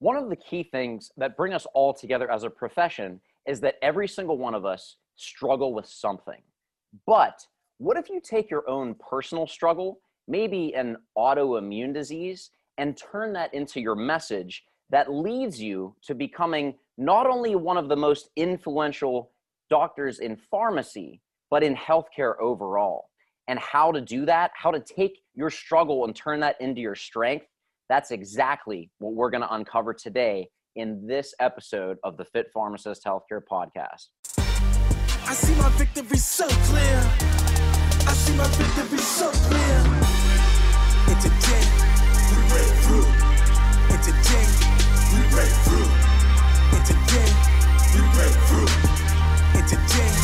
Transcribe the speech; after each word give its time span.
one 0.00 0.16
of 0.16 0.30
the 0.30 0.36
key 0.36 0.62
things 0.62 1.12
that 1.18 1.36
bring 1.36 1.52
us 1.52 1.66
all 1.74 1.92
together 1.92 2.30
as 2.30 2.42
a 2.42 2.50
profession 2.50 3.20
is 3.46 3.60
that 3.60 3.76
every 3.82 4.08
single 4.08 4.38
one 4.38 4.54
of 4.54 4.64
us 4.64 4.96
struggle 5.16 5.74
with 5.74 5.86
something. 5.86 6.40
But 7.06 7.46
what 7.76 7.98
if 7.98 8.08
you 8.08 8.20
take 8.20 8.50
your 8.50 8.68
own 8.68 8.94
personal 8.94 9.46
struggle, 9.46 10.00
maybe 10.26 10.74
an 10.74 10.96
autoimmune 11.16 11.92
disease, 11.92 12.50
and 12.78 12.96
turn 12.96 13.34
that 13.34 13.52
into 13.52 13.80
your 13.80 13.94
message 13.94 14.64
that 14.88 15.12
leads 15.12 15.60
you 15.60 15.94
to 16.02 16.14
becoming 16.14 16.74
not 16.96 17.26
only 17.26 17.54
one 17.54 17.76
of 17.76 17.88
the 17.90 17.96
most 17.96 18.30
influential 18.36 19.32
doctors 19.68 20.20
in 20.20 20.34
pharmacy, 20.34 21.20
but 21.50 21.62
in 21.62 21.76
healthcare 21.76 22.40
overall? 22.40 23.10
And 23.48 23.58
how 23.58 23.92
to 23.92 24.00
do 24.00 24.24
that, 24.26 24.50
how 24.54 24.70
to 24.70 24.80
take 24.80 25.18
your 25.34 25.50
struggle 25.50 26.06
and 26.06 26.16
turn 26.16 26.40
that 26.40 26.58
into 26.60 26.80
your 26.80 26.94
strength, 26.94 27.46
that's 27.90 28.12
exactly 28.12 28.88
what 28.98 29.14
we're 29.14 29.30
going 29.30 29.42
to 29.42 29.52
uncover 29.52 29.92
today 29.92 30.48
in 30.76 31.04
this 31.08 31.34
episode 31.40 31.98
of 32.04 32.16
the 32.16 32.24
Fit 32.24 32.46
Pharmacist 32.54 33.04
Healthcare 33.04 33.40
Podcast. 33.50 34.06
I 35.26 35.34
see 35.34 35.56
my 35.56 35.68
victory 35.70 36.16
so 36.16 36.46
clear. 36.48 37.02
I 38.06 38.12
see 38.14 38.36
my 38.36 38.46
victory 38.46 38.98
so 38.98 39.28
clear. 39.32 39.78
And 41.10 41.20
today, 41.20 41.66
we 42.30 42.38
break 42.46 42.70
through. 42.86 43.10
And 43.90 44.00
today, 44.06 44.46
we 45.10 45.20
break 45.34 45.50
through. 45.66 45.90
And 46.70 46.86
today, 46.86 47.30
we 47.90 48.00
break 48.14 48.36
through. 48.46 48.70
And 49.58 49.66
today. 49.66 50.14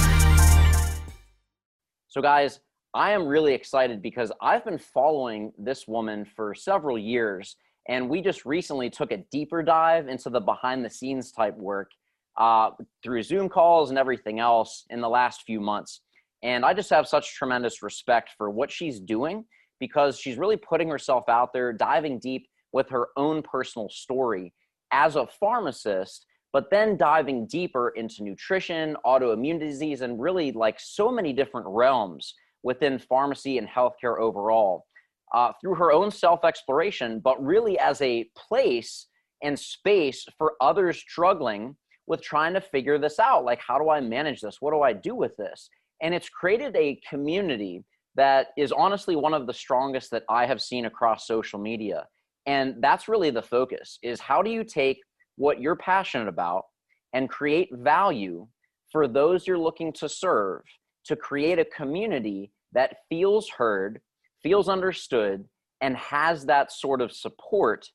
So, 2.06 2.22
guys, 2.22 2.60
I 2.94 3.12
am 3.12 3.26
really 3.26 3.52
excited 3.52 4.00
because 4.00 4.32
I've 4.40 4.64
been 4.64 4.78
following 4.78 5.52
this 5.58 5.86
woman 5.86 6.24
for 6.24 6.54
several 6.54 6.98
years, 6.98 7.56
and 7.88 8.08
we 8.08 8.22
just 8.22 8.44
recently 8.46 8.90
took 8.90 9.12
a 9.12 9.18
deeper 9.30 9.62
dive 9.62 10.08
into 10.08 10.30
the 10.30 10.40
behind 10.40 10.84
the 10.84 10.90
scenes 10.90 11.30
type 11.32 11.56
work 11.56 11.90
uh, 12.38 12.70
through 13.02 13.22
Zoom 13.22 13.48
calls 13.48 13.90
and 13.90 13.98
everything 13.98 14.40
else 14.40 14.84
in 14.90 15.00
the 15.00 15.08
last 15.08 15.42
few 15.42 15.60
months. 15.60 16.00
And 16.42 16.64
I 16.64 16.74
just 16.74 16.90
have 16.90 17.08
such 17.08 17.34
tremendous 17.34 17.82
respect 17.82 18.30
for 18.36 18.50
what 18.50 18.70
she's 18.70 19.00
doing 19.00 19.44
because 19.80 20.18
she's 20.18 20.38
really 20.38 20.56
putting 20.56 20.88
herself 20.88 21.28
out 21.28 21.52
there, 21.52 21.72
diving 21.72 22.18
deep 22.18 22.46
with 22.72 22.88
her 22.90 23.08
own 23.16 23.42
personal 23.42 23.88
story 23.88 24.52
as 24.92 25.16
a 25.16 25.26
pharmacist, 25.26 26.26
but 26.52 26.70
then 26.70 26.96
diving 26.96 27.46
deeper 27.46 27.90
into 27.90 28.22
nutrition, 28.22 28.96
autoimmune 29.04 29.58
disease, 29.58 30.00
and 30.00 30.20
really 30.20 30.52
like 30.52 30.78
so 30.78 31.10
many 31.10 31.32
different 31.32 31.66
realms 31.68 32.34
within 32.62 32.98
pharmacy 32.98 33.58
and 33.58 33.68
healthcare 33.68 34.18
overall 34.18 34.86
uh, 35.34 35.52
through 35.60 35.74
her 35.74 35.92
own 35.92 36.10
self 36.10 36.44
exploration, 36.44 37.20
but 37.20 37.42
really 37.44 37.78
as 37.78 38.00
a 38.02 38.28
place 38.36 39.06
and 39.42 39.58
space 39.58 40.24
for 40.38 40.54
others 40.60 40.98
struggling 40.98 41.76
with 42.06 42.22
trying 42.22 42.54
to 42.54 42.60
figure 42.60 42.98
this 42.98 43.18
out. 43.18 43.44
Like, 43.44 43.60
how 43.66 43.78
do 43.78 43.90
I 43.90 44.00
manage 44.00 44.40
this? 44.40 44.58
What 44.60 44.72
do 44.72 44.82
I 44.82 44.92
do 44.92 45.14
with 45.14 45.36
this? 45.36 45.68
And 46.02 46.14
it's 46.14 46.28
created 46.28 46.76
a 46.76 47.00
community 47.08 47.84
that 48.14 48.48
is 48.56 48.72
honestly 48.72 49.16
one 49.16 49.34
of 49.34 49.46
the 49.46 49.52
strongest 49.52 50.10
that 50.10 50.24
I 50.28 50.46
have 50.46 50.62
seen 50.62 50.86
across 50.86 51.26
social 51.26 51.58
media. 51.58 52.06
And 52.46 52.76
that's 52.80 53.08
really 53.08 53.30
the 53.30 53.42
focus 53.42 53.98
is 54.02 54.20
how 54.20 54.40
do 54.40 54.50
you 54.50 54.64
take 54.64 54.98
what 55.36 55.60
you're 55.60 55.76
passionate 55.76 56.28
about 56.28 56.64
and 57.12 57.28
create 57.28 57.68
value 57.72 58.46
for 58.90 59.08
those 59.08 59.46
you're 59.46 59.58
looking 59.58 59.92
to 59.94 60.08
serve 60.08 60.62
to 61.06 61.16
create 61.16 61.58
a 61.58 61.64
community 61.64 62.52
that 62.72 62.98
feels 63.08 63.48
heard, 63.48 64.00
feels 64.42 64.68
understood, 64.68 65.44
and 65.80 65.96
has 65.96 66.44
that 66.46 66.72
sort 66.72 67.00
of 67.00 67.12
support 67.12 67.88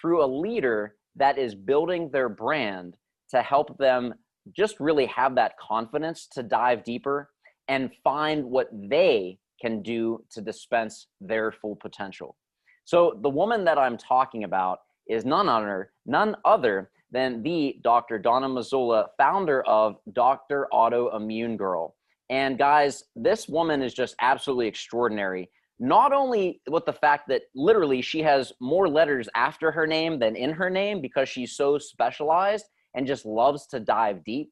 through 0.00 0.24
a 0.24 0.26
leader 0.26 0.96
that 1.16 1.38
is 1.38 1.54
building 1.54 2.10
their 2.10 2.28
brand 2.28 2.96
to 3.30 3.42
help 3.42 3.76
them 3.78 4.14
just 4.56 4.80
really 4.80 5.06
have 5.06 5.34
that 5.34 5.58
confidence 5.58 6.26
to 6.32 6.42
dive 6.42 6.84
deeper 6.84 7.30
and 7.68 7.90
find 8.02 8.44
what 8.44 8.68
they 8.72 9.38
can 9.60 9.82
do 9.82 10.24
to 10.30 10.40
dispense 10.40 11.08
their 11.20 11.52
full 11.52 11.76
potential. 11.76 12.36
So 12.84 13.18
the 13.22 13.28
woman 13.28 13.64
that 13.64 13.78
I'm 13.78 13.98
talking 13.98 14.44
about 14.44 14.78
is 15.08 15.24
none 15.24 15.48
other, 15.48 15.92
none 16.06 16.36
other 16.44 16.90
than 17.10 17.42
the 17.42 17.76
Dr. 17.82 18.18
Donna 18.18 18.48
Mazzola, 18.48 19.06
founder 19.18 19.62
of 19.66 19.96
Dr. 20.12 20.68
Autoimmune 20.72 21.56
Girl. 21.56 21.96
And 22.30 22.58
guys, 22.58 23.04
this 23.16 23.48
woman 23.48 23.82
is 23.82 23.94
just 23.94 24.14
absolutely 24.20 24.66
extraordinary. 24.66 25.50
Not 25.80 26.12
only 26.12 26.60
with 26.68 26.84
the 26.84 26.92
fact 26.92 27.28
that 27.28 27.42
literally 27.54 28.02
she 28.02 28.20
has 28.22 28.52
more 28.60 28.88
letters 28.88 29.28
after 29.34 29.70
her 29.70 29.86
name 29.86 30.18
than 30.18 30.36
in 30.36 30.50
her 30.50 30.68
name 30.68 31.00
because 31.00 31.28
she's 31.28 31.56
so 31.56 31.78
specialized, 31.78 32.66
and 32.94 33.06
just 33.06 33.24
loves 33.24 33.66
to 33.68 33.80
dive 33.80 34.24
deep. 34.24 34.50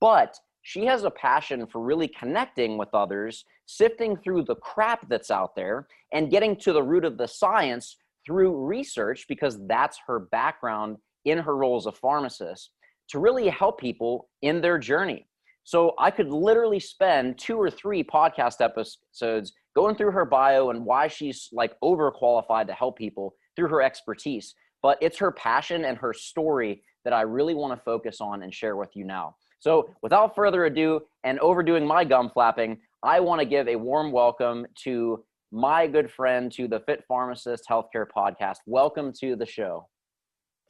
But 0.00 0.36
she 0.62 0.84
has 0.86 1.04
a 1.04 1.10
passion 1.10 1.66
for 1.66 1.80
really 1.80 2.08
connecting 2.08 2.76
with 2.76 2.88
others, 2.92 3.44
sifting 3.66 4.16
through 4.16 4.42
the 4.42 4.56
crap 4.56 5.08
that's 5.08 5.30
out 5.30 5.54
there, 5.54 5.86
and 6.12 6.30
getting 6.30 6.56
to 6.56 6.72
the 6.72 6.82
root 6.82 7.04
of 7.04 7.16
the 7.16 7.28
science 7.28 7.96
through 8.26 8.66
research 8.66 9.26
because 9.28 9.64
that's 9.68 9.98
her 10.06 10.18
background 10.18 10.96
in 11.24 11.38
her 11.38 11.56
role 11.56 11.76
as 11.76 11.86
a 11.86 11.92
pharmacist 11.92 12.70
to 13.08 13.20
really 13.20 13.48
help 13.48 13.78
people 13.78 14.28
in 14.42 14.60
their 14.60 14.78
journey. 14.78 15.26
So 15.66 15.94
I 15.98 16.12
could 16.12 16.28
literally 16.28 16.78
spend 16.78 17.38
two 17.38 17.60
or 17.60 17.72
three 17.72 18.04
podcast 18.04 18.60
episodes 18.60 19.52
going 19.74 19.96
through 19.96 20.12
her 20.12 20.24
bio 20.24 20.70
and 20.70 20.84
why 20.84 21.08
she's 21.08 21.48
like 21.52 21.74
overqualified 21.82 22.68
to 22.68 22.72
help 22.72 22.96
people 22.96 23.34
through 23.56 23.66
her 23.70 23.82
expertise. 23.82 24.54
But 24.80 24.96
it's 25.00 25.18
her 25.18 25.32
passion 25.32 25.84
and 25.84 25.98
her 25.98 26.12
story 26.14 26.84
that 27.02 27.12
I 27.12 27.22
really 27.22 27.54
want 27.54 27.76
to 27.76 27.84
focus 27.84 28.20
on 28.20 28.44
and 28.44 28.54
share 28.54 28.76
with 28.76 28.90
you 28.94 29.04
now. 29.04 29.34
So, 29.58 29.90
without 30.02 30.36
further 30.36 30.66
ado 30.66 31.00
and 31.24 31.40
overdoing 31.40 31.84
my 31.84 32.04
gum 32.04 32.30
flapping, 32.30 32.78
I 33.02 33.18
want 33.18 33.40
to 33.40 33.44
give 33.44 33.66
a 33.66 33.74
warm 33.74 34.12
welcome 34.12 34.66
to 34.84 35.24
my 35.50 35.88
good 35.88 36.12
friend 36.12 36.52
to 36.52 36.68
the 36.68 36.78
Fit 36.78 37.02
Pharmacist 37.08 37.64
Healthcare 37.68 38.06
Podcast. 38.16 38.58
Welcome 38.66 39.12
to 39.18 39.34
the 39.34 39.46
show. 39.46 39.88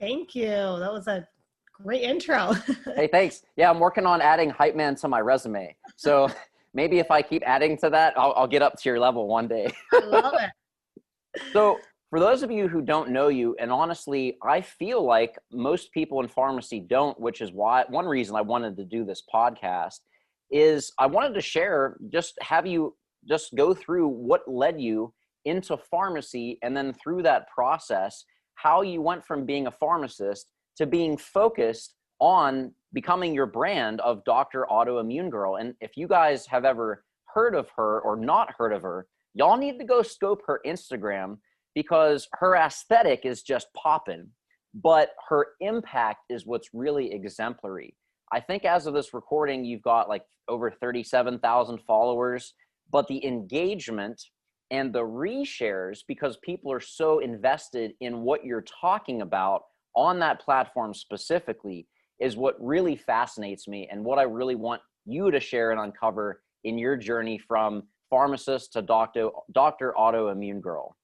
Thank 0.01 0.35
you. 0.35 0.47
That 0.47 0.91
was 0.91 1.07
a 1.07 1.29
great 1.83 2.03
intro. 2.03 2.53
hey, 2.97 3.09
thanks. 3.11 3.43
Yeah, 3.57 3.71
I'm 3.71 3.79
working 3.79 4.07
on 4.07 4.21
adding 4.21 4.51
hype 4.51 4.77
man 4.77 4.95
to 4.97 5.09
my 5.09 5.21
resume. 5.21 5.75
So 5.97 6.29
maybe 6.75 6.99
if 6.99 7.11
I 7.11 7.23
keep 7.23 7.43
adding 7.47 7.77
to 7.79 7.91
that, 7.91 8.19
I'll, 8.19 8.33
I'll 8.37 8.47
get 8.47 8.63
up 8.63 8.75
to 8.81 8.89
your 8.89 8.99
level 8.99 9.27
one 9.27 9.49
day. 9.49 9.73
I 9.93 10.05
love 10.05 10.35
it. 10.39 11.43
So, 11.53 11.79
for 12.11 12.21
those 12.21 12.45
of 12.45 12.53
you 12.53 12.69
who 12.69 12.83
don't 12.83 13.11
know 13.11 13.29
you, 13.29 13.57
and 13.59 13.73
honestly, 13.73 14.39
I 14.43 14.61
feel 14.61 15.05
like 15.05 15.37
most 15.53 15.91
people 15.91 16.21
in 16.21 16.29
pharmacy 16.29 16.79
don't, 16.79 17.19
which 17.19 17.41
is 17.41 17.51
why 17.53 17.85
one 17.89 18.07
reason 18.07 18.37
I 18.37 18.43
wanted 18.43 18.77
to 18.77 18.85
do 18.85 19.05
this 19.05 19.23
podcast 19.33 20.01
is 20.51 20.93
I 20.99 21.07
wanted 21.07 21.35
to 21.35 21.41
share, 21.41 21.97
just 22.09 22.39
have 22.41 22.65
you 22.65 22.95
just 23.29 23.55
go 23.57 23.75
through 23.75 24.07
what 24.07 24.47
led 24.47 24.81
you 24.81 25.13
into 25.45 25.77
pharmacy 25.77 26.59
and 26.63 26.77
then 26.77 26.93
through 26.93 27.23
that 27.25 27.49
process, 27.49 28.25
how 28.55 28.83
you 28.83 29.03
went 29.03 29.27
from 29.27 29.45
being 29.45 29.67
a 29.67 29.71
pharmacist 29.71 30.47
to 30.77 30.87
being 30.87 31.17
focused 31.17 31.95
on 32.21 32.73
becoming 32.93 33.35
your 33.35 33.47
brand 33.47 34.01
of 34.01 34.25
Dr. 34.25 34.67
Autoimmune 34.71 35.31
Girl. 35.31 35.57
And 35.57 35.75
if 35.81 35.97
you 35.97 36.09
guys 36.09 36.47
have 36.47 36.65
ever 36.65 37.05
heard 37.27 37.55
of 37.55 37.69
her 37.77 38.01
or 38.01 38.17
not 38.17 38.55
heard 38.57 38.73
of 38.73 38.83
her, 38.83 39.07
y'all 39.35 39.57
need 39.57 39.79
to 39.79 39.85
go 39.85 40.03
scope 40.03 40.43
her 40.47 40.61
Instagram 40.67 41.37
because 41.75 42.27
her 42.33 42.57
aesthetic 42.57 43.27
is 43.27 43.43
just 43.43 43.67
popping, 43.77 44.29
but 44.75 45.11
her 45.29 45.49
impact 45.61 46.21
is 46.31 46.47
what's 46.47 46.71
really 46.73 47.13
exemplary. 47.13 47.95
I 48.33 48.41
think 48.41 48.65
as 48.65 48.87
of 48.87 48.95
this 48.95 49.13
recording, 49.13 49.65
you've 49.65 49.83
got 49.83 50.09
like 50.09 50.25
over 50.49 50.71
37,000 50.71 51.79
followers, 51.87 52.55
but 52.91 53.07
the 53.09 53.25
engagement 53.27 54.21
and 54.71 54.93
the 54.93 55.03
reshares, 55.03 56.01
because 56.09 56.39
people 56.39 56.73
are 56.73 56.81
so 56.81 57.19
invested 57.19 57.93
in 58.01 58.23
what 58.23 58.45
you're 58.45 58.65
talking 58.81 59.21
about 59.21 59.63
on 59.97 60.19
that 60.21 60.41
platform 60.41 60.95
specifically, 60.95 61.87
is 62.21 62.37
what 62.37 62.55
really 62.61 62.97
fascinates 62.97 63.67
me 63.69 63.89
and 63.91 64.05
what 64.05 64.19
I 64.19 64.23
really 64.23 64.55
want 64.55 64.81
you 65.05 65.31
to 65.31 65.41
share 65.41 65.71
and 65.71 65.81
uncover 65.81 66.43
in 66.65 66.79
your 66.79 66.97
journey 66.97 67.39
from 67.39 67.83
pharmacist 68.11 68.73
to 68.75 68.83
doctor, 68.83 69.31
doctor 69.53 69.95
autoimmune 69.99 70.61
girl. 70.61 70.97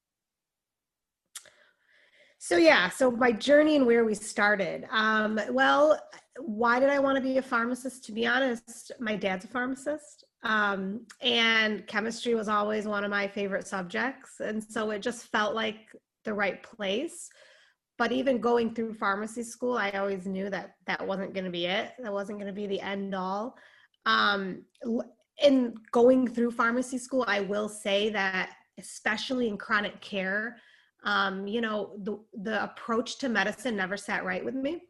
So 2.38 2.56
yeah, 2.56 2.88
so 2.88 3.08
my 3.10 3.30
journey 3.30 3.76
and 3.76 3.86
where 3.86 4.04
we 4.04 4.14
started. 4.14 4.88
Um, 4.90 5.38
well, 5.50 6.00
why 6.40 6.80
did 6.80 6.88
I 6.88 6.98
want 6.98 7.16
to 7.16 7.22
be 7.22 7.38
a 7.38 7.42
pharmacist? 7.42 8.04
To 8.06 8.12
be 8.12 8.26
honest, 8.26 8.90
my 8.98 9.14
dad's 9.14 9.44
a 9.44 9.48
pharmacist, 9.48 10.24
um, 10.42 11.06
and 11.20 11.86
chemistry 11.86 12.34
was 12.34 12.48
always 12.48 12.84
one 12.84 13.04
of 13.04 13.10
my 13.10 13.28
favorite 13.28 13.68
subjects, 13.68 14.40
and 14.40 14.62
so 14.62 14.90
it 14.90 15.02
just 15.02 15.26
felt 15.26 15.54
like 15.54 15.94
the 16.24 16.34
right 16.34 16.60
place. 16.64 17.30
But 18.02 18.10
even 18.10 18.40
going 18.50 18.74
through 18.74 18.94
pharmacy 18.94 19.44
school, 19.44 19.74
I 19.86 19.90
always 19.92 20.24
knew 20.26 20.50
that 20.50 20.74
that 20.88 21.06
wasn't 21.06 21.34
going 21.34 21.44
to 21.44 21.54
be 21.60 21.66
it. 21.66 21.86
That 22.02 22.12
wasn't 22.12 22.38
going 22.40 22.52
to 22.54 22.60
be 22.62 22.66
the 22.66 22.80
end 22.80 23.14
all. 23.14 23.56
Um, 24.06 24.64
in 25.48 25.74
going 25.92 26.26
through 26.34 26.50
pharmacy 26.62 26.98
school, 26.98 27.24
I 27.28 27.40
will 27.52 27.68
say 27.68 28.10
that, 28.10 28.46
especially 28.76 29.46
in 29.46 29.56
chronic 29.56 29.96
care 30.00 30.56
Um, 31.04 31.46
you 31.46 31.60
know, 31.60 31.96
the 32.02 32.18
the 32.34 32.62
approach 32.62 33.18
to 33.18 33.28
medicine 33.28 33.76
never 33.76 33.96
sat 33.96 34.24
right 34.24 34.44
with 34.44 34.54
me. 34.54 34.82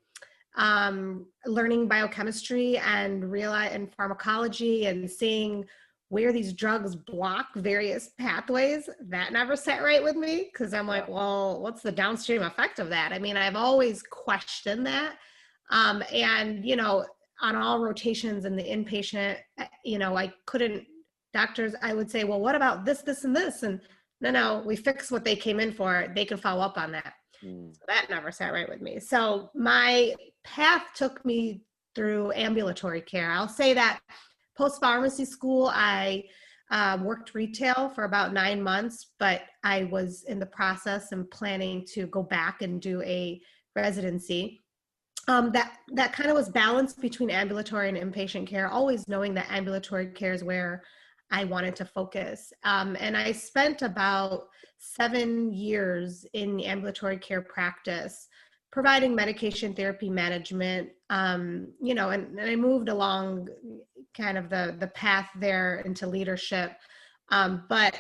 Um, 0.57 1.27
learning 1.47 1.89
biochemistry 1.89 2.77
and 2.79 3.31
realize 3.31 3.73
and 3.73 3.93
pharmacology 3.95 4.87
and 4.87 5.11
seeing 5.11 5.65
where 6.13 6.31
these 6.31 6.53
drugs 6.53 6.95
block 6.95 7.47
various 7.57 8.11
pathways 8.19 8.87
that 9.09 9.33
never 9.33 9.57
sat 9.57 9.83
right 9.83 10.03
with 10.03 10.15
me 10.15 10.51
because 10.53 10.75
i'm 10.75 10.87
like 10.87 11.09
well 11.09 11.63
what's 11.63 11.81
the 11.81 11.91
downstream 11.91 12.43
effect 12.43 12.79
of 12.79 12.91
that? 12.91 13.13
I 13.15 13.19
mean 13.19 13.39
i've 13.39 13.57
always 13.57 14.03
questioned 14.03 14.85
that 14.85 15.15
um, 15.71 16.03
and 16.13 16.67
you 16.67 16.77
know 16.77 17.07
on 17.41 17.57
all 17.57 17.81
rotations 17.81 18.45
in 18.45 18.57
the 18.57 18.63
inpatient 18.63 19.39
eh, 19.59 19.67
you 19.87 19.99
know 19.99 20.15
i 20.15 20.31
couldn't 20.45 20.85
doctors 21.33 21.75
i 21.81 21.95
would 21.95 22.11
say 22.11 22.25
well 22.25 22.41
what 22.41 22.55
about 22.55 22.85
this 22.85 23.01
this 23.01 23.25
and 23.25 23.35
this? 23.35 23.63
And 23.63 23.81
no 24.21 24.31
no 24.31 24.63
we 24.67 24.77
fix 24.77 25.11
what 25.11 25.25
they 25.25 25.35
came 25.35 25.61
in 25.61 25.73
for 25.73 26.13
they 26.15 26.27
can 26.27 26.37
follow 26.37 26.63
up 26.63 26.77
on 26.77 26.93
that. 26.93 27.15
Mm. 27.43 27.75
so 27.75 27.81
that 27.89 28.11
never 28.11 28.31
sat 28.31 28.53
right 28.53 28.69
with 28.69 28.83
me. 28.83 29.01
So 29.01 29.49
my 29.55 30.15
path 30.45 30.83
took 30.95 31.25
me 31.25 31.63
through 31.95 32.33
ambulatory 32.33 33.01
care. 33.01 33.31
I'll 33.33 33.49
say 33.49 33.73
that 33.73 34.01
post 34.57 34.81
pharmacy 34.81 35.25
school, 35.25 35.71
I 35.73 36.25
um, 36.71 37.05
worked 37.05 37.35
retail 37.35 37.91
for 37.95 38.05
about 38.05 38.33
nine 38.33 38.63
months, 38.63 39.13
but 39.19 39.43
I 39.63 39.85
was 39.85 40.25
in 40.27 40.39
the 40.39 40.47
process 40.47 41.13
and 41.13 41.31
planning 41.31 41.87
to 41.93 42.07
go 42.07 42.23
back 42.23 42.63
and 42.63 42.81
do 42.81 43.03
a 43.03 43.41
residency. 43.77 44.61
Um, 45.29 45.53
that 45.53 45.75
that 45.93 46.13
kind 46.13 46.31
of 46.31 46.37
was 46.37 46.49
balanced 46.49 47.01
between 47.01 47.31
ambulatory 47.31 47.89
and 47.89 47.97
inpatient 47.97 48.49
care, 48.49 48.69
always 48.69 49.07
knowing 49.07 49.35
that 49.35 49.51
ambulatory 49.51 50.07
care 50.07 50.33
is 50.33 50.43
where 50.43 50.83
I 51.31 51.45
wanted 51.45 51.77
to 51.77 51.85
focus. 51.85 52.53
Um, 52.65 52.97
and 52.99 53.17
I 53.17 53.33
spent 53.33 53.83
about 53.83 54.49
seven 54.79 55.53
years 55.53 56.27
in 56.33 56.57
the 56.57 56.67
ambulatory 56.67 57.19
care 57.19 57.43
practice 57.43 58.29
providing 58.73 59.15
medication 59.15 59.75
therapy 59.75 60.09
management 60.09 60.89
um, 61.11 61.69
you 61.81 61.95
know 61.95 62.11
and, 62.11 62.39
and, 62.39 62.51
i 62.51 62.57
moved 62.57 62.89
along 62.89 63.47
kind 64.17 64.37
of 64.37 64.49
the 64.49 64.77
the 64.81 64.89
path 64.89 65.29
there 65.39 65.83
into 65.85 66.07
leadership. 66.07 66.73
Um, 67.31 67.65
but 67.69 67.99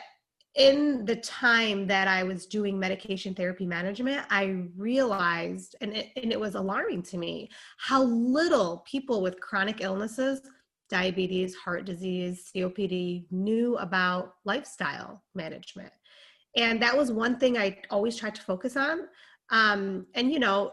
in 0.56 1.06
the 1.06 1.16
time 1.16 1.86
that 1.86 2.06
i 2.08 2.22
was 2.22 2.44
doing 2.44 2.78
medication 2.78 3.34
therapy 3.34 3.64
management 3.64 4.22
i 4.28 4.64
realized 4.76 5.76
and 5.80 5.96
it, 5.96 6.10
and 6.16 6.30
it 6.30 6.38
was 6.38 6.56
alarming 6.56 7.02
to 7.02 7.16
me 7.16 7.48
how 7.78 8.02
little 8.02 8.84
people 8.86 9.22
with 9.22 9.40
chronic 9.40 9.80
illnesses 9.80 10.42
diabetes 10.90 11.54
heart 11.54 11.86
disease 11.86 12.50
copd 12.54 13.24
knew 13.30 13.76
about 13.78 14.34
lifestyle 14.44 15.22
management. 15.34 15.92
And 16.54 16.82
that 16.82 16.94
was 16.94 17.10
one 17.10 17.38
thing 17.38 17.56
i 17.56 17.78
always 17.90 18.14
tried 18.16 18.34
to 18.34 18.42
focus 18.42 18.76
on 18.76 19.08
um, 19.52 20.06
and 20.14 20.32
you 20.32 20.40
know 20.40 20.72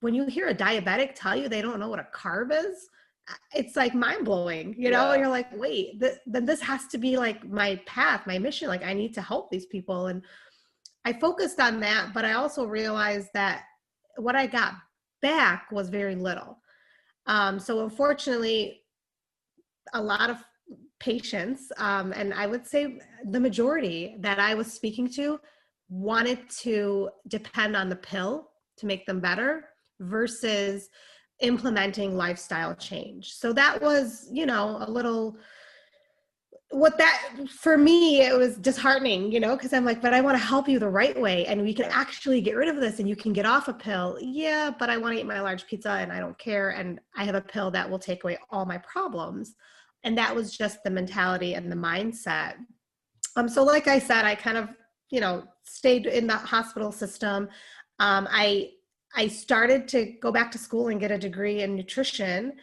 when 0.00 0.14
you 0.14 0.26
hear 0.26 0.48
a 0.48 0.54
diabetic 0.54 1.12
tell 1.14 1.36
you 1.36 1.48
they 1.48 1.62
don't 1.62 1.78
know 1.78 1.88
what 1.88 2.00
a 2.00 2.08
carb 2.14 2.50
is 2.52 2.88
it's 3.52 3.76
like 3.76 3.94
mind 3.94 4.24
blowing, 4.24 4.74
you 4.76 4.90
know. 4.90 5.12
Yeah. 5.12 5.20
You're 5.20 5.28
like, 5.28 5.56
wait, 5.56 6.00
th- 6.00 6.18
then 6.26 6.44
this 6.44 6.60
has 6.60 6.86
to 6.88 6.98
be 6.98 7.16
like 7.16 7.48
my 7.48 7.80
path, 7.86 8.26
my 8.26 8.38
mission. 8.38 8.68
Like, 8.68 8.84
I 8.84 8.92
need 8.92 9.14
to 9.14 9.22
help 9.22 9.50
these 9.50 9.66
people, 9.66 10.08
and 10.08 10.22
I 11.04 11.12
focused 11.12 11.60
on 11.60 11.80
that. 11.80 12.10
But 12.14 12.24
I 12.24 12.32
also 12.32 12.64
realized 12.64 13.28
that 13.34 13.64
what 14.16 14.36
I 14.36 14.46
got 14.46 14.74
back 15.20 15.70
was 15.70 15.88
very 15.88 16.14
little. 16.14 16.58
Um, 17.26 17.58
so 17.58 17.84
unfortunately, 17.84 18.82
a 19.94 20.02
lot 20.02 20.30
of 20.30 20.42
patients, 20.98 21.70
um, 21.78 22.12
and 22.12 22.34
I 22.34 22.46
would 22.46 22.66
say 22.66 23.00
the 23.30 23.40
majority 23.40 24.16
that 24.20 24.38
I 24.38 24.54
was 24.54 24.72
speaking 24.72 25.08
to, 25.10 25.38
wanted 25.92 26.48
to 26.48 27.10
depend 27.28 27.76
on 27.76 27.90
the 27.90 27.96
pill 27.96 28.48
to 28.78 28.86
make 28.86 29.04
them 29.04 29.20
better 29.20 29.66
versus 30.00 30.88
implementing 31.40 32.16
lifestyle 32.16 32.74
change. 32.74 33.34
So 33.34 33.52
that 33.52 33.82
was, 33.82 34.26
you 34.32 34.46
know, 34.46 34.78
a 34.80 34.90
little 34.90 35.36
what 36.70 36.96
that 36.96 37.22
for 37.50 37.76
me 37.76 38.22
it 38.22 38.34
was 38.34 38.56
disheartening 38.56 39.30
you 39.30 39.38
know 39.38 39.54
because 39.54 39.74
i'm 39.74 39.84
like 39.84 40.00
but 40.00 40.14
i 40.14 40.22
want 40.22 40.34
to 40.34 40.42
help 40.42 40.66
you 40.66 40.78
the 40.78 40.88
right 40.88 41.20
way 41.20 41.44
and 41.44 41.60
we 41.60 41.74
can 41.74 41.84
actually 41.90 42.40
get 42.40 42.56
rid 42.56 42.66
of 42.66 42.76
this 42.76 42.98
and 42.98 43.06
you 43.06 43.14
can 43.14 43.34
get 43.34 43.44
off 43.44 43.68
a 43.68 43.74
pill. 43.74 44.16
Yeah 44.22 44.70
but 44.78 44.88
i 44.88 44.96
want 44.96 45.14
to 45.14 45.20
eat 45.20 45.26
my 45.26 45.42
large 45.42 45.66
pizza 45.66 45.90
and 45.90 46.10
i 46.10 46.18
don't 46.18 46.38
care 46.38 46.70
and 46.70 46.98
i 47.14 47.24
have 47.24 47.34
a 47.34 47.42
pill 47.42 47.70
that 47.72 47.88
will 47.88 47.98
take 47.98 48.24
away 48.24 48.38
all 48.50 48.64
my 48.64 48.78
problems. 48.78 49.54
And 50.02 50.16
that 50.16 50.34
was 50.34 50.56
just 50.56 50.82
the 50.82 50.90
mentality 50.90 51.54
and 51.54 51.70
the 51.70 51.76
mindset. 51.76 52.54
Um 53.36 53.50
so 53.50 53.62
like 53.62 53.86
i 53.86 53.98
said 53.98 54.24
i 54.24 54.34
kind 54.34 54.56
of 54.56 54.70
you 55.10 55.20
know 55.20 55.44
stayed 55.64 56.06
in 56.06 56.26
that 56.26 56.40
hospital 56.40 56.92
system 56.92 57.48
um 57.98 58.26
i 58.30 58.70
I 59.14 59.28
started 59.28 59.88
to 59.88 60.06
go 60.20 60.32
back 60.32 60.50
to 60.52 60.58
school 60.58 60.88
and 60.88 61.00
get 61.00 61.10
a 61.10 61.18
degree 61.18 61.62
in 61.62 61.76
nutrition. 61.76 62.54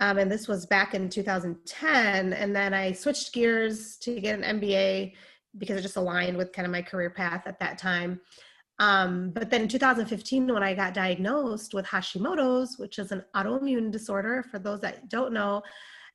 Um, 0.00 0.18
and 0.18 0.30
this 0.30 0.48
was 0.48 0.66
back 0.66 0.94
in 0.94 1.08
2010. 1.08 2.32
And 2.32 2.56
then 2.56 2.72
I 2.72 2.92
switched 2.92 3.32
gears 3.32 3.98
to 3.98 4.18
get 4.20 4.38
an 4.38 4.60
MBA 4.60 5.12
because 5.58 5.76
it 5.76 5.82
just 5.82 5.96
aligned 5.96 6.36
with 6.36 6.52
kind 6.52 6.64
of 6.64 6.72
my 6.72 6.82
career 6.82 7.10
path 7.10 7.46
at 7.46 7.60
that 7.60 7.76
time. 7.76 8.20
Um, 8.78 9.30
but 9.30 9.50
then 9.50 9.62
in 9.62 9.68
2015, 9.68 10.52
when 10.52 10.62
I 10.62 10.74
got 10.74 10.94
diagnosed 10.94 11.74
with 11.74 11.84
Hashimoto's, 11.84 12.78
which 12.78 12.98
is 12.98 13.12
an 13.12 13.22
autoimmune 13.36 13.92
disorder, 13.92 14.42
for 14.50 14.58
those 14.58 14.80
that 14.80 15.10
don't 15.10 15.32
know, 15.32 15.62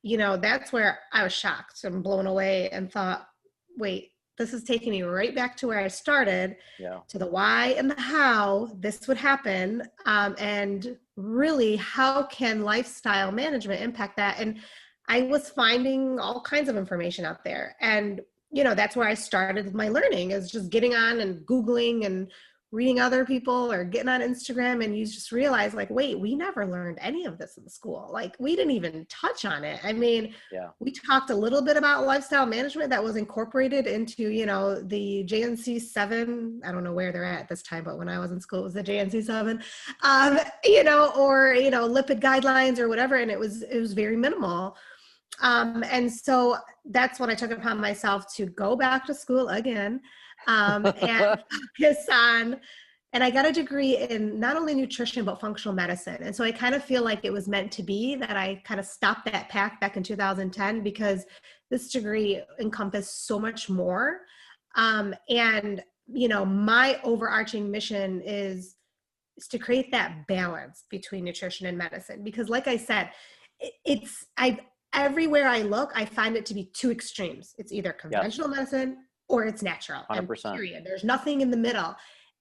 you 0.02 0.18
know, 0.18 0.36
that's 0.36 0.72
where 0.72 0.98
I 1.12 1.22
was 1.22 1.32
shocked 1.32 1.84
and 1.84 2.02
blown 2.02 2.26
away 2.26 2.68
and 2.70 2.90
thought, 2.90 3.28
wait, 3.78 4.10
this 4.38 4.54
is 4.54 4.62
taking 4.62 4.92
me 4.92 5.02
right 5.02 5.34
back 5.34 5.56
to 5.58 5.66
where 5.66 5.80
I 5.80 5.88
started, 5.88 6.56
yeah. 6.78 7.00
to 7.08 7.18
the 7.18 7.26
why 7.26 7.74
and 7.76 7.90
the 7.90 8.00
how 8.00 8.70
this 8.78 9.06
would 9.08 9.16
happen, 9.16 9.82
um, 10.06 10.36
and 10.38 10.96
really 11.16 11.76
how 11.76 12.22
can 12.24 12.62
lifestyle 12.62 13.32
management 13.32 13.82
impact 13.82 14.16
that. 14.16 14.38
And 14.38 14.60
I 15.08 15.22
was 15.22 15.50
finding 15.50 16.20
all 16.20 16.40
kinds 16.40 16.68
of 16.68 16.76
information 16.76 17.24
out 17.24 17.44
there, 17.44 17.76
and 17.80 18.20
you 18.50 18.64
know 18.64 18.74
that's 18.74 18.96
where 18.96 19.08
I 19.08 19.14
started 19.14 19.74
my 19.74 19.88
learning 19.88 20.30
is 20.30 20.50
just 20.50 20.70
getting 20.70 20.94
on 20.94 21.20
and 21.20 21.44
googling 21.46 22.06
and 22.06 22.30
reading 22.70 23.00
other 23.00 23.24
people 23.24 23.72
or 23.72 23.82
getting 23.82 24.10
on 24.10 24.20
Instagram 24.20 24.84
and 24.84 24.96
you 24.96 25.06
just 25.06 25.32
realize 25.32 25.72
like, 25.72 25.88
wait, 25.88 26.20
we 26.20 26.34
never 26.34 26.66
learned 26.66 26.98
any 27.00 27.24
of 27.24 27.38
this 27.38 27.56
in 27.56 27.66
school. 27.66 28.10
Like 28.12 28.36
we 28.38 28.54
didn't 28.56 28.72
even 28.72 29.06
touch 29.08 29.46
on 29.46 29.64
it. 29.64 29.80
I 29.82 29.94
mean, 29.94 30.34
yeah. 30.52 30.68
we 30.78 30.92
talked 30.92 31.30
a 31.30 31.34
little 31.34 31.62
bit 31.62 31.78
about 31.78 32.06
lifestyle 32.06 32.44
management 32.44 32.90
that 32.90 33.02
was 33.02 33.16
incorporated 33.16 33.86
into, 33.86 34.28
you 34.28 34.44
know, 34.44 34.82
the 34.82 35.24
JNC 35.26 35.80
seven. 35.80 36.60
I 36.62 36.70
don't 36.70 36.84
know 36.84 36.92
where 36.92 37.10
they're 37.10 37.24
at 37.24 37.48
this 37.48 37.62
time, 37.62 37.84
but 37.84 37.96
when 37.96 38.08
I 38.08 38.18
was 38.18 38.32
in 38.32 38.40
school, 38.40 38.60
it 38.60 38.64
was 38.64 38.74
the 38.74 38.84
JNC 38.84 39.24
seven, 39.24 39.62
um, 40.02 40.38
you 40.62 40.84
know, 40.84 41.10
or, 41.16 41.54
you 41.54 41.70
know, 41.70 41.88
lipid 41.88 42.20
guidelines 42.20 42.78
or 42.78 42.88
whatever. 42.88 43.16
And 43.16 43.30
it 43.30 43.38
was, 43.38 43.62
it 43.62 43.80
was 43.80 43.94
very 43.94 44.16
minimal. 44.16 44.76
Um, 45.40 45.84
and 45.90 46.12
so 46.12 46.56
that's 46.84 47.18
what 47.18 47.30
I 47.30 47.34
took 47.34 47.50
upon 47.50 47.80
myself 47.80 48.34
to 48.34 48.46
go 48.46 48.76
back 48.76 49.06
to 49.06 49.14
school 49.14 49.48
again 49.48 50.00
um, 50.46 50.86
and 51.02 51.42
focus 51.78 52.06
on 52.10 52.60
and 53.12 53.24
I 53.24 53.30
got 53.30 53.46
a 53.46 53.52
degree 53.52 53.96
in 53.96 54.38
not 54.38 54.56
only 54.56 54.74
nutrition 54.74 55.24
but 55.24 55.40
functional 55.40 55.74
medicine. 55.74 56.18
And 56.20 56.34
so 56.34 56.44
I 56.44 56.52
kind 56.52 56.74
of 56.74 56.84
feel 56.84 57.02
like 57.02 57.20
it 57.24 57.32
was 57.32 57.48
meant 57.48 57.72
to 57.72 57.82
be 57.82 58.16
that 58.16 58.36
I 58.36 58.60
kind 58.64 58.78
of 58.78 58.86
stopped 58.86 59.24
that 59.26 59.48
path 59.48 59.72
back 59.80 59.96
in 59.96 60.02
2010 60.02 60.82
because 60.82 61.24
this 61.70 61.90
degree 61.90 62.42
encompassed 62.60 63.26
so 63.26 63.38
much 63.38 63.70
more. 63.70 64.20
Um, 64.74 65.14
and 65.28 65.82
you 66.06 66.28
know, 66.28 66.44
my 66.44 67.00
overarching 67.02 67.70
mission 67.70 68.22
is 68.24 68.76
is 69.36 69.46
to 69.48 69.58
create 69.58 69.90
that 69.92 70.26
balance 70.26 70.84
between 70.90 71.24
nutrition 71.24 71.66
and 71.66 71.78
medicine 71.78 72.24
because 72.24 72.48
like 72.48 72.66
I 72.66 72.76
said, 72.76 73.10
it, 73.60 73.72
it's 73.84 74.26
I 74.36 74.58
everywhere 74.94 75.48
I 75.48 75.62
look, 75.62 75.92
I 75.94 76.04
find 76.04 76.36
it 76.36 76.44
to 76.46 76.54
be 76.54 76.70
two 76.74 76.90
extremes. 76.90 77.54
It's 77.56 77.72
either 77.72 77.92
conventional 77.92 78.48
medicine 78.48 78.98
or 79.28 79.44
it's 79.44 79.62
natural. 79.62 80.02
100%. 80.10 80.54
Period. 80.54 80.84
There's 80.84 81.04
nothing 81.04 81.40
in 81.40 81.50
the 81.50 81.56
middle. 81.56 81.94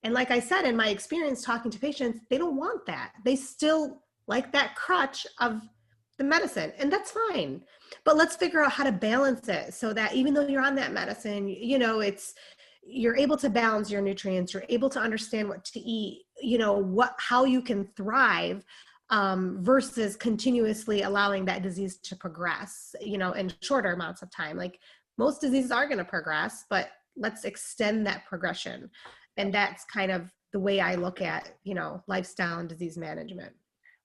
And 0.03 0.13
like 0.13 0.31
I 0.31 0.39
said, 0.39 0.63
in 0.63 0.75
my 0.75 0.89
experience 0.89 1.41
talking 1.41 1.71
to 1.71 1.79
patients, 1.79 2.19
they 2.29 2.37
don't 2.37 2.55
want 2.55 2.85
that. 2.85 3.13
They 3.25 3.35
still 3.35 4.03
like 4.27 4.51
that 4.53 4.75
crutch 4.75 5.25
of 5.39 5.61
the 6.17 6.23
medicine, 6.23 6.71
and 6.77 6.91
that's 6.91 7.11
fine. 7.29 7.63
But 8.03 8.17
let's 8.17 8.35
figure 8.35 8.63
out 8.63 8.71
how 8.71 8.83
to 8.83 8.91
balance 8.91 9.47
it 9.47 9.73
so 9.73 9.93
that 9.93 10.13
even 10.13 10.33
though 10.33 10.47
you're 10.47 10.65
on 10.65 10.75
that 10.75 10.91
medicine, 10.91 11.47
you 11.47 11.77
know, 11.79 11.99
it's 11.99 12.33
you're 12.83 13.17
able 13.17 13.37
to 13.37 13.49
balance 13.49 13.91
your 13.91 14.01
nutrients, 14.01 14.53
you're 14.53 14.63
able 14.69 14.89
to 14.89 14.99
understand 14.99 15.49
what 15.49 15.65
to 15.65 15.79
eat, 15.79 16.23
you 16.41 16.57
know, 16.57 16.73
what 16.73 17.15
how 17.17 17.43
you 17.43 17.61
can 17.61 17.87
thrive 17.95 18.63
um, 19.09 19.57
versus 19.61 20.15
continuously 20.15 21.03
allowing 21.03 21.45
that 21.45 21.63
disease 21.63 21.97
to 21.97 22.15
progress, 22.15 22.95
you 23.01 23.17
know, 23.17 23.33
in 23.33 23.51
shorter 23.61 23.93
amounts 23.93 24.21
of 24.21 24.31
time. 24.31 24.57
Like 24.57 24.79
most 25.17 25.41
diseases 25.41 25.71
are 25.71 25.85
going 25.85 25.97
to 25.97 26.05
progress, 26.05 26.65
but 26.69 26.89
let's 27.15 27.43
extend 27.43 28.05
that 28.05 28.25
progression. 28.25 28.89
And 29.37 29.53
that's 29.53 29.85
kind 29.85 30.11
of 30.11 30.31
the 30.53 30.59
way 30.59 30.79
I 30.79 30.95
look 30.95 31.21
at, 31.21 31.55
you 31.63 31.75
know, 31.75 32.03
lifestyle 32.07 32.59
and 32.59 32.69
disease 32.69 32.97
management. 32.97 33.53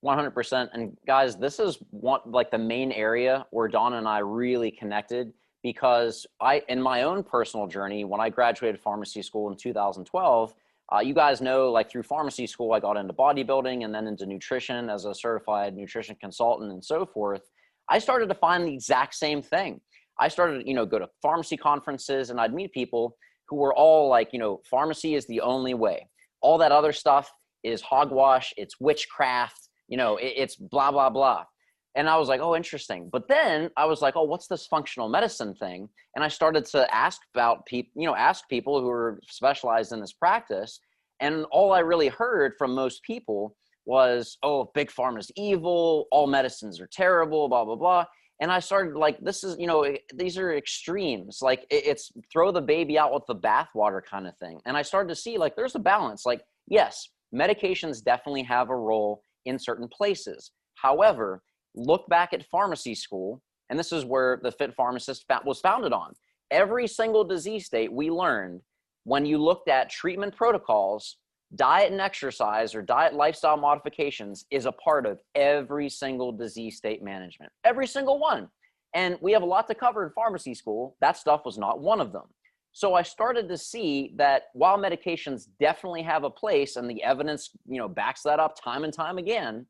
100%. 0.04 0.68
And 0.72 0.96
guys, 1.06 1.36
this 1.36 1.60
is 1.60 1.78
one 1.90 2.20
like 2.26 2.50
the 2.50 2.58
main 2.58 2.90
area 2.92 3.46
where 3.50 3.68
Dawn 3.68 3.94
and 3.94 4.08
I 4.08 4.18
really 4.18 4.70
connected 4.70 5.32
because 5.62 6.26
I, 6.40 6.62
in 6.68 6.82
my 6.82 7.02
own 7.02 7.22
personal 7.22 7.68
journey, 7.68 8.04
when 8.04 8.20
I 8.20 8.28
graduated 8.28 8.80
pharmacy 8.80 9.22
school 9.22 9.50
in 9.50 9.56
2012, 9.56 10.54
uh, 10.92 10.98
you 10.98 11.14
guys 11.14 11.40
know, 11.40 11.70
like 11.70 11.88
through 11.88 12.02
pharmacy 12.02 12.46
school, 12.46 12.72
I 12.72 12.80
got 12.80 12.96
into 12.96 13.12
bodybuilding 13.12 13.84
and 13.84 13.94
then 13.94 14.08
into 14.08 14.26
nutrition 14.26 14.90
as 14.90 15.04
a 15.04 15.14
certified 15.14 15.76
nutrition 15.76 16.16
consultant 16.20 16.72
and 16.72 16.84
so 16.84 17.06
forth. 17.06 17.48
I 17.88 17.98
started 17.98 18.28
to 18.28 18.34
find 18.34 18.66
the 18.66 18.74
exact 18.74 19.14
same 19.14 19.40
thing. 19.40 19.80
I 20.18 20.28
started, 20.28 20.66
you 20.66 20.74
know, 20.74 20.86
go 20.86 20.98
to 20.98 21.08
pharmacy 21.20 21.56
conferences 21.56 22.30
and 22.30 22.40
I'd 22.40 22.54
meet 22.54 22.72
people 22.72 23.16
who 23.48 23.56
were 23.56 23.74
all 23.74 24.08
like, 24.08 24.32
you 24.32 24.38
know, 24.38 24.60
pharmacy 24.70 25.14
is 25.14 25.26
the 25.26 25.40
only 25.40 25.74
way. 25.74 26.08
All 26.40 26.58
that 26.58 26.72
other 26.72 26.92
stuff 26.92 27.30
is 27.62 27.80
hogwash, 27.80 28.52
it's 28.56 28.80
witchcraft, 28.80 29.68
you 29.88 29.96
know, 29.96 30.16
it, 30.16 30.32
it's 30.36 30.56
blah, 30.56 30.90
blah, 30.90 31.10
blah. 31.10 31.44
And 31.94 32.08
I 32.08 32.16
was 32.16 32.28
like, 32.28 32.40
oh, 32.40 32.56
interesting. 32.56 33.10
But 33.12 33.28
then 33.28 33.70
I 33.76 33.84
was 33.84 34.00
like, 34.00 34.16
oh, 34.16 34.24
what's 34.24 34.46
this 34.46 34.66
functional 34.66 35.08
medicine 35.08 35.54
thing? 35.54 35.88
And 36.16 36.24
I 36.24 36.28
started 36.28 36.64
to 36.66 36.92
ask 36.94 37.20
about 37.34 37.66
people, 37.66 37.90
you 37.94 38.06
know, 38.08 38.16
ask 38.16 38.48
people 38.48 38.80
who 38.80 38.88
are 38.88 39.20
specialized 39.28 39.92
in 39.92 40.00
this 40.00 40.14
practice. 40.14 40.80
And 41.20 41.44
all 41.50 41.72
I 41.72 41.80
really 41.80 42.08
heard 42.08 42.54
from 42.56 42.74
most 42.74 43.02
people 43.02 43.54
was, 43.84 44.38
oh, 44.42 44.70
big 44.74 44.90
pharma's 44.90 45.30
evil, 45.36 46.06
all 46.10 46.26
medicines 46.26 46.80
are 46.80 46.88
terrible, 46.90 47.48
blah, 47.48 47.64
blah, 47.64 47.76
blah. 47.76 48.04
And 48.42 48.50
I 48.50 48.58
started 48.58 48.96
like, 48.96 49.20
this 49.20 49.44
is, 49.44 49.56
you 49.56 49.68
know, 49.68 49.86
these 50.12 50.36
are 50.36 50.52
extremes. 50.56 51.38
Like 51.42 51.64
it's 51.70 52.10
throw 52.30 52.50
the 52.50 52.60
baby 52.60 52.98
out 52.98 53.14
with 53.14 53.22
the 53.28 53.36
bathwater 53.36 54.00
kind 54.04 54.26
of 54.26 54.36
thing. 54.38 54.60
And 54.66 54.76
I 54.76 54.82
started 54.82 55.10
to 55.10 55.14
see 55.14 55.38
like 55.38 55.54
there's 55.54 55.76
a 55.76 55.78
balance. 55.78 56.26
Like, 56.26 56.42
yes, 56.66 57.08
medications 57.32 58.02
definitely 58.02 58.42
have 58.42 58.68
a 58.68 58.76
role 58.76 59.22
in 59.44 59.60
certain 59.60 59.86
places. 59.86 60.50
However, 60.74 61.44
look 61.76 62.08
back 62.08 62.32
at 62.32 62.44
pharmacy 62.50 62.96
school, 62.96 63.40
and 63.70 63.78
this 63.78 63.92
is 63.92 64.04
where 64.04 64.40
the 64.42 64.50
Fit 64.50 64.74
Pharmacist 64.74 65.24
was 65.44 65.60
founded 65.60 65.92
on. 65.92 66.12
Every 66.50 66.88
single 66.88 67.22
disease 67.22 67.66
state 67.66 67.92
we 67.92 68.10
learned 68.10 68.60
when 69.04 69.24
you 69.24 69.38
looked 69.38 69.68
at 69.68 69.88
treatment 69.88 70.34
protocols, 70.34 71.16
diet 71.54 71.92
and 71.92 72.00
exercise 72.00 72.74
or 72.74 72.82
diet 72.82 73.14
lifestyle 73.14 73.56
modifications 73.56 74.46
is 74.50 74.66
a 74.66 74.72
part 74.72 75.06
of 75.06 75.18
every 75.34 75.88
single 75.88 76.32
disease 76.32 76.76
state 76.76 77.02
management, 77.02 77.52
every 77.64 77.86
single 77.86 78.18
one. 78.18 78.48
And 78.94 79.18
we 79.20 79.32
have 79.32 79.42
a 79.42 79.46
lot 79.46 79.66
to 79.68 79.74
cover 79.74 80.04
in 80.04 80.10
pharmacy 80.10 80.54
school. 80.54 80.96
That 81.00 81.16
stuff 81.16 81.42
was 81.44 81.58
not 81.58 81.80
one 81.80 82.00
of 82.00 82.12
them. 82.12 82.24
So 82.72 82.94
I 82.94 83.02
started 83.02 83.48
to 83.48 83.58
see 83.58 84.12
that 84.16 84.44
while 84.54 84.78
medications 84.78 85.46
definitely 85.60 86.02
have 86.02 86.24
a 86.24 86.30
place 86.30 86.76
and 86.76 86.88
the 86.88 87.02
evidence, 87.02 87.50
you 87.66 87.78
know, 87.78 87.88
backs 87.88 88.22
that 88.22 88.40
up 88.40 88.56
time 88.62 88.84
and 88.84 88.92
time 88.92 89.18
again, 89.18 89.66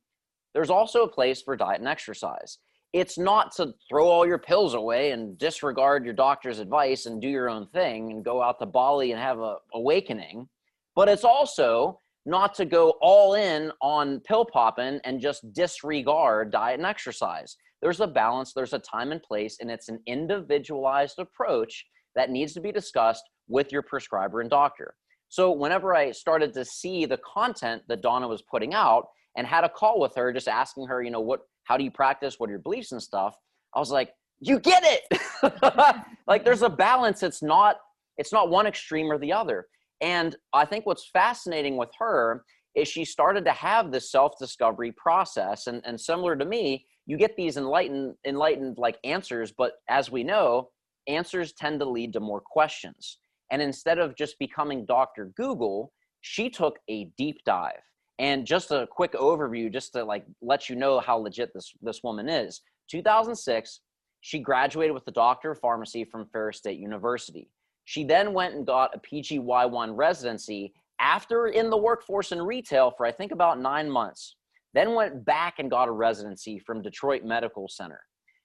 there's 0.54 0.70
also 0.70 1.02
a 1.02 1.08
place 1.08 1.42
for 1.42 1.56
diet 1.56 1.80
and 1.80 1.88
exercise. 1.88 2.58
It's 2.92 3.18
not 3.18 3.52
to 3.56 3.72
throw 3.88 4.06
all 4.06 4.26
your 4.26 4.38
pills 4.38 4.74
away 4.74 5.12
and 5.12 5.36
disregard 5.38 6.04
your 6.04 6.14
doctor's 6.14 6.58
advice 6.58 7.06
and 7.06 7.22
do 7.22 7.28
your 7.28 7.48
own 7.48 7.66
thing 7.68 8.12
and 8.12 8.24
go 8.24 8.42
out 8.42 8.60
to 8.60 8.66
Bali 8.66 9.12
and 9.12 9.20
have 9.20 9.40
a 9.40 9.56
awakening, 9.74 10.46
but 10.94 11.08
it's 11.08 11.24
also 11.24 11.98
not 12.24 12.54
to 12.54 12.64
go 12.64 12.94
all 13.00 13.34
in 13.34 13.72
on 13.80 14.20
pill 14.20 14.44
popping 14.44 15.00
and 15.04 15.20
just 15.20 15.52
disregard 15.52 16.52
diet 16.52 16.78
and 16.78 16.86
exercise. 16.86 17.56
There's 17.80 18.00
a 18.00 18.06
balance, 18.06 18.52
there's 18.52 18.74
a 18.74 18.78
time 18.78 19.10
and 19.10 19.22
place, 19.22 19.58
and 19.60 19.70
it's 19.70 19.88
an 19.88 20.00
individualized 20.06 21.18
approach 21.18 21.84
that 22.14 22.30
needs 22.30 22.52
to 22.52 22.60
be 22.60 22.70
discussed 22.70 23.24
with 23.48 23.72
your 23.72 23.82
prescriber 23.82 24.40
and 24.40 24.48
doctor. 24.48 24.94
So, 25.28 25.50
whenever 25.50 25.94
I 25.96 26.12
started 26.12 26.52
to 26.54 26.64
see 26.64 27.06
the 27.06 27.18
content 27.18 27.82
that 27.88 28.02
Donna 28.02 28.28
was 28.28 28.42
putting 28.42 28.74
out, 28.74 29.06
and 29.36 29.46
had 29.46 29.64
a 29.64 29.68
call 29.68 30.00
with 30.00 30.14
her 30.14 30.32
just 30.32 30.48
asking 30.48 30.86
her 30.86 31.02
you 31.02 31.10
know 31.10 31.20
what 31.20 31.40
how 31.64 31.76
do 31.76 31.84
you 31.84 31.90
practice? 31.90 32.36
What 32.38 32.48
are 32.48 32.52
your 32.52 32.58
beliefs 32.58 32.92
and 32.92 33.02
stuff? 33.02 33.36
I 33.74 33.78
was 33.78 33.90
like 33.90 34.10
you 34.40 34.58
get 34.58 34.82
it. 34.84 35.20
Like 36.28 36.44
there's 36.44 36.62
a 36.62 36.70
balance. 36.70 37.22
It's 37.24 37.42
not 37.42 37.76
it's 38.16 38.32
not 38.32 38.48
one 38.48 38.66
extreme 38.66 39.10
or 39.10 39.18
the 39.18 39.32
other 39.32 39.66
and 40.02 40.36
i 40.52 40.64
think 40.64 40.84
what's 40.84 41.08
fascinating 41.10 41.76
with 41.76 41.90
her 41.98 42.44
is 42.74 42.88
she 42.88 43.04
started 43.04 43.44
to 43.44 43.52
have 43.52 43.90
this 43.90 44.10
self-discovery 44.10 44.92
process 44.92 45.66
and, 45.66 45.82
and 45.84 45.98
similar 46.00 46.36
to 46.36 46.44
me 46.44 46.84
you 47.06 47.16
get 47.16 47.36
these 47.36 47.56
enlightened 47.56 48.14
enlightened 48.26 48.76
like 48.78 48.98
answers 49.04 49.52
but 49.56 49.72
as 49.88 50.10
we 50.10 50.22
know 50.22 50.68
answers 51.08 51.52
tend 51.54 51.80
to 51.80 51.88
lead 51.88 52.12
to 52.12 52.20
more 52.20 52.40
questions 52.40 53.18
and 53.50 53.62
instead 53.62 53.98
of 53.98 54.16
just 54.16 54.38
becoming 54.38 54.84
dr 54.84 55.32
google 55.36 55.92
she 56.20 56.50
took 56.50 56.78
a 56.88 57.10
deep 57.16 57.38
dive 57.44 57.82
and 58.18 58.46
just 58.46 58.70
a 58.70 58.86
quick 58.90 59.12
overview, 59.14 59.70
just 59.70 59.92
to 59.92 60.04
like 60.04 60.24
let 60.40 60.68
you 60.68 60.76
know 60.76 61.00
how 61.00 61.16
legit 61.16 61.52
this 61.54 61.72
this 61.82 62.02
woman 62.02 62.28
is. 62.28 62.62
2006, 62.90 63.80
she 64.20 64.38
graduated 64.38 64.94
with 64.94 65.06
a 65.08 65.12
doctor 65.12 65.50
of 65.50 65.58
pharmacy 65.58 66.04
from 66.04 66.28
Ferris 66.32 66.58
State 66.58 66.78
University. 66.78 67.48
She 67.92 68.04
then 68.04 68.32
went 68.32 68.54
and 68.54 68.66
got 68.66 68.94
a 68.94 69.00
PGY1 69.00 69.94
residency 69.94 70.72
after 70.98 71.48
in 71.48 71.68
the 71.68 71.76
workforce 71.76 72.32
in 72.32 72.40
retail 72.40 72.90
for 72.90 73.04
I 73.04 73.12
think 73.12 73.32
about 73.32 73.60
nine 73.60 73.90
months. 73.90 74.36
Then 74.72 74.94
went 74.94 75.26
back 75.26 75.58
and 75.58 75.70
got 75.70 75.88
a 75.88 75.92
residency 75.92 76.58
from 76.58 76.80
Detroit 76.80 77.22
Medical 77.22 77.68
Center. 77.68 78.00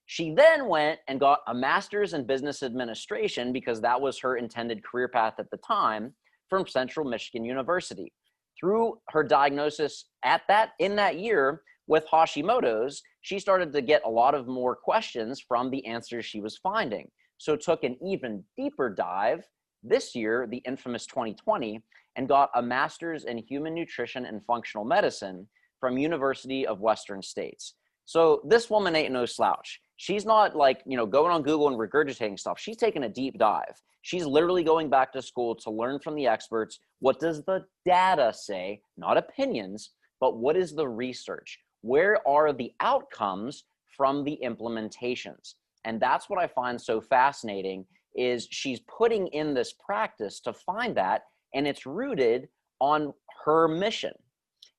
She 0.06 0.34
then 0.34 0.68
went 0.68 1.00
and 1.08 1.18
got 1.18 1.39
a 1.48 1.54
master's 1.54 2.13
in 2.13 2.27
business 2.27 2.62
administration 2.62 3.54
because 3.54 3.80
that 3.80 4.01
was 4.01 4.20
her 4.20 4.36
intended 4.36 4.84
career 4.84 5.08
path 5.08 5.36
at 5.39 5.50
the 5.50 5.62
time 5.66 6.13
from 6.50 6.68
Central 6.68 7.10
Michigan 7.10 7.46
University 7.46 8.12
through 8.60 9.00
her 9.12 9.24
diagnosis 9.24 10.10
at 10.25 10.42
that 10.50 10.72
in 10.80 10.98
that 10.98 11.20
year 11.20 11.62
with 11.88 12.06
Hashimoto's, 12.12 13.01
she 13.22 13.39
started 13.39 13.72
to 13.72 13.82
get 13.82 14.01
a 14.04 14.10
lot 14.10 14.36
of 14.36 14.46
more 14.46 14.75
questions 14.75 15.39
from 15.39 15.72
the 15.72 15.86
answers 15.86 16.25
she 16.25 16.42
was 16.42 16.58
finding. 16.58 17.10
So 17.38 17.56
took 17.56 17.84
an 17.84 17.98
even 18.06 18.44
deeper 18.56 18.89
dive 18.89 19.48
this 19.84 20.15
year, 20.15 20.48
the 20.50 20.62
infamous 20.65 21.06
2020, 21.06 21.82
and 22.15 22.27
got 22.27 22.50
a 22.56 22.62
master's 22.62 23.25
in 23.25 23.38
human 23.38 23.74
nutrition 23.74 24.25
and 24.25 24.44
functional 24.46 24.86
medicine 24.86 25.48
from 25.79 25.98
University 25.98 26.65
of 26.65 26.82
Western 26.82 27.22
States. 27.22 27.75
So 28.06 28.41
this 28.48 28.70
woman 28.70 28.96
ain't 28.96 29.13
no 29.13 29.25
slouch. 29.25 29.82
She's 29.98 30.25
not 30.25 30.56
like, 30.56 30.82
you 30.86 30.98
know, 30.98 31.06
going 31.06 31.32
on 31.32 31.44
Google 31.44 31.67
and 31.67 31.77
regurgitating 31.77 32.39
stuff. 32.39 32.60
She's 32.60 32.77
taking 32.77 33.03
a 33.03 33.10
deep 33.10 33.38
dive. 33.38 33.82
She's 34.01 34.25
literally 34.25 34.63
going 34.63 34.89
back 34.89 35.12
to 35.13 35.22
school 35.22 35.53
to 35.56 35.70
learn 35.70 36.00
from 36.00 36.15
the 36.15 36.25
experts. 36.25 36.79
What 37.00 37.20
does 37.20 37.44
the 37.44 37.65
data 37.86 38.32
say? 38.34 38.82
Not 38.96 39.17
opinions, 39.17 39.91
but 40.20 40.38
what 40.38 40.56
is 40.56 40.74
the 40.74 40.88
research? 40.88 41.60
Where 41.82 42.25
are 42.27 42.53
the 42.53 42.72
outcomes 42.79 43.65
from 43.96 44.24
the 44.24 44.39
implementations? 44.44 45.56
And 45.88 46.00
that's 46.00 46.29
what 46.29 46.38
I 46.38 46.48
find 46.48 46.79
so 46.79 47.00
fascinating 47.01 47.86
is 48.13 48.48
she's 48.51 48.82
putting 48.82 49.27
in 49.27 49.53
this 49.53 49.74
practice 49.74 50.39
to 50.41 50.53
find 50.53 50.96
that 50.98 51.24
and 51.53 51.65
it's 51.65 51.86
rooted 51.86 52.50
on 52.82 53.13
her 53.46 53.67
mission. 53.67 54.13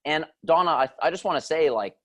And 0.04 0.26
Donna, 0.44 0.70
I, 0.70 0.88
I 1.02 1.10
just 1.10 1.24
want 1.24 1.38
to 1.38 1.44
say 1.44 1.70
like 1.70 1.96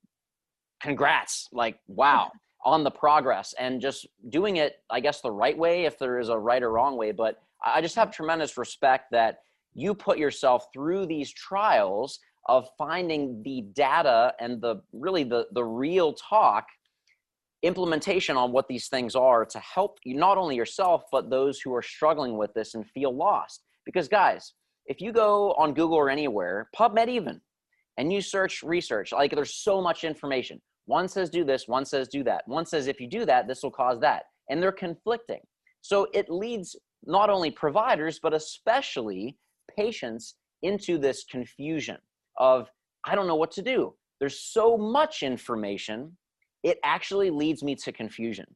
congrats. 0.82 1.48
Like 1.52 1.78
wow 1.86 2.32
on 2.64 2.82
the 2.82 2.90
progress 2.90 3.54
and 3.58 3.78
just 3.78 4.06
doing 4.30 4.56
it, 4.56 4.76
I 4.88 5.00
guess, 5.00 5.20
the 5.20 5.30
right 5.30 5.56
way, 5.56 5.84
if 5.84 5.98
there 5.98 6.18
is 6.18 6.30
a 6.30 6.38
right 6.38 6.62
or 6.62 6.72
wrong 6.72 6.96
way. 6.96 7.12
But 7.12 7.42
I 7.62 7.82
just 7.82 7.94
have 7.96 8.08
mm-hmm. 8.08 8.14
tremendous 8.14 8.56
respect 8.56 9.10
that 9.12 9.40
you 9.74 9.94
put 9.94 10.16
yourself 10.16 10.68
through 10.72 11.04
these 11.06 11.30
trials 11.30 12.20
of 12.46 12.68
finding 12.78 13.42
the 13.42 13.66
data 13.74 14.34
and 14.40 14.62
the 14.62 14.76
really 14.92 15.24
the, 15.24 15.46
the 15.52 15.64
real 15.64 16.14
talk 16.14 16.66
implementation 17.64 18.36
on 18.36 18.52
what 18.52 18.68
these 18.68 18.88
things 18.88 19.14
are 19.14 19.44
to 19.44 19.58
help 19.58 19.98
you 20.04 20.16
not 20.16 20.38
only 20.38 20.54
yourself 20.54 21.02
but 21.10 21.30
those 21.30 21.60
who 21.60 21.74
are 21.74 21.82
struggling 21.82 22.36
with 22.36 22.52
this 22.54 22.74
and 22.74 22.86
feel 22.90 23.14
lost 23.14 23.64
because 23.84 24.06
guys 24.08 24.52
if 24.86 25.00
you 25.00 25.12
go 25.12 25.52
on 25.54 25.72
google 25.74 25.96
or 25.96 26.10
anywhere 26.10 26.68
pubmed 26.76 27.08
even 27.08 27.40
and 27.96 28.12
you 28.12 28.20
search 28.20 28.62
research 28.62 29.12
like 29.12 29.34
there's 29.34 29.54
so 29.54 29.80
much 29.80 30.04
information 30.04 30.60
one 30.86 31.08
says 31.08 31.30
do 31.30 31.44
this, 31.44 31.66
one 31.66 31.84
says 31.84 32.08
do 32.08 32.22
that. 32.24 32.46
One 32.46 32.66
says 32.66 32.86
if 32.86 33.00
you 33.00 33.08
do 33.08 33.24
that, 33.26 33.48
this 33.48 33.62
will 33.62 33.70
cause 33.70 34.00
that. 34.00 34.24
And 34.50 34.62
they're 34.62 34.72
conflicting. 34.72 35.40
So 35.80 36.08
it 36.12 36.28
leads 36.28 36.76
not 37.04 37.30
only 37.30 37.50
providers, 37.50 38.20
but 38.22 38.34
especially 38.34 39.36
patients 39.76 40.34
into 40.62 40.98
this 40.98 41.24
confusion 41.24 41.98
of, 42.38 42.68
I 43.06 43.14
don't 43.14 43.26
know 43.26 43.36
what 43.36 43.50
to 43.52 43.62
do. 43.62 43.94
There's 44.20 44.40
so 44.40 44.76
much 44.76 45.22
information, 45.22 46.16
it 46.64 46.78
actually 46.82 47.30
leads 47.30 47.62
me 47.62 47.76
to 47.76 47.92
confusion. 47.92 48.46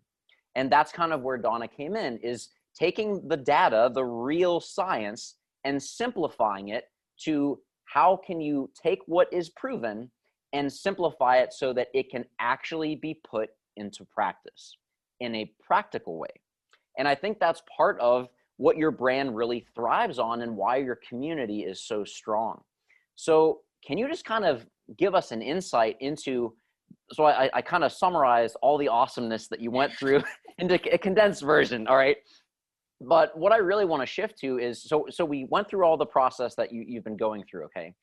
And 0.57 0.73
that's 0.73 0.91
kind 0.91 1.13
of 1.13 1.23
where 1.23 1.37
Donna 1.39 1.69
came 1.69 1.95
in 1.95 2.19
is 2.19 2.49
taking 2.77 3.29
the 3.29 3.37
data, 3.37 3.91
the 3.95 4.05
real 4.05 4.59
science, 4.59 5.37
and 5.65 5.81
simplifying 5.81 6.69
it 6.71 6.85
to 7.25 7.61
how 7.85 8.19
can 8.27 8.41
you 8.41 8.71
take 8.81 9.01
what 9.07 9.33
is 9.33 9.51
proven 9.51 10.11
and 10.53 10.73
simplify 10.73 11.37
it 11.37 11.53
so 11.53 11.73
that 11.75 11.89
it 11.95 12.11
can 12.11 12.25
actually 12.41 12.97
be 12.97 13.21
put 13.29 13.51
into 13.77 14.05
practice 14.05 14.77
in 15.21 15.35
a 15.35 15.53
practical 15.65 16.19
way. 16.19 16.29
And 16.99 17.07
I 17.07 17.15
think 17.15 17.39
that's 17.39 17.63
part 17.77 18.01
of 18.01 18.29
what 18.57 18.77
your 18.77 18.91
brand 18.91 19.37
really 19.37 19.67
thrives 19.75 20.19
on 20.19 20.43
and 20.43 20.57
why 20.57 20.77
your 20.77 20.99
community 21.09 21.61
is 21.61 21.83
so 21.83 22.05
strong. 22.05 22.63
So, 23.15 23.61
can 23.87 23.97
you 23.97 24.09
just 24.09 24.25
kind 24.25 24.45
of 24.45 24.67
give 24.97 25.15
us 25.15 25.31
an 25.31 25.41
insight 25.41 25.97
into 26.01 26.55
so 27.13 27.25
I, 27.25 27.51
I 27.55 27.63
kind 27.63 27.85
of 27.85 27.93
summarized 27.93 28.57
all 28.63 28.79
the 28.79 28.89
awesomeness 28.89 29.49
that 29.49 29.61
you 29.61 29.71
went 29.71 29.93
through 29.95 30.23
into 30.59 30.79
a 30.93 30.99
condensed 30.99 31.43
version. 31.43 31.87
All 31.87 31.97
right. 31.97 32.17
But 33.01 33.37
what 33.39 33.53
I 33.53 33.59
really 33.59 33.85
want 33.85 34.03
to 34.03 34.07
shift 34.07 34.39
to 34.41 34.59
is 34.59 34.83
so 34.83 35.07
so 35.09 35.25
we 35.25 35.47
went 35.51 35.69
through 35.69 35.85
all 35.85 35.97
the 35.97 36.07
process 36.07 36.55
that 36.57 36.73
you, 36.73 36.85
you've 36.87 37.05
been 37.05 37.17
going 37.17 37.45
through, 37.49 37.65
okay? 37.67 37.95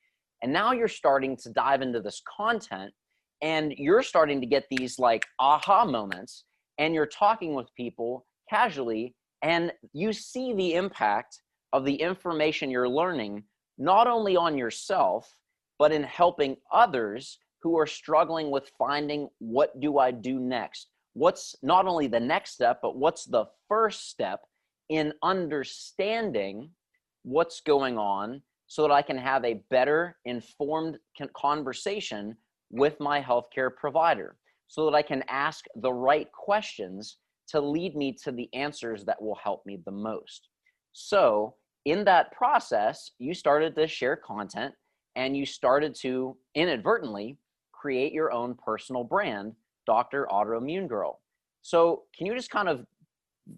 And 0.41 0.53
now 0.53 0.71
you're 0.71 0.87
starting 0.87 1.35
to 1.37 1.49
dive 1.49 1.81
into 1.81 2.01
this 2.01 2.21
content 2.37 2.93
and 3.41 3.73
you're 3.77 4.03
starting 4.03 4.39
to 4.41 4.47
get 4.47 4.65
these 4.69 4.97
like 4.99 5.25
aha 5.39 5.85
moments 5.85 6.45
and 6.77 6.93
you're 6.93 7.05
talking 7.05 7.53
with 7.53 7.67
people 7.75 8.25
casually 8.49 9.13
and 9.41 9.71
you 9.93 10.13
see 10.13 10.53
the 10.53 10.73
impact 10.75 11.39
of 11.73 11.85
the 11.85 11.95
information 11.95 12.71
you're 12.71 12.89
learning 12.89 13.43
not 13.77 14.07
only 14.07 14.37
on 14.37 14.57
yourself 14.57 15.35
but 15.77 15.91
in 15.91 16.03
helping 16.03 16.55
others 16.71 17.37
who 17.65 17.79
are 17.79 17.87
struggling 17.87 18.51
with 18.51 18.71
finding 18.77 19.27
what 19.39 19.79
do 19.79 19.97
I 19.97 20.11
do 20.11 20.39
next? 20.39 20.89
What's 21.13 21.55
not 21.63 21.87
only 21.87 22.05
the 22.05 22.19
next 22.19 22.51
step, 22.51 22.77
but 22.79 22.95
what's 22.95 23.25
the 23.25 23.45
first 23.67 24.11
step 24.11 24.41
in 24.89 25.11
understanding 25.23 26.69
what's 27.23 27.61
going 27.61 27.97
on 27.97 28.43
so 28.67 28.83
that 28.83 28.91
I 28.91 29.01
can 29.01 29.17
have 29.17 29.43
a 29.43 29.63
better 29.71 30.15
informed 30.25 30.99
conversation 31.35 32.37
with 32.69 32.99
my 32.99 33.19
healthcare 33.19 33.75
provider, 33.75 34.35
so 34.67 34.85
that 34.85 34.95
I 34.95 35.01
can 35.01 35.23
ask 35.27 35.65
the 35.75 35.91
right 35.91 36.31
questions 36.33 37.17
to 37.47 37.59
lead 37.59 37.95
me 37.95 38.15
to 38.25 38.31
the 38.31 38.47
answers 38.53 39.05
that 39.05 39.19
will 39.19 39.39
help 39.43 39.65
me 39.65 39.79
the 39.85 39.91
most. 39.91 40.49
So, 40.93 41.55
in 41.85 42.05
that 42.05 42.31
process, 42.31 43.09
you 43.17 43.33
started 43.33 43.75
to 43.75 43.87
share 43.87 44.15
content 44.15 44.75
and 45.15 45.35
you 45.35 45.47
started 45.47 45.95
to 46.01 46.37
inadvertently 46.53 47.39
create 47.85 48.13
your 48.13 48.31
own 48.31 48.55
personal 48.55 49.03
brand, 49.03 49.53
Dr. 49.85 50.27
Autoimmune 50.31 50.87
Girl. 50.87 51.21
So, 51.61 52.05
can 52.17 52.25
you 52.25 52.33
just 52.33 52.49
kind 52.49 52.67
of 52.67 52.83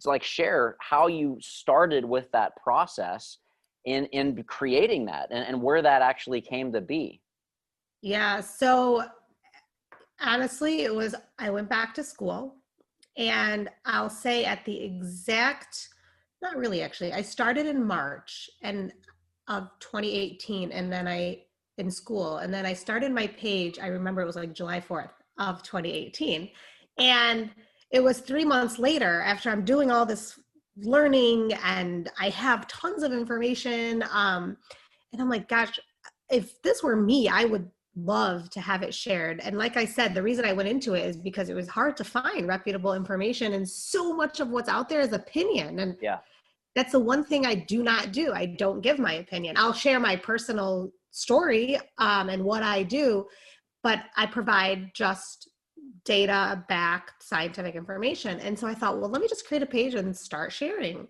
like 0.03 0.21
share 0.21 0.75
how 0.81 1.07
you 1.07 1.37
started 1.39 2.03
with 2.03 2.29
that 2.33 2.51
process 2.61 3.37
in 3.85 4.03
in 4.07 4.43
creating 4.43 5.05
that 5.05 5.29
and, 5.31 5.45
and 5.47 5.61
where 5.61 5.81
that 5.81 6.01
actually 6.01 6.41
came 6.41 6.73
to 6.73 6.81
be? 6.81 7.21
Yeah, 8.01 8.41
so 8.41 9.05
honestly, 10.19 10.81
it 10.81 10.93
was 10.93 11.15
I 11.39 11.49
went 11.49 11.69
back 11.69 11.93
to 11.93 12.03
school 12.03 12.57
and 13.15 13.69
I'll 13.85 14.09
say 14.09 14.43
at 14.43 14.65
the 14.65 14.77
exact 14.83 15.87
not 16.41 16.57
really 16.57 16.81
actually. 16.81 17.13
I 17.13 17.21
started 17.21 17.65
in 17.65 17.81
March 17.81 18.49
and 18.61 18.91
of 19.47 19.69
2018 19.79 20.73
and 20.73 20.91
then 20.91 21.07
I 21.07 21.43
in 21.77 21.91
school. 21.91 22.37
And 22.37 22.53
then 22.53 22.65
I 22.65 22.73
started 22.73 23.11
my 23.11 23.27
page, 23.27 23.79
I 23.79 23.87
remember 23.87 24.21
it 24.21 24.25
was 24.25 24.35
like 24.35 24.53
July 24.53 24.79
4th 24.79 25.11
of 25.39 25.61
2018. 25.63 26.49
And 26.97 27.51
it 27.91 28.03
was 28.03 28.19
three 28.19 28.45
months 28.45 28.79
later 28.79 29.21
after 29.21 29.49
I'm 29.49 29.63
doing 29.63 29.91
all 29.91 30.05
this 30.05 30.39
learning 30.77 31.53
and 31.63 32.09
I 32.19 32.29
have 32.29 32.67
tons 32.67 33.03
of 33.03 33.13
information. 33.13 34.03
Um, 34.11 34.57
and 35.13 35.21
I'm 35.21 35.29
like, 35.29 35.47
gosh, 35.47 35.79
if 36.29 36.61
this 36.61 36.83
were 36.83 36.95
me, 36.95 37.29
I 37.29 37.45
would 37.45 37.69
love 37.95 38.49
to 38.51 38.59
have 38.59 38.83
it 38.83 38.93
shared. 38.93 39.39
And 39.39 39.57
like 39.57 39.77
I 39.77 39.85
said, 39.85 40.13
the 40.13 40.21
reason 40.21 40.45
I 40.45 40.53
went 40.53 40.69
into 40.69 40.93
it 40.93 41.05
is 41.05 41.17
because 41.17 41.49
it 41.49 41.55
was 41.55 41.67
hard 41.67 41.97
to 41.97 42.03
find 42.03 42.47
reputable 42.47 42.93
information 42.93 43.53
and 43.53 43.67
so 43.67 44.13
much 44.13 44.39
of 44.39 44.49
what's 44.49 44.69
out 44.69 44.89
there 44.89 45.01
is 45.01 45.13
opinion. 45.13 45.79
And 45.79 45.97
yeah. 46.01 46.19
That's 46.77 46.91
the 46.91 46.99
one 46.99 47.23
thing 47.23 47.43
I 47.43 47.55
do 47.55 47.81
not 47.81 48.11
do. 48.11 48.33
I 48.33 48.45
don't 48.45 48.81
give 48.81 48.99
my 48.99 49.13
opinion. 49.13 49.57
I'll 49.57 49.73
share 49.73 49.99
my 49.99 50.15
personal 50.15 50.91
story 51.17 51.77
um, 51.97 52.29
and 52.29 52.43
what 52.43 52.63
I 52.63 52.83
do, 52.83 53.25
but 53.83 54.03
I 54.15 54.25
provide 54.25 54.91
just 54.93 55.49
data 56.05 56.63
backed 56.69 57.23
scientific 57.23 57.75
information. 57.75 58.39
And 58.39 58.57
so 58.57 58.67
I 58.67 58.73
thought, 58.73 58.99
well, 58.99 59.09
let 59.09 59.21
me 59.21 59.27
just 59.27 59.47
create 59.47 59.63
a 59.63 59.67
page 59.67 59.93
and 59.93 60.15
start 60.15 60.51
sharing. 60.51 61.07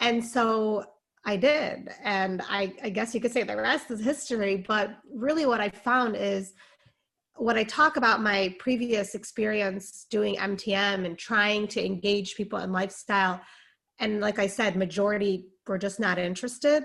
And 0.00 0.24
so 0.24 0.84
I 1.24 1.36
did. 1.36 1.90
And 2.02 2.42
I, 2.48 2.72
I 2.82 2.90
guess 2.90 3.14
you 3.14 3.20
could 3.20 3.32
say 3.32 3.42
the 3.42 3.56
rest 3.56 3.90
is 3.90 4.00
history. 4.00 4.64
But 4.66 4.96
really, 5.12 5.46
what 5.46 5.60
I 5.60 5.68
found 5.68 6.16
is 6.16 6.54
when 7.36 7.56
I 7.56 7.64
talk 7.64 7.96
about 7.96 8.22
my 8.22 8.54
previous 8.58 9.14
experience 9.14 10.06
doing 10.10 10.36
MTM 10.36 11.04
and 11.04 11.18
trying 11.18 11.68
to 11.68 11.84
engage 11.84 12.34
people 12.34 12.58
in 12.60 12.72
lifestyle, 12.72 13.40
and 13.98 14.20
like 14.20 14.38
I 14.38 14.46
said, 14.46 14.76
majority 14.76 15.46
were 15.66 15.78
just 15.78 16.00
not 16.00 16.18
interested 16.18 16.84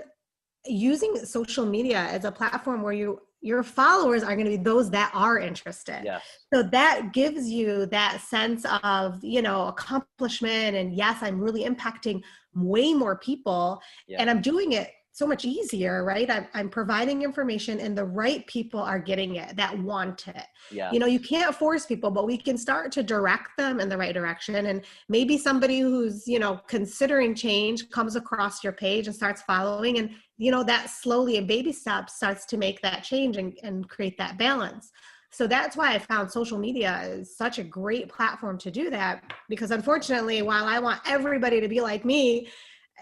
using 0.67 1.15
social 1.17 1.65
media 1.65 1.99
as 1.99 2.25
a 2.25 2.31
platform 2.31 2.81
where 2.81 2.93
you 2.93 3.19
your 3.41 3.61
followers 3.61 4.23
are 4.23 4.33
going 4.35 4.45
to 4.45 4.57
be 4.57 4.63
those 4.63 4.89
that 4.89 5.11
are 5.13 5.37
interested 5.37 6.01
yes. 6.03 6.23
so 6.51 6.63
that 6.63 7.13
gives 7.13 7.47
you 7.47 7.85
that 7.85 8.19
sense 8.21 8.65
of 8.83 9.23
you 9.23 9.41
know 9.41 9.67
accomplishment 9.67 10.75
and 10.75 10.95
yes 10.95 11.17
i'm 11.21 11.39
really 11.39 11.63
impacting 11.63 12.21
way 12.55 12.93
more 12.93 13.17
people 13.17 13.79
yeah. 14.07 14.17
and 14.19 14.29
i'm 14.29 14.41
doing 14.41 14.71
it 14.71 14.89
so 15.15 15.25
much 15.25 15.45
easier, 15.45 16.03
right? 16.03 16.29
I'm, 16.29 16.45
I'm, 16.53 16.67
providing 16.67 17.21
information 17.21 17.79
and 17.79 17.97
the 17.97 18.03
right 18.03 18.45
people 18.47 18.81
are 18.81 18.99
getting 18.99 19.37
it 19.37 19.55
that 19.55 19.79
want 19.79 20.27
it. 20.27 20.43
Yeah. 20.69 20.91
You 20.91 20.99
know, 20.99 21.05
you 21.05 21.21
can't 21.21 21.55
force 21.55 21.85
people, 21.85 22.11
but 22.11 22.25
we 22.25 22.37
can 22.37 22.57
start 22.57 22.91
to 22.91 23.01
direct 23.01 23.55
them 23.57 23.79
in 23.79 23.87
the 23.87 23.97
right 23.97 24.13
direction. 24.13 24.65
And 24.65 24.83
maybe 25.07 25.37
somebody 25.37 25.79
who's, 25.79 26.27
you 26.27 26.37
know, 26.37 26.59
considering 26.67 27.33
change 27.33 27.89
comes 27.91 28.17
across 28.17 28.61
your 28.61 28.73
page 28.73 29.07
and 29.07 29.15
starts 29.15 29.41
following. 29.43 29.99
And, 29.99 30.09
you 30.37 30.51
know, 30.51 30.63
that 30.63 30.89
slowly 30.89 31.37
in 31.37 31.47
baby 31.47 31.71
steps 31.71 32.15
starts 32.15 32.45
to 32.47 32.57
make 32.57 32.81
that 32.81 33.03
change 33.03 33.37
and, 33.37 33.57
and 33.63 33.87
create 33.89 34.17
that 34.17 34.37
balance. 34.37 34.91
So 35.31 35.47
that's 35.47 35.75
why 35.75 35.93
I 35.93 35.99
found 35.99 36.31
social 36.31 36.57
media 36.57 37.01
is 37.03 37.35
such 37.35 37.59
a 37.59 37.63
great 37.63 38.07
platform 38.09 38.57
to 38.59 38.71
do 38.71 38.89
that. 38.89 39.33
Because 39.49 39.71
unfortunately, 39.71 40.41
while 40.41 40.65
I 40.65 40.79
want 40.79 41.01
everybody 41.05 41.59
to 41.59 41.67
be 41.67 41.81
like 41.81 42.05
me, 42.05 42.47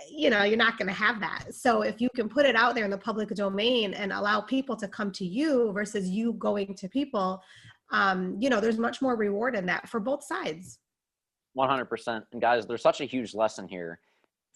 you 0.09 0.29
know 0.29 0.43
you're 0.43 0.57
not 0.57 0.77
going 0.77 0.87
to 0.87 0.93
have 0.93 1.19
that 1.19 1.53
so 1.53 1.81
if 1.81 2.01
you 2.01 2.09
can 2.15 2.27
put 2.27 2.45
it 2.45 2.55
out 2.55 2.75
there 2.75 2.85
in 2.85 2.91
the 2.91 2.97
public 2.97 3.29
domain 3.29 3.93
and 3.93 4.11
allow 4.11 4.41
people 4.41 4.75
to 4.75 4.87
come 4.87 5.11
to 5.11 5.25
you 5.25 5.71
versus 5.71 6.09
you 6.09 6.33
going 6.33 6.73
to 6.75 6.89
people 6.89 7.41
um, 7.91 8.35
you 8.39 8.49
know 8.49 8.59
there's 8.59 8.79
much 8.79 9.01
more 9.01 9.15
reward 9.15 9.55
in 9.55 9.65
that 9.65 9.87
for 9.87 9.99
both 9.99 10.23
sides 10.23 10.79
100% 11.57 12.23
and 12.31 12.41
guys 12.41 12.65
there's 12.65 12.81
such 12.81 13.01
a 13.01 13.05
huge 13.05 13.35
lesson 13.35 13.67
here 13.67 13.99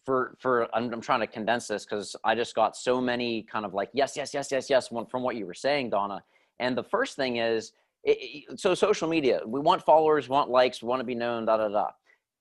for 0.08 0.36
for 0.39 0.67
i'm, 0.76 0.91
I'm 0.91 1.02
trying 1.02 1.20
to 1.20 1.28
condense 1.28 1.67
this 1.67 1.86
because 1.86 2.15
i 2.24 2.34
just 2.34 2.56
got 2.56 2.76
so 2.76 3.00
many 3.00 3.43
kind 3.43 3.65
of 3.65 3.76
like 3.76 3.89
yes 3.93 4.17
yes 4.17 4.34
yes 4.34 4.52
yes 4.52 4.70
yes 4.70 4.88
from 4.88 5.22
what 5.22 5.36
you 5.36 5.46
were 5.46 5.54
saying 5.54 5.91
donna 5.91 6.24
and 6.60 6.76
the 6.76 6.84
first 6.84 7.15
thing 7.15 7.38
is 7.38 7.74
it, 8.04 8.60
so 8.60 8.74
social 8.74 9.08
media 9.08 9.41
we 9.46 9.60
want 9.60 9.84
followers 9.84 10.28
we 10.28 10.34
want 10.34 10.50
likes 10.50 10.82
we 10.82 10.88
want 10.88 11.00
to 11.00 11.06
be 11.06 11.15
known 11.15 11.46
da 11.46 11.58
da 11.58 11.67
da 11.67 11.88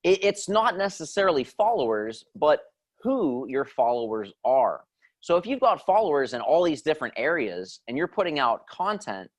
it, 0.04 0.24
it's 0.24 0.48
not 0.48 0.78
necessarily 0.78 1.44
followers 1.44 2.24
but 2.34 2.60
who 3.06 3.46
your 3.48 3.64
followers 3.64 4.32
are. 4.44 4.84
So 5.20 5.36
if 5.36 5.46
you've 5.46 5.60
got 5.60 5.84
followers 5.86 6.34
in 6.34 6.40
all 6.40 6.64
these 6.64 6.82
different 6.82 7.14
areas 7.16 7.80
and 7.86 7.96
you're 7.96 8.08
putting 8.08 8.40
out 8.40 8.66
content, 8.66 9.30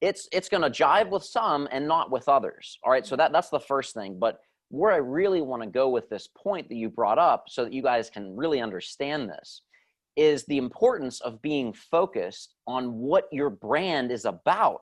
it's 0.00 0.28
it's 0.32 0.48
going 0.48 0.62
to 0.62 0.70
jive 0.70 1.08
with 1.10 1.22
some 1.22 1.68
and 1.70 1.86
not 1.86 2.10
with 2.10 2.28
others. 2.28 2.78
All 2.82 2.90
right? 2.90 3.06
So 3.06 3.14
that 3.16 3.32
that's 3.32 3.48
the 3.48 3.60
first 3.60 3.94
thing, 3.94 4.18
but 4.18 4.40
where 4.72 4.90
I 4.90 4.96
really 4.96 5.42
want 5.42 5.62
to 5.62 5.68
go 5.68 5.90
with 5.90 6.08
this 6.08 6.30
point 6.34 6.66
that 6.70 6.76
you 6.76 6.88
brought 6.88 7.18
up 7.18 7.44
so 7.48 7.62
that 7.62 7.74
you 7.74 7.82
guys 7.82 8.08
can 8.08 8.34
really 8.34 8.58
understand 8.62 9.28
this 9.28 9.60
is 10.16 10.46
the 10.46 10.56
importance 10.56 11.20
of 11.20 11.42
being 11.42 11.74
focused 11.74 12.54
on 12.66 12.94
what 12.94 13.28
your 13.30 13.50
brand 13.50 14.10
is 14.10 14.24
about. 14.24 14.80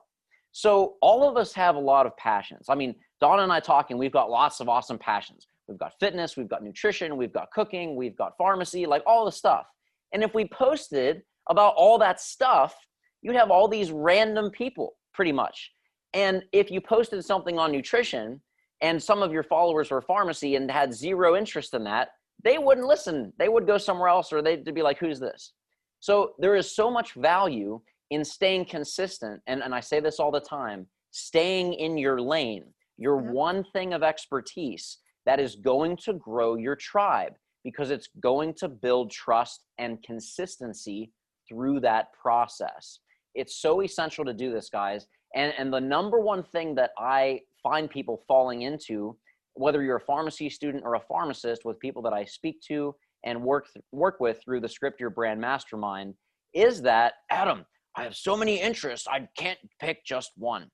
So 0.53 0.95
all 1.01 1.27
of 1.27 1.35
us 1.35 1.51
have 1.53 1.75
a 1.75 1.79
lot 1.79 2.05
of 2.05 2.15
passions. 2.15 2.67
I 2.69 2.75
mean, 2.75 2.95
Donna 3.19 3.43
and 3.43 3.51
I 3.51 3.59
talking, 3.59 3.97
we've 3.97 4.13
got 4.13 4.29
lots 4.29 4.61
of 4.61 4.69
awesome 4.69 4.97
passions. 4.97 5.47
We've 5.67 5.77
got 5.77 5.99
fitness, 5.99 6.37
we've 6.37 6.49
got 6.49 6.63
nutrition, 6.63 7.17
we've 7.17 7.33
got 7.33 7.51
cooking, 7.51 7.97
we've 7.97 8.17
got 8.17 8.37
pharmacy, 8.37 8.85
like 8.85 9.03
all 9.05 9.25
the 9.25 9.31
stuff. 9.31 9.65
And 10.13 10.23
if 10.23 10.33
we 10.33 10.45
posted 10.45 11.21
about 11.49 11.73
all 11.75 11.97
that 11.97 12.21
stuff, 12.21 12.75
you'd 13.21 13.35
have 13.35 13.51
all 13.51 13.67
these 13.67 13.91
random 13.91 14.51
people 14.51 14.93
pretty 15.13 15.33
much. 15.33 15.71
And 16.13 16.43
if 16.53 16.71
you 16.71 16.79
posted 16.79 17.23
something 17.25 17.59
on 17.59 17.73
nutrition 17.73 18.39
and 18.81 19.01
some 19.01 19.21
of 19.21 19.31
your 19.31 19.43
followers 19.43 19.91
were 19.91 20.01
pharmacy 20.01 20.55
and 20.55 20.69
had 20.69 20.93
zero 20.93 21.35
interest 21.35 21.73
in 21.73 21.83
that, 21.83 22.09
they 22.43 22.57
wouldn't 22.57 22.87
listen. 22.87 23.31
They 23.37 23.49
would 23.49 23.67
go 23.67 23.77
somewhere 23.77 24.09
else 24.09 24.33
or 24.33 24.41
they'd 24.41 24.73
be 24.73 24.81
like, 24.81 24.97
who's 24.97 25.19
this? 25.19 25.53
So 25.99 26.33
there 26.39 26.55
is 26.55 26.75
so 26.75 26.89
much 26.89 27.13
value 27.13 27.79
in 28.09 28.25
staying 28.25 28.65
consistent. 28.65 29.41
And, 29.47 29.61
and 29.61 29.73
I 29.73 29.79
say 29.79 29.99
this 29.99 30.19
all 30.19 30.31
the 30.31 30.41
time 30.41 30.87
staying 31.11 31.73
in 31.73 31.97
your 31.97 32.19
lane, 32.21 32.63
your 32.97 33.17
one 33.17 33.63
thing 33.73 33.93
of 33.93 34.01
expertise 34.01 34.97
that 35.25 35.39
is 35.39 35.55
going 35.55 35.97
to 35.97 36.13
grow 36.13 36.55
your 36.55 36.75
tribe 36.75 37.33
because 37.63 37.91
it's 37.91 38.09
going 38.19 38.53
to 38.55 38.67
build 38.67 39.11
trust 39.11 39.65
and 39.77 40.01
consistency 40.03 41.11
through 41.47 41.79
that 41.81 42.11
process. 42.13 42.99
It's 43.35 43.61
so 43.61 43.81
essential 43.81 44.25
to 44.25 44.33
do 44.33 44.51
this, 44.51 44.69
guys. 44.69 45.05
And, 45.35 45.53
and 45.57 45.71
the 45.71 45.79
number 45.79 46.19
one 46.19 46.43
thing 46.43 46.75
that 46.75 46.91
I 46.97 47.41
find 47.63 47.89
people 47.89 48.23
falling 48.27 48.63
into, 48.63 49.17
whether 49.53 49.81
you're 49.83 49.97
a 49.97 50.01
pharmacy 50.01 50.49
student 50.49 50.83
or 50.85 50.95
a 50.95 50.99
pharmacist, 50.99 51.65
with 51.65 51.79
people 51.79 52.01
that 52.03 52.13
I 52.13 52.25
speak 52.25 52.61
to 52.67 52.95
and 53.23 53.41
work 53.41 53.67
th- 53.73 53.83
work 53.91 54.19
with 54.19 54.41
through 54.43 54.61
the 54.61 54.69
Script 54.69 54.99
Your 54.99 55.09
Brand 55.09 55.39
Mastermind, 55.39 56.15
is 56.53 56.81
that 56.81 57.13
Adam, 57.29 57.65
I 57.95 58.03
have 58.03 58.15
so 58.15 58.35
many 58.37 58.59
interests, 58.59 59.07
I 59.07 59.27
can't 59.37 59.59
pick 59.79 60.05
just 60.05 60.31
one. 60.37 60.69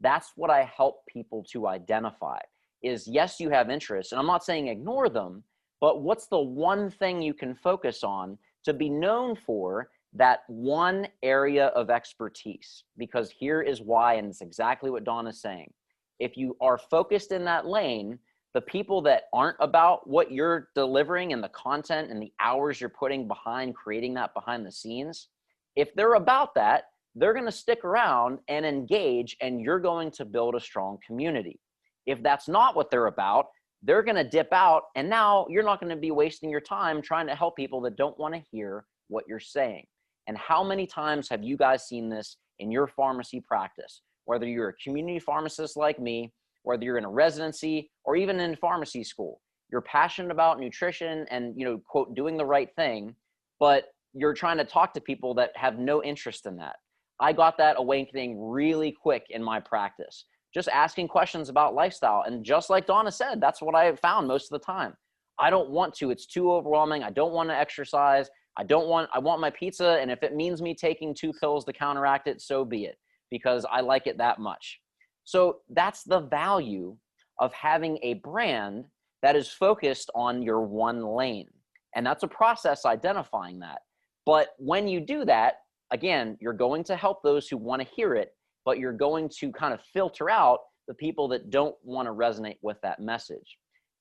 That's 0.00 0.32
what 0.36 0.50
I 0.50 0.70
help 0.76 0.96
people 1.12 1.44
to 1.52 1.66
identify 1.66 2.38
is 2.82 3.08
yes, 3.08 3.40
you 3.40 3.50
have 3.50 3.70
interests, 3.70 4.12
and 4.12 4.20
I'm 4.20 4.26
not 4.26 4.44
saying 4.44 4.68
ignore 4.68 5.08
them, 5.08 5.42
but 5.80 6.02
what's 6.02 6.26
the 6.26 6.38
one 6.38 6.90
thing 6.90 7.22
you 7.22 7.34
can 7.34 7.54
focus 7.54 8.04
on 8.04 8.38
to 8.64 8.72
be 8.72 8.88
known 8.88 9.34
for 9.34 9.90
that 10.14 10.40
one 10.48 11.08
area 11.22 11.66
of 11.68 11.90
expertise? 11.90 12.84
Because 12.96 13.30
here 13.30 13.62
is 13.62 13.80
why, 13.80 14.14
and 14.14 14.28
it's 14.28 14.40
exactly 14.40 14.90
what 14.90 15.04
Dawn 15.04 15.26
is 15.26 15.40
saying. 15.40 15.72
If 16.18 16.36
you 16.36 16.56
are 16.60 16.78
focused 16.78 17.32
in 17.32 17.44
that 17.44 17.66
lane, 17.66 18.18
the 18.54 18.60
people 18.60 19.02
that 19.02 19.24
aren't 19.32 19.56
about 19.60 20.08
what 20.08 20.32
you're 20.32 20.68
delivering 20.74 21.32
and 21.32 21.42
the 21.42 21.50
content 21.50 22.10
and 22.10 22.20
the 22.20 22.32
hours 22.40 22.80
you're 22.80 22.90
putting 22.90 23.28
behind 23.28 23.74
creating 23.74 24.14
that 24.14 24.34
behind 24.34 24.66
the 24.66 24.72
scenes, 24.72 25.28
if 25.76 25.94
they're 25.94 26.14
about 26.14 26.54
that, 26.54 26.84
they're 27.14 27.34
going 27.34 27.44
to 27.44 27.52
stick 27.52 27.84
around 27.84 28.38
and 28.48 28.64
engage, 28.64 29.36
and 29.40 29.60
you're 29.60 29.80
going 29.80 30.10
to 30.12 30.24
build 30.24 30.54
a 30.54 30.60
strong 30.60 30.98
community. 31.06 31.60
If 32.06 32.22
that's 32.22 32.48
not 32.48 32.74
what 32.74 32.90
they're 32.90 33.06
about, 33.06 33.46
they're 33.82 34.02
going 34.02 34.16
to 34.16 34.28
dip 34.28 34.48
out, 34.52 34.84
and 34.96 35.08
now 35.08 35.46
you're 35.48 35.62
not 35.62 35.80
going 35.80 35.94
to 35.94 36.00
be 36.00 36.10
wasting 36.10 36.50
your 36.50 36.60
time 36.60 37.00
trying 37.00 37.26
to 37.28 37.34
help 37.34 37.56
people 37.56 37.80
that 37.82 37.96
don't 37.96 38.18
want 38.18 38.34
to 38.34 38.42
hear 38.50 38.86
what 39.08 39.24
you're 39.28 39.40
saying. 39.40 39.84
And 40.26 40.36
how 40.36 40.64
many 40.64 40.86
times 40.86 41.28
have 41.28 41.42
you 41.42 41.56
guys 41.56 41.86
seen 41.86 42.08
this 42.08 42.36
in 42.58 42.70
your 42.70 42.86
pharmacy 42.86 43.40
practice? 43.40 44.02
Whether 44.28 44.46
you're 44.46 44.68
a 44.68 44.74
community 44.74 45.18
pharmacist 45.18 45.74
like 45.74 45.98
me, 45.98 46.34
whether 46.62 46.84
you're 46.84 46.98
in 46.98 47.06
a 47.06 47.10
residency 47.10 47.90
or 48.04 48.14
even 48.14 48.38
in 48.40 48.56
pharmacy 48.56 49.02
school, 49.02 49.40
you're 49.72 49.80
passionate 49.80 50.30
about 50.30 50.60
nutrition 50.60 51.24
and, 51.30 51.58
you 51.58 51.64
know, 51.64 51.80
quote, 51.88 52.14
doing 52.14 52.36
the 52.36 52.44
right 52.44 52.68
thing, 52.76 53.14
but 53.58 53.84
you're 54.12 54.34
trying 54.34 54.58
to 54.58 54.66
talk 54.66 54.92
to 54.92 55.00
people 55.00 55.32
that 55.32 55.52
have 55.56 55.78
no 55.78 56.04
interest 56.04 56.44
in 56.44 56.58
that. 56.58 56.76
I 57.18 57.32
got 57.32 57.56
that 57.56 57.76
awakening 57.78 58.38
really 58.38 58.92
quick 58.92 59.24
in 59.30 59.42
my 59.42 59.60
practice. 59.60 60.26
Just 60.52 60.68
asking 60.68 61.08
questions 61.08 61.48
about 61.48 61.74
lifestyle. 61.74 62.24
And 62.26 62.44
just 62.44 62.68
like 62.68 62.86
Donna 62.86 63.10
said, 63.10 63.40
that's 63.40 63.62
what 63.62 63.74
I 63.74 63.96
found 63.96 64.28
most 64.28 64.52
of 64.52 64.60
the 64.60 64.64
time. 64.66 64.92
I 65.38 65.48
don't 65.48 65.70
want 65.70 65.94
to. 65.94 66.10
It's 66.10 66.26
too 66.26 66.52
overwhelming. 66.52 67.02
I 67.02 67.10
don't 67.10 67.32
want 67.32 67.48
to 67.48 67.56
exercise. 67.56 68.28
I 68.58 68.64
don't 68.64 68.88
want 68.88 69.08
I 69.14 69.20
want 69.20 69.40
my 69.40 69.50
pizza 69.50 69.98
and 70.02 70.10
if 70.10 70.22
it 70.22 70.34
means 70.34 70.60
me 70.60 70.74
taking 70.74 71.14
two 71.14 71.32
pills 71.32 71.64
to 71.64 71.72
counteract 71.72 72.26
it, 72.26 72.42
so 72.42 72.62
be 72.62 72.84
it 72.84 72.98
because 73.30 73.66
I 73.70 73.80
like 73.80 74.06
it 74.06 74.18
that 74.18 74.38
much. 74.38 74.80
So 75.24 75.58
that's 75.70 76.04
the 76.04 76.20
value 76.20 76.96
of 77.38 77.52
having 77.52 77.98
a 78.02 78.14
brand 78.14 78.86
that 79.22 79.36
is 79.36 79.48
focused 79.48 80.10
on 80.14 80.42
your 80.42 80.62
one 80.62 81.04
lane. 81.04 81.48
And 81.94 82.06
that's 82.06 82.22
a 82.22 82.28
process 82.28 82.84
identifying 82.84 83.58
that. 83.60 83.80
But 84.24 84.48
when 84.58 84.88
you 84.88 85.00
do 85.00 85.24
that, 85.24 85.54
again, 85.90 86.36
you're 86.40 86.52
going 86.52 86.84
to 86.84 86.96
help 86.96 87.22
those 87.22 87.48
who 87.48 87.56
want 87.56 87.82
to 87.82 87.88
hear 87.94 88.14
it, 88.14 88.34
but 88.64 88.78
you're 88.78 88.92
going 88.92 89.30
to 89.40 89.50
kind 89.52 89.72
of 89.72 89.80
filter 89.92 90.30
out 90.30 90.60
the 90.86 90.94
people 90.94 91.28
that 91.28 91.50
don't 91.50 91.76
want 91.82 92.06
to 92.06 92.12
resonate 92.12 92.58
with 92.62 92.78
that 92.82 93.00
message. 93.00 93.58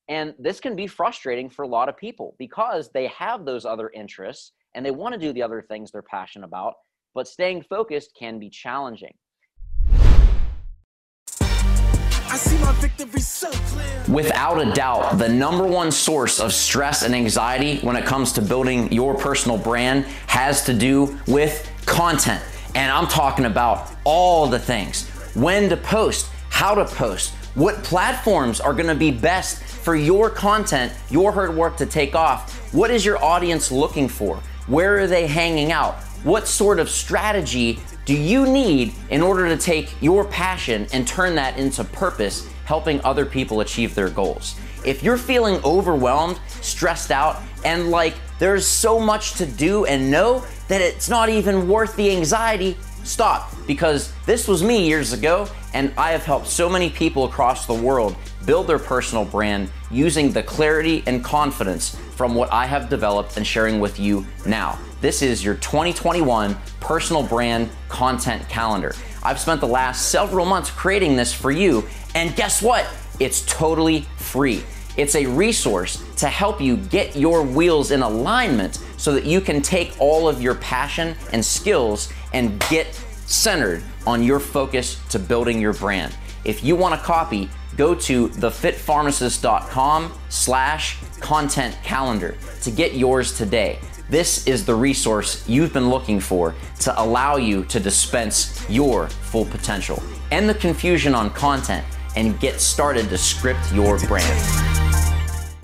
And 0.10 0.34
this 0.40 0.60
can 0.60 0.76
be 0.76 0.88
frustrating 0.88 1.50
for 1.50 1.64
a 1.64 1.68
lot 1.68 1.90
of 1.90 1.98
people 1.98 2.36
because 2.40 2.90
they 2.94 3.08
have 3.08 3.46
those 3.46 3.66
other 3.66 3.90
interests 3.94 4.54
and 4.76 4.86
they 4.86 4.92
want 4.92 5.14
to 5.14 5.20
do 5.20 5.34
the 5.34 5.44
other 5.44 5.62
things 5.62 5.92
they're 5.92 6.02
passionate 6.02 6.46
about, 6.46 6.76
but 7.18 7.28
staying 7.28 7.64
focused 7.64 8.14
can 8.14 8.38
be 8.38 8.48
challenging. 8.48 9.12
Without 14.08 14.62
a 14.62 14.72
doubt, 14.74 15.18
the 15.18 15.28
number 15.28 15.66
one 15.66 15.92
source 15.92 16.40
of 16.40 16.54
stress 16.54 17.02
and 17.02 17.16
anxiety 17.16 17.80
when 17.80 17.96
it 17.96 18.06
comes 18.06 18.32
to 18.34 18.42
building 18.44 18.92
your 18.92 19.16
personal 19.16 19.58
brand 19.58 20.06
has 20.28 20.64
to 20.66 20.76
do 20.76 21.18
with 21.26 21.68
content. 21.88 22.44
And 22.76 22.92
I'm 22.92 23.08
talking 23.08 23.46
about 23.46 23.90
all 24.04 24.46
the 24.46 24.60
things 24.60 25.10
when 25.34 25.70
to 25.70 25.78
post, 25.78 26.30
how 26.52 26.76
to 26.76 26.86
post, 26.86 27.34
what 27.56 27.84
platforms 27.84 28.60
are 28.62 28.74
gonna 28.74 28.94
be 28.94 29.10
best 29.10 29.64
for 29.64 29.96
your 29.96 30.30
content, 30.30 30.94
your 31.10 31.32
hard 31.32 31.56
work 31.56 31.78
to 31.78 31.88
take 31.88 32.14
off. 32.14 32.72
What 32.76 32.92
is 32.92 33.04
your 33.04 33.18
audience 33.24 33.72
looking 33.72 34.08
for? 34.08 34.36
Where 34.68 35.00
are 35.00 35.08
they 35.08 35.26
hanging 35.26 35.72
out? 35.72 35.96
What 36.24 36.48
sort 36.48 36.80
of 36.80 36.90
strategy 36.90 37.80
do 38.06 38.14
you 38.14 38.46
need 38.46 38.94
in 39.10 39.22
order 39.22 39.48
to 39.48 39.58
take 39.58 39.94
your 40.02 40.26
passion 40.26 40.88
and 40.92 41.08
turn 41.08 41.36
that 41.36 41.58
into 41.58 41.84
purpose, 41.84 42.50
helping 42.66 43.00
other 43.04 43.26
people 43.26 43.62
achieve 43.62 43.94
their 43.96 44.10
goals? 44.10 44.56
If 44.86 45.04
you're 45.04 45.18
feeling 45.18 45.64
overwhelmed, 45.64 46.40
stressed 46.62 47.12
out, 47.12 47.42
and 47.64 47.92
like 47.92 48.16
there's 48.40 48.66
so 48.66 49.00
much 49.00 49.34
to 49.34 49.46
do 49.46 49.86
and 49.86 50.10
know 50.10 50.44
that 50.68 50.82
it's 50.82 51.10
not 51.10 51.30
even 51.30 51.68
worth 51.68 51.96
the 51.96 52.12
anxiety, 52.12 52.78
stop. 53.04 53.52
Because 53.68 54.12
this 54.26 54.48
was 54.48 54.64
me 54.64 54.88
years 54.88 55.14
ago, 55.14 55.48
and 55.74 55.94
I 55.98 56.12
have 56.12 56.24
helped 56.24 56.48
so 56.48 56.70
many 56.70 56.90
people 56.90 57.26
across 57.26 57.66
the 57.66 57.74
world 57.74 58.16
build 58.46 58.68
their 58.68 58.80
personal 58.80 59.26
brand 59.26 59.70
using 59.92 60.32
the 60.32 60.42
clarity 60.42 61.04
and 61.06 61.24
confidence 61.24 61.96
from 62.16 62.34
what 62.34 62.52
I 62.52 62.66
have 62.66 62.90
developed 62.90 63.38
and 63.38 63.46
sharing 63.46 63.80
with 63.80 64.00
you 64.00 64.26
now. 64.46 64.80
This 65.00 65.22
is 65.22 65.44
your 65.46 65.54
2021 65.56 66.58
personal 66.80 67.22
brand 67.22 67.70
content 67.88 68.50
calendar. 68.50 68.96
I've 69.22 69.40
spent 69.40 69.62
the 69.62 69.68
last 69.68 70.10
several 70.10 70.46
months 70.46 70.72
creating 70.72 71.16
this 71.16 71.32
for 71.32 71.52
you, 71.52 71.86
and 72.16 72.36
guess 72.36 72.64
what? 72.64 72.88
It's 73.20 73.46
totally 73.46 74.02
free. 74.18 74.64
It's 74.96 75.14
a 75.14 75.28
resource 75.28 76.04
to 76.16 76.28
help 76.28 76.60
you 76.60 76.78
get 76.78 77.16
your 77.16 77.44
wheels 77.44 77.92
in 77.92 78.02
alignment 78.02 78.80
so 78.98 79.14
that 79.14 79.26
you 79.26 79.40
can 79.40 79.62
take 79.62 79.94
all 80.00 80.28
of 80.28 80.42
your 80.42 80.56
passion 80.56 81.16
and 81.32 81.46
skills 81.46 82.12
and 82.34 82.60
get 82.68 82.96
centered 83.28 83.84
on 84.08 84.24
your 84.24 84.40
focus 84.40 85.00
to 85.10 85.20
building 85.20 85.62
your 85.62 85.74
brand. 85.74 86.16
If 86.44 86.64
you 86.64 86.76
want 86.76 86.96
a 86.96 86.98
copy, 86.98 87.52
go 87.76 87.94
to 87.94 88.30
thefitpharmacist.com 88.30 90.14
slash 90.30 90.98
content 91.20 91.78
calendar 91.84 92.36
to 92.64 92.72
get 92.72 92.96
yours 92.96 93.38
today. 93.38 93.78
This 94.10 94.48
is 94.48 94.66
the 94.66 94.74
resource 94.74 95.44
you've 95.50 95.74
been 95.74 95.90
looking 95.90 96.22
for 96.22 96.56
to 96.80 97.02
allow 97.02 97.36
you 97.36 97.66
to 97.66 97.78
dispense 97.78 98.66
your 98.70 99.10
full 99.10 99.44
potential. 99.44 100.02
End 100.32 100.48
the 100.48 100.54
confusion 100.54 101.14
on 101.14 101.30
content 101.32 101.86
and 102.16 102.40
get 102.40 102.62
started 102.62 103.10
to 103.10 103.18
script 103.18 103.60
your 103.74 104.00
brand. 104.08 105.58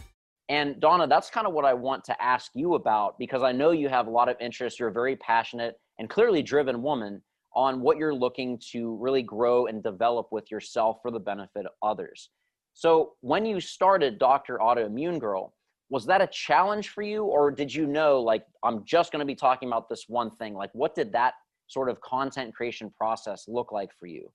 And 0.50 0.78
Donna, 0.82 1.08
that's 1.08 1.30
kind 1.30 1.48
of 1.48 1.54
what 1.54 1.64
I 1.64 1.74
want 1.74 2.04
to 2.04 2.22
ask 2.22 2.52
you 2.54 2.74
about 2.74 3.18
because 3.18 3.44
I 3.44 3.54
know 3.54 3.72
you 3.72 3.88
have 3.88 4.08
a 4.08 4.12
lot 4.12 4.28
of 4.28 4.36
interest. 4.42 4.78
You're 4.78 4.90
a 4.90 4.94
very 4.94 5.16
passionate 5.16 5.76
and 5.98 6.10
clearly 6.10 6.44
driven 6.44 6.82
woman 6.82 7.22
on 7.56 7.80
what 7.80 7.96
you're 7.96 8.14
looking 8.14 8.60
to 8.72 8.98
really 8.98 9.22
grow 9.22 9.68
and 9.68 9.82
develop 9.82 10.28
with 10.34 10.52
yourself 10.52 10.98
for 11.02 11.12
the 11.12 11.20
benefit 11.20 11.66
of 11.66 11.72
others. 11.82 12.30
So, 12.74 13.14
when 13.22 13.46
you 13.46 13.62
started 13.62 14.20
Dr. 14.20 14.58
Autoimmune 14.58 15.20
Girl, 15.20 15.54
was 15.94 16.08
that 16.08 16.22
a 16.22 16.28
challenge 16.28 16.90
for 16.90 17.04
you, 17.04 17.24
or 17.24 17.52
did 17.52 17.72
you 17.72 17.86
know, 17.86 18.20
like, 18.20 18.44
I'm 18.64 18.84
just 18.84 19.12
going 19.12 19.20
to 19.20 19.28
be 19.28 19.36
talking 19.36 19.70
about 19.70 19.88
this 19.90 20.06
one 20.08 20.32
thing? 20.32 20.56
Like, 20.56 20.72
what 20.74 20.96
did 20.96 21.14
that 21.14 21.36
sort 21.68 21.88
of 21.88 22.02
content 22.02 22.56
creation 22.56 22.92
process 22.98 23.46
look 23.48 23.72
like 23.72 23.92
for 24.00 24.08
you? 24.08 24.32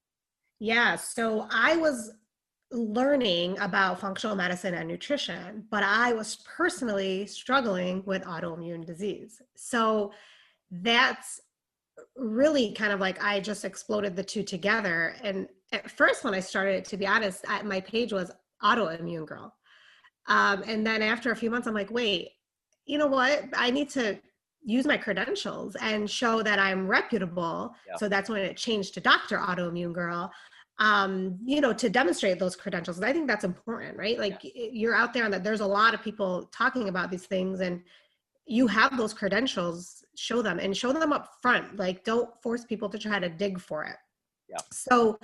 Yeah, 0.60 0.94
so 0.94 1.48
I 1.50 1.76
was 1.76 2.12
learning 2.70 3.58
about 3.58 3.98
functional 3.98 4.36
medicine 4.36 4.74
and 4.74 4.86
nutrition, 4.86 5.64
but 5.68 5.82
I 5.82 6.12
was 6.12 6.36
personally 6.46 7.26
struggling 7.26 8.04
with 8.06 8.22
autoimmune 8.22 8.86
disease. 8.86 9.42
So 9.56 10.12
that's 10.70 11.40
really 12.14 12.72
kind 12.72 12.92
of 12.92 13.00
like 13.00 13.20
I 13.20 13.40
just 13.40 13.64
exploded 13.64 14.14
the 14.14 14.22
two 14.22 14.44
together. 14.44 15.16
And 15.24 15.48
at 15.72 15.90
first, 15.90 16.22
when 16.22 16.34
I 16.34 16.40
started, 16.40 16.84
to 16.84 16.96
be 16.96 17.06
honest, 17.08 17.44
I, 17.48 17.62
my 17.62 17.80
page 17.80 18.12
was 18.12 18.30
autoimmune 18.62 19.26
girl. 19.26 19.52
Um, 20.28 20.62
and 20.66 20.86
then 20.86 21.02
after 21.02 21.32
a 21.32 21.36
few 21.36 21.50
months, 21.50 21.66
I'm 21.66 21.74
like, 21.74 21.90
wait, 21.90 22.30
you 22.86 22.98
know 22.98 23.06
what? 23.06 23.44
I 23.54 23.70
need 23.70 23.90
to 23.90 24.18
use 24.62 24.86
my 24.86 24.96
credentials 24.96 25.76
and 25.76 26.08
show 26.08 26.42
that 26.42 26.58
I'm 26.58 26.86
reputable. 26.86 27.74
Yeah. 27.86 27.96
So 27.96 28.08
that's 28.08 28.28
when 28.28 28.42
it 28.42 28.56
changed 28.56 28.94
to 28.94 29.00
Dr. 29.00 29.38
Autoimmune 29.38 29.92
Girl 29.92 30.30
um, 30.78 31.38
you 31.44 31.60
know, 31.60 31.72
to 31.72 31.90
demonstrate 31.90 32.38
those 32.38 32.54
credentials. 32.54 32.98
And 32.98 33.06
I 33.06 33.12
think 33.12 33.26
that's 33.26 33.44
important, 33.44 33.96
right? 33.96 34.18
Like 34.18 34.40
yeah. 34.42 34.68
you're 34.70 34.94
out 34.94 35.12
there 35.12 35.24
and 35.24 35.34
that 35.34 35.42
there's 35.42 35.60
a 35.60 35.66
lot 35.66 35.92
of 35.92 36.02
people 36.02 36.48
talking 36.52 36.88
about 36.88 37.10
these 37.10 37.26
things 37.26 37.60
and 37.60 37.82
you 38.46 38.66
have 38.66 38.96
those 38.96 39.12
credentials, 39.12 40.04
show 40.16 40.40
them 40.40 40.58
and 40.58 40.76
show 40.76 40.92
them 40.92 41.12
up 41.12 41.34
front. 41.42 41.76
Like 41.76 42.04
don't 42.04 42.30
force 42.42 42.64
people 42.64 42.88
to 42.90 42.98
try 42.98 43.18
to 43.18 43.28
dig 43.28 43.60
for 43.60 43.84
it. 43.84 43.96
Yeah. 44.48 44.58
So 44.72 45.18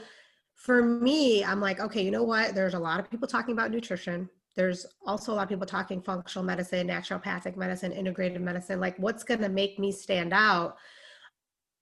for 0.55 0.83
me, 0.83 1.45
I'm 1.45 1.61
like, 1.61 1.81
okay, 1.81 2.03
you 2.03 2.11
know 2.11 2.25
what? 2.25 2.55
There's 2.55 2.75
a 2.75 2.79
lot 2.79 3.01
of 3.01 3.09
people 3.09 3.29
talking 3.29 3.53
about 3.53 3.71
nutrition. 3.71 4.29
There's 4.57 4.87
also 5.07 5.33
a 5.33 5.35
lot 5.35 5.43
of 5.45 5.49
people 5.49 5.67
talking 5.67 6.01
functional 6.01 6.45
medicine, 6.45 6.89
naturopathic 6.89 7.57
medicine, 7.57 7.93
integrated 7.93 8.41
medicine. 8.41 8.81
Like, 8.81 8.97
what's 8.99 9.25
going 9.25 9.41
to 9.41 9.49
make 9.49 9.79
me 9.79 9.91
stand 9.93 10.33
out? 10.33 10.77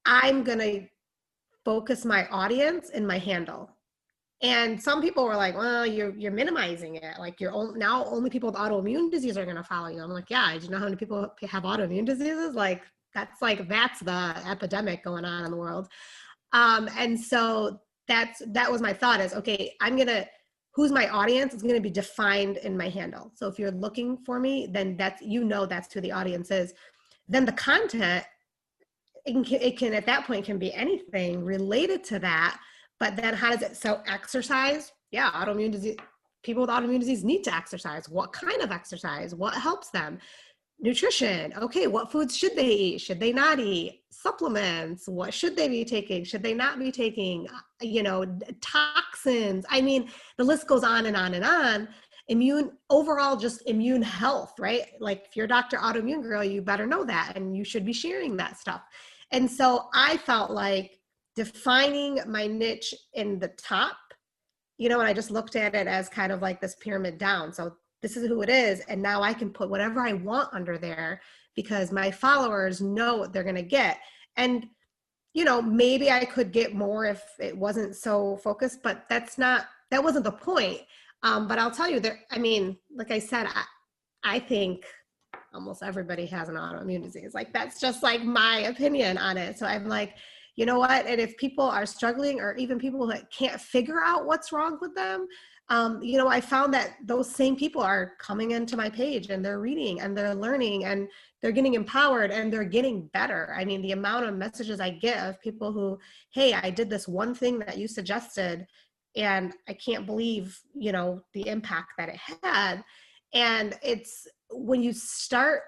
I'm 0.06 0.42
going 0.42 0.58
to 0.58 0.86
focus 1.64 2.04
my 2.04 2.26
audience 2.28 2.90
in 2.90 3.06
my 3.06 3.18
handle. 3.18 3.70
And 4.42 4.80
some 4.80 5.00
people 5.00 5.24
were 5.24 5.36
like, 5.36 5.56
"Well, 5.56 5.86
you're 5.86 6.12
you're 6.16 6.32
minimizing 6.32 6.96
it. 6.96 7.16
Like 7.20 7.40
you're 7.40 7.52
only, 7.52 7.78
now 7.78 8.04
only 8.06 8.28
people 8.28 8.50
with 8.50 8.58
autoimmune 8.58 9.08
disease 9.08 9.36
are 9.36 9.44
going 9.44 9.56
to 9.56 9.62
follow 9.62 9.86
you." 9.86 10.02
I'm 10.02 10.10
like, 10.10 10.30
"Yeah, 10.30 10.58
do 10.58 10.64
you 10.64 10.70
know 10.70 10.78
how 10.78 10.84
many 10.84 10.96
people 10.96 11.32
have 11.48 11.62
autoimmune 11.62 12.04
diseases? 12.04 12.56
Like 12.56 12.82
that's 13.14 13.40
like 13.40 13.68
that's 13.68 14.00
the 14.00 14.42
epidemic 14.44 15.04
going 15.04 15.24
on 15.24 15.44
in 15.44 15.52
the 15.52 15.56
world." 15.56 15.88
Um, 16.52 16.88
and 16.98 17.18
so 17.18 17.78
that's 18.08 18.42
that 18.48 18.70
was 18.70 18.80
my 18.80 18.92
thought 18.92 19.20
is 19.20 19.32
okay 19.32 19.74
i'm 19.80 19.96
gonna 19.96 20.26
who's 20.74 20.92
my 20.92 21.08
audience 21.08 21.54
is 21.54 21.62
going 21.62 21.74
to 21.74 21.80
be 21.80 21.90
defined 21.90 22.56
in 22.58 22.76
my 22.76 22.88
handle. 22.88 23.30
So 23.34 23.46
if 23.46 23.58
you're 23.58 23.70
looking 23.70 24.18
for 24.24 24.40
me 24.40 24.68
then 24.70 24.96
that's 24.96 25.22
you 25.22 25.44
know 25.44 25.66
that's 25.66 25.92
who 25.92 26.00
the 26.00 26.12
audience 26.12 26.50
is. 26.50 26.72
Then 27.28 27.44
the 27.44 27.52
content 27.52 28.24
it 29.24 29.32
can, 29.46 29.60
it 29.60 29.78
can 29.78 29.94
at 29.94 30.06
that 30.06 30.26
point 30.26 30.44
can 30.44 30.58
be 30.58 30.72
anything 30.74 31.44
related 31.44 32.02
to 32.04 32.18
that 32.18 32.58
but 32.98 33.14
then 33.14 33.34
how 33.34 33.52
does 33.52 33.62
it 33.62 33.76
so 33.76 34.02
exercise 34.08 34.90
yeah 35.12 35.30
autoimmune 35.30 35.70
disease 35.70 35.96
people 36.42 36.62
with 36.62 36.70
autoimmune 36.70 37.00
disease 37.00 37.24
need 37.24 37.42
to 37.44 37.54
exercise. 37.54 38.08
What 38.08 38.32
kind 38.32 38.60
of 38.62 38.70
exercise? 38.70 39.34
What 39.34 39.54
helps 39.54 39.90
them 39.90 40.18
nutrition. 40.82 41.54
Okay 41.54 41.86
what 41.86 42.10
foods 42.10 42.36
should 42.36 42.56
they 42.56 42.68
eat? 42.68 43.00
Should 43.00 43.20
they 43.20 43.32
not 43.32 43.58
eat 43.60 44.02
supplements? 44.10 45.08
What 45.08 45.32
should 45.32 45.56
they 45.56 45.68
be 45.68 45.84
taking? 45.84 46.24
Should 46.24 46.42
they 46.42 46.54
not 46.54 46.78
be 46.78 46.90
taking 46.90 47.48
uh, 47.48 47.60
you 47.80 48.02
know 48.02 48.26
toxins? 48.60 49.64
I 49.70 49.80
mean 49.80 50.10
the 50.36 50.44
list 50.44 50.66
goes 50.66 50.82
on 50.84 51.06
and 51.06 51.16
on 51.16 51.34
and 51.34 51.44
on. 51.44 51.88
Immune 52.28 52.72
overall 52.90 53.36
just 53.36 53.62
immune 53.66 54.02
health 54.02 54.54
right? 54.58 54.86
Like 55.00 55.24
if 55.28 55.36
you're 55.36 55.46
doctor 55.46 55.78
autoimmune 55.78 56.22
girl 56.22 56.42
you 56.42 56.60
better 56.60 56.86
know 56.86 57.04
that 57.04 57.34
and 57.36 57.56
you 57.56 57.64
should 57.64 57.86
be 57.86 57.92
sharing 57.92 58.36
that 58.36 58.58
stuff. 58.58 58.82
And 59.30 59.50
so 59.50 59.88
i 59.94 60.16
felt 60.18 60.50
like 60.50 60.98
defining 61.36 62.20
my 62.26 62.46
niche 62.46 62.92
in 63.14 63.38
the 63.38 63.48
top 63.56 63.96
you 64.76 64.90
know 64.90 65.00
and 65.00 65.08
i 65.08 65.14
just 65.14 65.30
looked 65.30 65.56
at 65.56 65.74
it 65.74 65.86
as 65.86 66.10
kind 66.10 66.30
of 66.30 66.42
like 66.42 66.60
this 66.60 66.74
pyramid 66.80 67.18
down. 67.18 67.52
So 67.52 67.76
this 68.02 68.16
is 68.16 68.26
who 68.26 68.42
it 68.42 68.48
is 68.48 68.80
and 68.88 69.00
now 69.00 69.22
i 69.22 69.32
can 69.32 69.50
put 69.50 69.70
whatever 69.70 70.00
i 70.00 70.12
want 70.12 70.48
under 70.52 70.76
there 70.76 71.20
because 71.54 71.92
my 71.92 72.10
followers 72.10 72.80
know 72.80 73.16
what 73.16 73.32
they're 73.32 73.42
going 73.42 73.54
to 73.54 73.62
get. 73.62 73.98
And 74.36 74.66
you 75.34 75.44
know 75.44 75.62
maybe 75.62 76.10
i 76.10 76.26
could 76.26 76.52
get 76.52 76.74
more 76.74 77.06
if 77.06 77.22
it 77.38 77.56
wasn't 77.56 77.96
so 77.96 78.36
focused 78.44 78.82
but 78.82 79.06
that's 79.08 79.38
not 79.38 79.64
that 79.90 80.04
wasn't 80.04 80.24
the 80.24 80.32
point. 80.32 80.80
Um, 81.22 81.48
but 81.48 81.58
i'll 81.58 81.70
tell 81.70 81.88
you 81.88 82.00
that 82.00 82.16
i 82.30 82.38
mean 82.38 82.76
like 82.94 83.10
i 83.10 83.18
said 83.18 83.46
I, 83.46 83.64
I 84.24 84.38
think 84.38 84.84
almost 85.54 85.82
everybody 85.82 86.26
has 86.26 86.48
an 86.48 86.54
autoimmune 86.56 87.02
disease. 87.02 87.34
Like 87.34 87.52
that's 87.52 87.80
just 87.80 88.02
like 88.02 88.22
my 88.24 88.58
opinion 88.60 89.16
on 89.18 89.36
it. 89.36 89.58
So 89.58 89.66
i'm 89.66 89.86
like 89.86 90.14
you 90.54 90.66
know 90.66 90.78
what? 90.78 91.06
And 91.06 91.18
if 91.18 91.34
people 91.38 91.64
are 91.64 91.86
struggling 91.86 92.38
or 92.38 92.54
even 92.56 92.78
people 92.78 93.06
that 93.06 93.30
can't 93.30 93.58
figure 93.58 94.02
out 94.04 94.26
what's 94.26 94.52
wrong 94.52 94.76
with 94.82 94.94
them 94.94 95.26
um, 95.68 96.02
you 96.02 96.18
know, 96.18 96.28
I 96.28 96.40
found 96.40 96.74
that 96.74 96.96
those 97.04 97.30
same 97.30 97.56
people 97.56 97.82
are 97.82 98.12
coming 98.18 98.50
into 98.50 98.76
my 98.76 98.90
page 98.90 99.30
and 99.30 99.44
they're 99.44 99.60
reading 99.60 100.00
and 100.00 100.16
they're 100.16 100.34
learning 100.34 100.84
and 100.84 101.08
they're 101.40 101.52
getting 101.52 101.74
empowered 101.74 102.30
and 102.30 102.52
they're 102.52 102.64
getting 102.64 103.06
better. 103.14 103.54
I 103.56 103.64
mean, 103.64 103.80
the 103.80 103.92
amount 103.92 104.26
of 104.26 104.34
messages 104.34 104.80
I 104.80 104.90
get 104.90 105.26
of 105.26 105.40
people 105.40 105.72
who, 105.72 105.98
hey, 106.30 106.52
I 106.52 106.70
did 106.70 106.90
this 106.90 107.08
one 107.08 107.34
thing 107.34 107.58
that 107.60 107.78
you 107.78 107.88
suggested 107.88 108.66
and 109.16 109.54
I 109.68 109.74
can't 109.74 110.06
believe, 110.06 110.58
you 110.74 110.92
know, 110.92 111.22
the 111.32 111.48
impact 111.48 111.92
that 111.98 112.08
it 112.08 112.20
had. 112.42 112.82
And 113.34 113.78
it's 113.82 114.26
when 114.50 114.82
you 114.82 114.92
start 114.92 115.62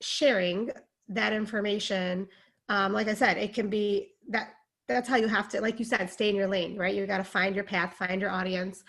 sharing 0.00 0.70
that 1.08 1.32
information, 1.32 2.28
um, 2.68 2.92
like 2.92 3.08
I 3.08 3.14
said, 3.14 3.38
it 3.38 3.54
can 3.54 3.68
be 3.68 4.12
that 4.28 4.50
that's 4.88 5.08
how 5.08 5.16
you 5.16 5.26
have 5.26 5.48
to, 5.48 5.60
like 5.60 5.78
you 5.78 5.84
said, 5.84 6.08
stay 6.08 6.28
in 6.28 6.36
your 6.36 6.46
lane, 6.46 6.76
right? 6.76 6.94
You 6.94 7.06
got 7.06 7.18
to 7.18 7.24
find 7.24 7.54
your 7.54 7.64
path, 7.64 7.94
find 7.94 8.20
your 8.20 8.30
audience 8.30 8.84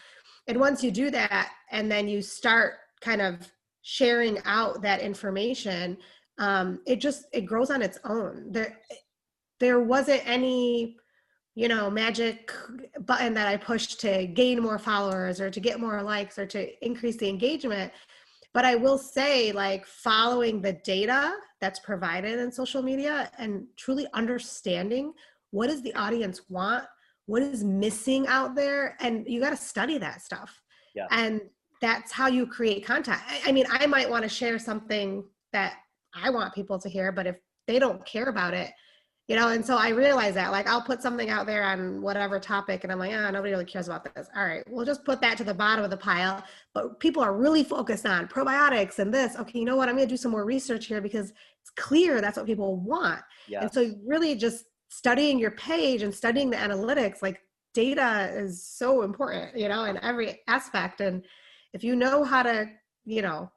and 0.48 0.60
once 0.60 0.84
you 0.84 0.92
do 0.92 1.10
that 1.12 1.52
and 1.72 1.92
then 1.92 2.08
you 2.08 2.22
start 2.22 2.76
kind 3.02 3.22
of 3.22 3.52
sharing 3.82 4.40
out 4.46 4.82
that 4.82 5.02
information 5.02 5.98
um, 6.38 6.82
it 6.86 6.98
just 6.98 7.26
it 7.34 7.42
grows 7.42 7.70
on 7.72 7.82
its 7.82 8.00
own. 8.04 8.52
There 8.52 8.78
there 9.60 9.80
wasn't 9.80 10.22
any 10.28 10.98
you 11.56 11.68
know 11.68 11.90
magic 11.90 12.54
button 13.02 13.34
that 13.34 13.48
i 13.48 13.58
pushed 13.58 14.00
to 14.02 14.28
gain 14.28 14.62
more 14.62 14.78
followers 14.78 15.42
or 15.42 15.50
to 15.50 15.60
get 15.60 15.80
more 15.80 16.02
likes 16.04 16.38
or 16.38 16.46
to 16.46 16.86
increase 16.86 17.18
the 17.18 17.30
engagement. 17.30 17.92
But 18.54 18.66
i 18.66 18.76
will 18.76 18.98
say 18.98 19.52
like 19.52 19.86
following 19.86 20.62
the 20.62 20.74
data 20.74 21.34
that's 21.60 21.80
provided 21.80 22.40
in 22.40 22.52
social 22.52 22.84
media 22.84 23.32
and 23.40 23.66
truly 23.78 24.08
understanding 24.14 25.14
what 25.52 25.68
does 25.68 25.82
the 25.82 25.94
audience 25.96 26.42
want 26.50 26.84
what 27.28 27.42
is 27.42 27.64
missing 27.64 28.26
out 28.28 28.56
there? 28.56 28.98
And 29.00 29.28
you 29.28 29.40
got 29.40 29.52
to 29.52 29.58
study 29.58 29.98
that 30.00 30.22
stuff. 30.22 30.62
Yeah. 30.96 31.06
and 31.12 31.42
that's 31.82 32.12
how 32.12 32.28
you 32.28 32.46
create 32.48 32.86
content 32.86 33.20
I, 33.28 33.50
I 33.50 33.52
mean 33.52 33.66
i 33.70 33.86
might 33.86 34.10
want 34.10 34.24
to 34.24 34.30
share 34.30 34.58
something 34.60 35.24
that 35.54 35.76
i 36.14 36.30
want 36.30 36.54
people 36.54 36.80
to 36.80 36.90
hear 36.90 37.12
but 37.12 37.28
if 37.28 37.36
they 37.68 37.80
don't 37.80 38.04
care 38.06 38.26
about 38.26 38.54
it 38.54 38.72
you 39.28 39.36
know 39.36 39.50
and 39.50 39.66
so 39.66 39.78
i 39.78 39.90
realize 39.90 40.34
that 40.36 40.52
like 40.52 40.68
i'll 40.68 40.82
put 40.82 41.02
something 41.02 41.30
out 41.30 41.46
there 41.46 41.64
on 41.64 42.02
whatever 42.02 42.40
topic 42.40 42.84
and 42.84 42.92
i'm 42.92 43.00
like 43.00 43.12
oh 43.12 43.30
nobody 43.30 43.52
really 43.52 43.66
cares 43.66 43.88
about 43.88 44.16
this. 44.16 44.28
All 44.36 44.46
right 44.46 44.64
we'll 44.70 44.86
just 44.86 45.04
put 45.04 45.22
that 45.22 45.38
to 45.38 45.44
the 45.44 45.54
bottom 45.54 45.84
of 45.84 45.92
the 45.92 45.98
pile 45.98 46.44
but 46.74 47.00
people 47.00 47.22
are 47.22 47.36
really 47.36 47.64
focused 47.64 48.06
on 48.06 48.28
probiotics 48.28 49.00
and 49.00 49.14
this. 49.14 49.36
Okay 49.36 49.60
you 49.60 49.66
know 49.66 49.76
what? 49.76 49.90
I'm 49.90 49.96
going 49.96 50.08
to 50.08 50.14
do 50.14 50.18
some 50.18 50.32
more 50.32 50.46
research 50.46 50.86
here 50.86 51.02
because 51.02 51.32
it's 51.62 51.70
clear 51.76 52.22
that's 52.22 52.38
what 52.38 52.46
people 52.46 52.78
want. 52.78 53.20
Yes. 53.48 53.64
and 53.64 53.74
so 53.74 53.96
really 54.06 54.36
just 54.36 54.66
studying 54.98 55.38
your 55.38 55.52
page 55.52 56.02
and 56.02 56.14
studying 56.14 56.50
the 56.50 56.58
analytics 56.58 57.22
like 57.22 57.40
data 57.76 58.32
is 58.34 58.66
so 58.66 59.04
important 59.04 59.56
you 59.56 59.70
know 59.70 59.84
in 59.84 59.98
every 60.04 60.40
aspect. 60.48 61.02
And 61.02 61.24
if 61.74 61.84
you 61.84 61.96
know 61.96 62.24
how 62.24 62.42
to 62.42 62.66
you 63.06 63.22
know 63.22 63.52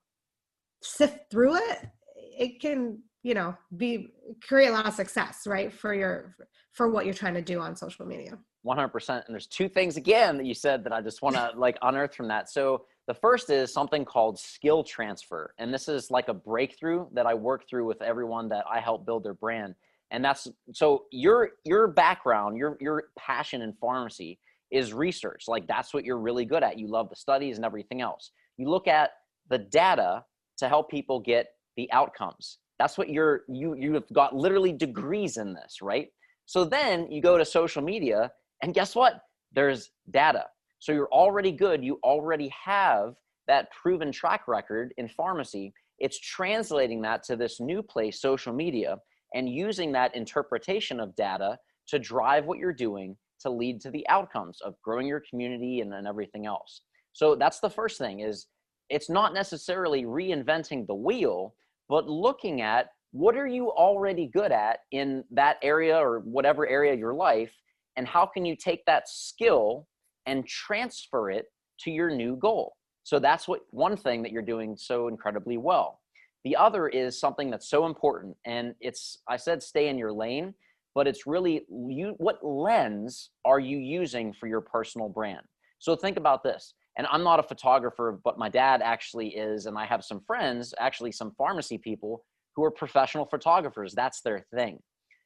sift 0.82 1.30
through 1.30 1.56
it 1.56 1.78
it 2.16 2.60
can 2.60 3.02
you 3.22 3.34
know 3.34 3.54
be 3.76 4.12
create 4.46 4.68
a 4.68 4.72
lot 4.72 4.86
of 4.86 4.94
success 4.94 5.46
right 5.46 5.72
for 5.72 5.94
your 5.94 6.36
for 6.72 6.88
what 6.90 7.04
you're 7.04 7.14
trying 7.14 7.34
to 7.34 7.42
do 7.42 7.58
on 7.60 7.74
social 7.74 8.04
media. 8.04 8.38
100% 8.66 9.08
and 9.08 9.24
there's 9.28 9.46
two 9.46 9.70
things 9.70 9.96
again 9.96 10.36
that 10.36 10.44
you 10.44 10.52
said 10.52 10.84
that 10.84 10.92
i 10.92 11.00
just 11.00 11.22
want 11.22 11.34
to 11.34 11.50
like 11.56 11.78
unearth 11.80 12.14
from 12.14 12.28
that. 12.28 12.50
So 12.50 12.84
the 13.06 13.14
first 13.14 13.48
is 13.48 13.72
something 13.72 14.04
called 14.04 14.38
skill 14.38 14.84
transfer. 14.84 15.54
And 15.58 15.72
this 15.72 15.88
is 15.88 16.10
like 16.10 16.28
a 16.28 16.34
breakthrough 16.34 17.06
that 17.14 17.26
i 17.26 17.32
work 17.32 17.66
through 17.68 17.86
with 17.86 18.02
everyone 18.02 18.50
that 18.50 18.64
i 18.70 18.78
help 18.78 19.06
build 19.06 19.24
their 19.24 19.38
brand 19.44 19.74
and 20.10 20.24
that's 20.24 20.48
so 20.72 21.04
your 21.12 21.50
your 21.64 21.88
background 21.88 22.56
your 22.56 22.76
your 22.80 23.04
passion 23.18 23.62
in 23.62 23.72
pharmacy 23.80 24.38
is 24.70 24.92
research. 24.92 25.44
Like 25.48 25.66
that's 25.66 25.92
what 25.92 26.04
you're 26.04 26.18
really 26.18 26.44
good 26.44 26.62
at. 26.62 26.78
You 26.78 26.88
love 26.88 27.08
the 27.10 27.16
studies 27.16 27.56
and 27.56 27.64
everything 27.64 28.00
else. 28.00 28.30
You 28.56 28.68
look 28.68 28.86
at 28.86 29.10
the 29.48 29.58
data 29.58 30.24
to 30.58 30.68
help 30.68 30.90
people 30.90 31.20
get 31.20 31.48
the 31.76 31.90
outcomes. 31.92 32.58
That's 32.78 32.96
what 32.96 33.08
you're 33.10 33.42
you 33.48 33.74
you 33.74 33.94
have 33.94 34.04
got 34.12 34.34
literally 34.34 34.72
degrees 34.72 35.36
in 35.36 35.54
this 35.54 35.78
right? 35.82 36.08
So 36.46 36.64
then 36.64 37.10
you 37.10 37.20
go 37.22 37.38
to 37.38 37.44
social 37.44 37.82
media 37.82 38.30
and 38.62 38.74
guess 38.74 38.94
what? 38.94 39.20
There's 39.52 39.90
data. 40.10 40.44
So 40.78 40.92
you're 40.92 41.12
already 41.12 41.52
good. 41.52 41.84
You 41.84 41.98
already 42.02 42.52
have 42.64 43.14
that 43.48 43.70
proven 43.72 44.12
track 44.12 44.48
record 44.48 44.94
in 44.96 45.08
pharmacy. 45.08 45.72
It's 45.98 46.18
translating 46.18 47.02
that 47.02 47.22
to 47.24 47.36
this 47.36 47.60
new 47.60 47.82
place 47.82 48.20
social 48.20 48.52
media 48.52 48.96
and 49.34 49.48
using 49.48 49.92
that 49.92 50.14
interpretation 50.14 51.00
of 51.00 51.14
data 51.16 51.58
to 51.88 51.98
drive 51.98 52.46
what 52.46 52.58
you're 52.58 52.72
doing 52.72 53.16
to 53.40 53.50
lead 53.50 53.80
to 53.80 53.90
the 53.90 54.06
outcomes 54.08 54.60
of 54.62 54.74
growing 54.82 55.06
your 55.06 55.22
community 55.28 55.80
and 55.80 55.92
then 55.92 56.06
everything 56.06 56.46
else. 56.46 56.82
So 57.12 57.34
that's 57.34 57.60
the 57.60 57.70
first 57.70 57.98
thing 57.98 58.20
is 58.20 58.46
it's 58.90 59.10
not 59.10 59.32
necessarily 59.32 60.04
reinventing 60.04 60.86
the 60.86 60.94
wheel, 60.94 61.54
but 61.88 62.08
looking 62.08 62.60
at 62.60 62.88
what 63.12 63.36
are 63.36 63.46
you 63.46 63.70
already 63.70 64.30
good 64.32 64.52
at 64.52 64.80
in 64.92 65.24
that 65.30 65.56
area 65.62 65.96
or 65.96 66.20
whatever 66.20 66.66
area 66.68 66.92
of 66.92 66.98
your 66.98 67.14
life 67.14 67.52
and 67.96 68.06
how 68.06 68.26
can 68.26 68.44
you 68.44 68.54
take 68.56 68.84
that 68.86 69.08
skill 69.08 69.86
and 70.26 70.46
transfer 70.46 71.30
it 71.30 71.46
to 71.80 71.90
your 71.90 72.10
new 72.10 72.36
goal. 72.36 72.74
So 73.02 73.18
that's 73.18 73.48
what 73.48 73.60
one 73.70 73.96
thing 73.96 74.22
that 74.22 74.32
you're 74.32 74.42
doing 74.42 74.76
so 74.76 75.08
incredibly 75.08 75.56
well. 75.56 75.99
The 76.44 76.56
other 76.56 76.88
is 76.88 77.20
something 77.20 77.50
that's 77.50 77.68
so 77.68 77.86
important, 77.86 78.36
and 78.46 78.74
it's 78.80 79.18
I 79.28 79.36
said 79.36 79.62
stay 79.62 79.88
in 79.88 79.98
your 79.98 80.12
lane, 80.12 80.54
but 80.94 81.06
it's 81.06 81.26
really 81.26 81.66
you. 81.68 82.14
What 82.18 82.44
lens 82.44 83.30
are 83.44 83.60
you 83.60 83.78
using 83.78 84.32
for 84.32 84.46
your 84.46 84.60
personal 84.60 85.08
brand? 85.08 85.46
So 85.78 85.96
think 85.96 86.16
about 86.16 86.42
this. 86.42 86.74
And 86.98 87.06
I'm 87.10 87.22
not 87.22 87.40
a 87.40 87.42
photographer, 87.42 88.20
but 88.24 88.38
my 88.38 88.48
dad 88.48 88.82
actually 88.82 89.28
is, 89.28 89.66
and 89.66 89.78
I 89.78 89.86
have 89.86 90.04
some 90.04 90.20
friends, 90.26 90.74
actually 90.78 91.12
some 91.12 91.32
pharmacy 91.38 91.78
people 91.78 92.24
who 92.54 92.64
are 92.64 92.70
professional 92.70 93.24
photographers. 93.24 93.94
That's 93.94 94.20
their 94.20 94.44
thing. 94.54 94.80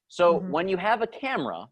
So 0.08 0.34
mm-hmm. 0.34 0.50
when 0.50 0.68
you 0.68 0.76
have 0.76 1.02
a 1.02 1.06
camera, 1.06 1.66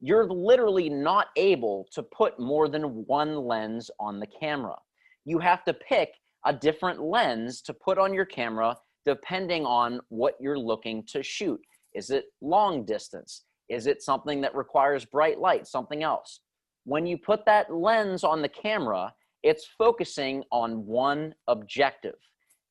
you're 0.00 0.28
literally 0.28 0.88
not 0.88 1.28
able 1.36 1.86
to 1.92 2.02
put 2.02 2.38
more 2.40 2.68
than 2.68 3.04
one 3.06 3.36
lens 3.36 3.90
on 4.00 4.18
the 4.18 4.26
camera. 4.26 4.76
You 5.24 5.38
have 5.38 5.64
to 5.64 5.74
pick 5.74 6.10
a 6.44 6.52
different 6.52 7.00
lens 7.00 7.62
to 7.62 7.74
put 7.74 7.98
on 7.98 8.12
your 8.12 8.24
camera 8.24 8.76
depending 9.04 9.66
on 9.66 10.00
what 10.08 10.34
you're 10.40 10.58
looking 10.58 11.04
to 11.04 11.22
shoot. 11.22 11.60
Is 11.94 12.10
it 12.10 12.26
long 12.40 12.84
distance? 12.84 13.44
Is 13.68 13.86
it 13.86 14.02
something 14.02 14.40
that 14.40 14.54
requires 14.54 15.04
bright 15.04 15.38
light, 15.38 15.66
something 15.66 16.02
else? 16.02 16.40
When 16.84 17.06
you 17.06 17.16
put 17.16 17.46
that 17.46 17.72
lens 17.72 18.24
on 18.24 18.42
the 18.42 18.48
camera, 18.48 19.14
it's 19.42 19.66
focusing 19.78 20.42
on 20.50 20.86
one 20.86 21.34
objective. 21.48 22.16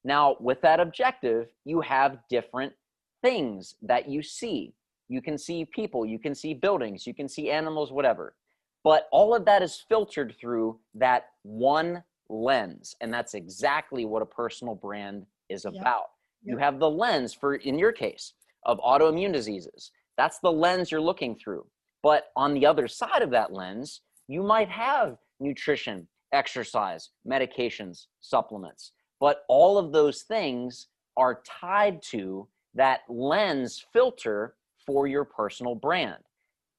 Now, 0.04 0.36
with 0.40 0.62
that 0.62 0.80
objective, 0.80 1.48
you 1.66 1.82
have 1.82 2.18
different 2.30 2.74
things 3.22 3.76
that 3.82 4.10
you 4.10 4.22
see. 4.22 4.74
You 5.08 5.22
can 5.22 5.38
see 5.38 5.66
people, 5.66 6.06
you 6.06 6.20
can 6.20 6.36
see 6.36 6.54
buildings, 6.54 7.08
you 7.08 7.14
can 7.14 7.30
see 7.30 7.50
animals, 7.50 7.92
whatever. 7.92 8.36
But 8.84 9.08
all 9.12 9.34
of 9.34 9.46
that 9.46 9.62
is 9.62 9.84
filtered 9.88 10.36
through 10.40 10.80
that 10.96 11.28
one 11.44 12.04
lens. 12.30 12.96
And 13.02 13.14
that's 13.14 13.34
exactly 13.34 14.06
what 14.06 14.22
a 14.22 14.26
personal 14.26 14.76
brand 14.76 15.26
is 15.50 15.66
Yep. 15.66 15.76
about. 15.82 16.12
You 16.44 16.58
have 16.58 16.80
the 16.80 16.90
lens 16.90 17.34
for, 17.34 17.56
in 17.56 17.80
your 17.80 17.92
case, 17.94 18.34
of 18.66 18.80
autoimmune 18.80 19.32
diseases. 19.32 19.92
That's 20.18 20.40
the 20.40 20.52
lens 20.52 20.92
you're 20.92 21.02
looking 21.02 21.36
through. 21.36 21.66
But 22.02 22.32
on 22.36 22.54
the 22.54 22.66
other 22.66 22.88
side 22.88 23.22
of 23.22 23.30
that 23.32 23.54
lens, 23.54 24.02
you 24.28 24.44
might 24.44 24.70
have 24.70 25.18
nutrition, 25.40 26.08
exercise, 26.34 27.12
medications, 27.26 28.08
supplements. 28.20 28.92
But 29.20 29.44
all 29.48 29.78
of 29.78 29.92
those 29.94 30.24
things 30.24 30.88
are 31.16 31.42
tied 31.46 32.02
to 32.12 32.48
that 32.74 33.02
lens 33.08 33.86
filter 33.94 34.56
for 34.86 35.08
your 35.08 35.24
personal 35.24 35.76
brand. 35.76 36.22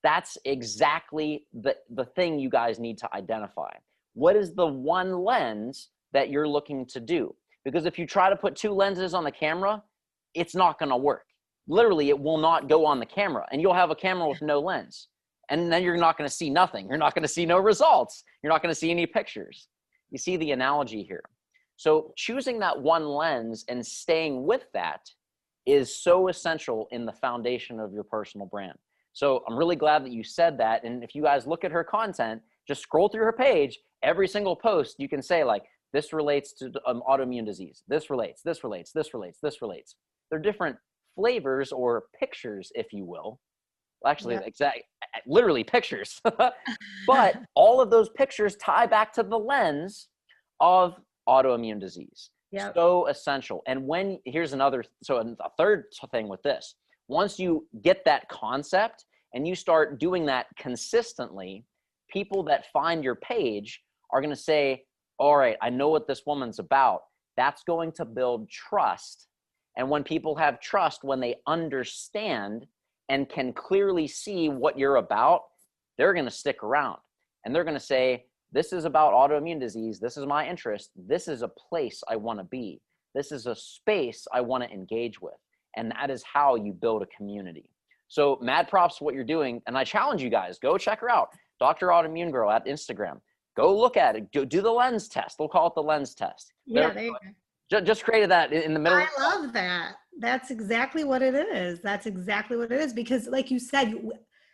That's 0.02 0.36
exactly 0.44 1.46
the, 1.54 1.76
the 1.88 2.04
thing 2.04 2.38
you 2.38 2.50
guys 2.50 2.78
need 2.78 2.98
to 2.98 3.14
identify. 3.14 3.70
What 4.14 4.36
is 4.36 4.54
the 4.54 4.66
one 4.66 5.24
lens 5.24 5.90
that 6.12 6.30
you're 6.30 6.48
looking 6.48 6.86
to 6.86 7.00
do? 7.00 7.34
Because 7.64 7.84
if 7.84 7.98
you 7.98 8.06
try 8.06 8.30
to 8.30 8.36
put 8.36 8.56
two 8.56 8.72
lenses 8.72 9.14
on 9.14 9.24
the 9.24 9.32
camera, 9.32 9.82
it's 10.34 10.54
not 10.54 10.78
going 10.78 10.90
to 10.90 10.96
work. 10.96 11.24
Literally, 11.66 12.10
it 12.10 12.18
will 12.18 12.38
not 12.38 12.68
go 12.68 12.84
on 12.84 13.00
the 13.00 13.06
camera, 13.06 13.46
and 13.50 13.60
you'll 13.60 13.74
have 13.74 13.90
a 13.90 13.94
camera 13.94 14.28
with 14.28 14.42
no 14.42 14.60
lens. 14.60 15.08
And 15.50 15.72
then 15.72 15.82
you're 15.82 15.96
not 15.96 16.16
going 16.16 16.28
to 16.28 16.34
see 16.34 16.50
nothing. 16.50 16.88
You're 16.88 16.98
not 16.98 17.14
going 17.14 17.22
to 17.22 17.28
see 17.28 17.46
no 17.46 17.58
results. 17.58 18.24
You're 18.42 18.52
not 18.52 18.62
going 18.62 18.72
to 18.72 18.78
see 18.78 18.90
any 18.90 19.06
pictures. 19.06 19.68
You 20.10 20.18
see 20.18 20.36
the 20.36 20.52
analogy 20.52 21.02
here. 21.02 21.24
So, 21.76 22.12
choosing 22.16 22.60
that 22.60 22.80
one 22.80 23.06
lens 23.06 23.64
and 23.68 23.84
staying 23.84 24.44
with 24.44 24.66
that 24.74 25.00
is 25.66 25.94
so 25.94 26.28
essential 26.28 26.86
in 26.92 27.04
the 27.04 27.12
foundation 27.12 27.80
of 27.80 27.92
your 27.92 28.04
personal 28.04 28.46
brand. 28.46 28.78
So, 29.12 29.42
I'm 29.48 29.56
really 29.56 29.76
glad 29.76 30.04
that 30.04 30.12
you 30.12 30.22
said 30.22 30.58
that. 30.58 30.84
And 30.84 31.02
if 31.02 31.14
you 31.14 31.22
guys 31.22 31.46
look 31.46 31.64
at 31.64 31.72
her 31.72 31.82
content, 31.82 32.42
just 32.68 32.82
scroll 32.82 33.08
through 33.08 33.24
her 33.24 33.32
page, 33.32 33.78
every 34.04 34.28
single 34.28 34.54
post, 34.54 34.96
you 34.98 35.08
can 35.08 35.22
say, 35.22 35.42
like, 35.42 35.62
this 35.92 36.12
relates 36.12 36.52
to 36.54 36.72
um, 36.86 37.02
autoimmune 37.08 37.46
disease. 37.46 37.82
This 37.88 38.10
relates, 38.10 38.42
this 38.42 38.64
relates, 38.64 38.92
this 38.92 39.14
relates, 39.14 39.38
this 39.42 39.62
relates. 39.62 39.96
They're 40.30 40.40
different 40.40 40.76
flavors 41.14 41.72
or 41.72 42.04
pictures, 42.18 42.70
if 42.74 42.92
you 42.92 43.04
will. 43.04 43.38
Well, 44.02 44.10
actually, 44.10 44.34
Yeah. 44.34 44.40
exact, 44.40 44.80
literally 45.26 45.64
pictures. 45.64 46.20
but 47.06 47.36
all 47.54 47.80
of 47.80 47.90
those 47.90 48.10
pictures 48.10 48.56
tie 48.56 48.86
back 48.86 49.12
to 49.14 49.22
the 49.22 49.38
lens 49.38 50.08
of 50.60 50.94
autoimmune 51.28 51.80
disease. 51.80 52.30
Yep. 52.52 52.74
So 52.74 53.06
essential. 53.08 53.62
And 53.66 53.86
when 53.86 54.18
here's 54.24 54.52
another, 54.52 54.84
so 55.02 55.18
a 55.18 55.50
third 55.56 55.84
thing 56.12 56.28
with 56.28 56.42
this, 56.42 56.74
once 57.08 57.38
you 57.38 57.66
get 57.82 58.04
that 58.04 58.28
concept 58.28 59.04
and 59.34 59.46
you 59.46 59.54
start 59.54 59.98
doing 59.98 60.26
that 60.26 60.46
consistently, 60.56 61.64
people 62.08 62.42
that 62.44 62.66
find 62.72 63.02
your 63.02 63.16
page 63.16 63.80
are 64.14 64.20
going 64.20 64.34
to 64.34 64.40
say, 64.40 64.84
All 65.18 65.36
right, 65.36 65.56
I 65.60 65.68
know 65.68 65.90
what 65.90 66.06
this 66.06 66.22
woman's 66.26 66.60
about. 66.60 67.00
That's 67.36 67.64
going 67.64 67.92
to 67.92 68.04
build 68.04 68.48
trust. 68.48 69.26
And 69.76 69.90
when 69.90 70.04
people 70.04 70.36
have 70.36 70.60
trust, 70.60 71.02
when 71.02 71.20
they 71.20 71.34
understand 71.46 72.64
and 73.08 73.28
can 73.28 73.52
clearly 73.52 74.06
see 74.06 74.48
what 74.48 74.78
you're 74.78 74.96
about, 74.96 75.40
they're 75.98 76.14
going 76.14 76.24
to 76.24 76.30
stick 76.30 76.62
around 76.62 76.98
and 77.44 77.54
they're 77.54 77.64
going 77.64 77.74
to 77.74 77.80
say, 77.80 78.24
This 78.52 78.72
is 78.72 78.84
about 78.84 79.12
autoimmune 79.12 79.60
disease. 79.60 79.98
This 79.98 80.16
is 80.16 80.26
my 80.26 80.48
interest. 80.48 80.90
This 80.96 81.28
is 81.28 81.42
a 81.42 81.48
place 81.48 82.02
I 82.08 82.16
want 82.16 82.38
to 82.38 82.44
be. 82.44 82.80
This 83.14 83.32
is 83.32 83.46
a 83.46 83.54
space 83.54 84.26
I 84.32 84.40
want 84.40 84.64
to 84.64 84.70
engage 84.70 85.20
with. 85.20 85.34
And 85.76 85.92
that 85.92 86.10
is 86.10 86.22
how 86.22 86.54
you 86.54 86.72
build 86.72 87.02
a 87.02 87.06
community. 87.16 87.68
So, 88.06 88.38
mad 88.40 88.68
props 88.68 89.00
what 89.00 89.14
you're 89.14 89.24
doing. 89.24 89.60
And 89.66 89.76
I 89.76 89.82
challenge 89.82 90.22
you 90.22 90.30
guys 90.30 90.58
go 90.60 90.78
check 90.78 91.00
her 91.00 91.10
out, 91.10 91.30
Dr. 91.58 91.88
Autoimmune 91.88 92.30
Girl 92.30 92.50
at 92.50 92.64
Instagram. 92.66 93.20
Go 93.56 93.76
look 93.76 93.96
at 93.96 94.16
it. 94.16 94.32
Go 94.32 94.44
do 94.44 94.60
the 94.60 94.70
lens 94.70 95.08
test. 95.08 95.38
We'll 95.38 95.48
call 95.48 95.68
it 95.68 95.74
the 95.74 95.82
lens 95.82 96.14
test. 96.14 96.52
Yeah, 96.66 96.90
There- 96.90 97.10
go. 97.70 97.80
Just 97.80 98.04
created 98.04 98.30
that 98.30 98.52
in 98.52 98.62
in 98.62 98.74
the 98.74 98.80
middle. 98.80 98.98
I 98.98 99.08
love 99.18 99.52
that. 99.54 99.94
That's 100.20 100.50
exactly 100.50 101.02
what 101.02 101.22
it 101.22 101.34
is. 101.34 101.80
That's 101.80 102.06
exactly 102.06 102.56
what 102.56 102.70
it 102.70 102.80
is. 102.80 102.92
Because, 102.92 103.26
like 103.26 103.50
you 103.50 103.58
said, 103.58 103.90
you, 103.90 104.12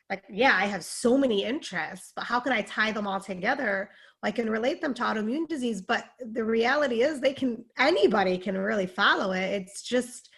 like, 0.08 0.24
yeah, 0.30 0.54
I 0.54 0.66
have 0.66 0.82
so 0.84 1.18
many 1.18 1.44
interests, 1.44 2.12
but 2.16 2.24
how 2.24 2.40
can 2.40 2.52
I 2.52 2.62
tie 2.62 2.92
them 2.92 3.06
all 3.06 3.20
together? 3.20 3.90
I 4.22 4.30
can 4.30 4.48
relate 4.48 4.80
them 4.80 4.94
to 4.94 5.02
autoimmune 5.02 5.48
disease, 5.48 5.82
but 5.82 6.04
the 6.32 6.44
reality 6.44 7.02
is 7.02 7.20
they 7.20 7.32
can, 7.32 7.64
anybody 7.78 8.38
can 8.38 8.56
really 8.56 8.86
follow 8.86 9.32
it. 9.32 9.62
It's 9.62 9.82
just, 9.82 10.30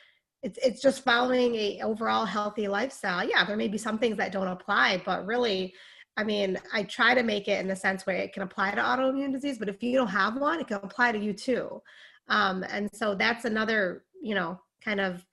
it's, 0.43 0.59
it's 0.59 0.83
just 0.83 1.05
following 1.05 1.55
a 1.55 1.81
overall 1.83 2.25
healthy 2.25 2.69
lifestyle. 2.69 3.27
Yeah, 3.27 3.45
there 3.45 3.57
may 3.57 3.69
be 3.69 3.79
some 3.79 3.99
things 3.99 4.17
that 4.17 4.33
don't 4.33 4.49
apply, 4.49 5.03
but 5.05 5.25
really, 5.25 5.73
I 6.17 6.25
mean, 6.25 6.59
I 6.73 6.83
try 6.83 7.15
to 7.15 7.23
make 7.23 7.49
it 7.49 7.61
in 7.61 7.67
the 7.69 7.77
sense 7.77 8.07
where 8.07 8.17
it 8.17 8.33
can 8.33 8.43
apply 8.43 8.73
to 8.73 8.81
autoimmune 8.83 9.33
disease, 9.33 9.59
but 9.59 9.69
if 9.69 9.83
you 9.83 9.95
don't 9.97 10.09
have 10.09 10.37
one, 10.37 10.61
it 10.61 10.67
can 10.69 10.81
apply 10.83 11.13
to 11.13 11.19
you 11.19 11.33
too. 11.33 11.81
Um, 12.29 12.65
and 12.71 12.91
so 12.93 13.15
that's 13.15 13.45
another, 13.45 14.05
you 14.23 14.35
know, 14.35 14.61
kind 14.85 15.01
of, 15.01 15.25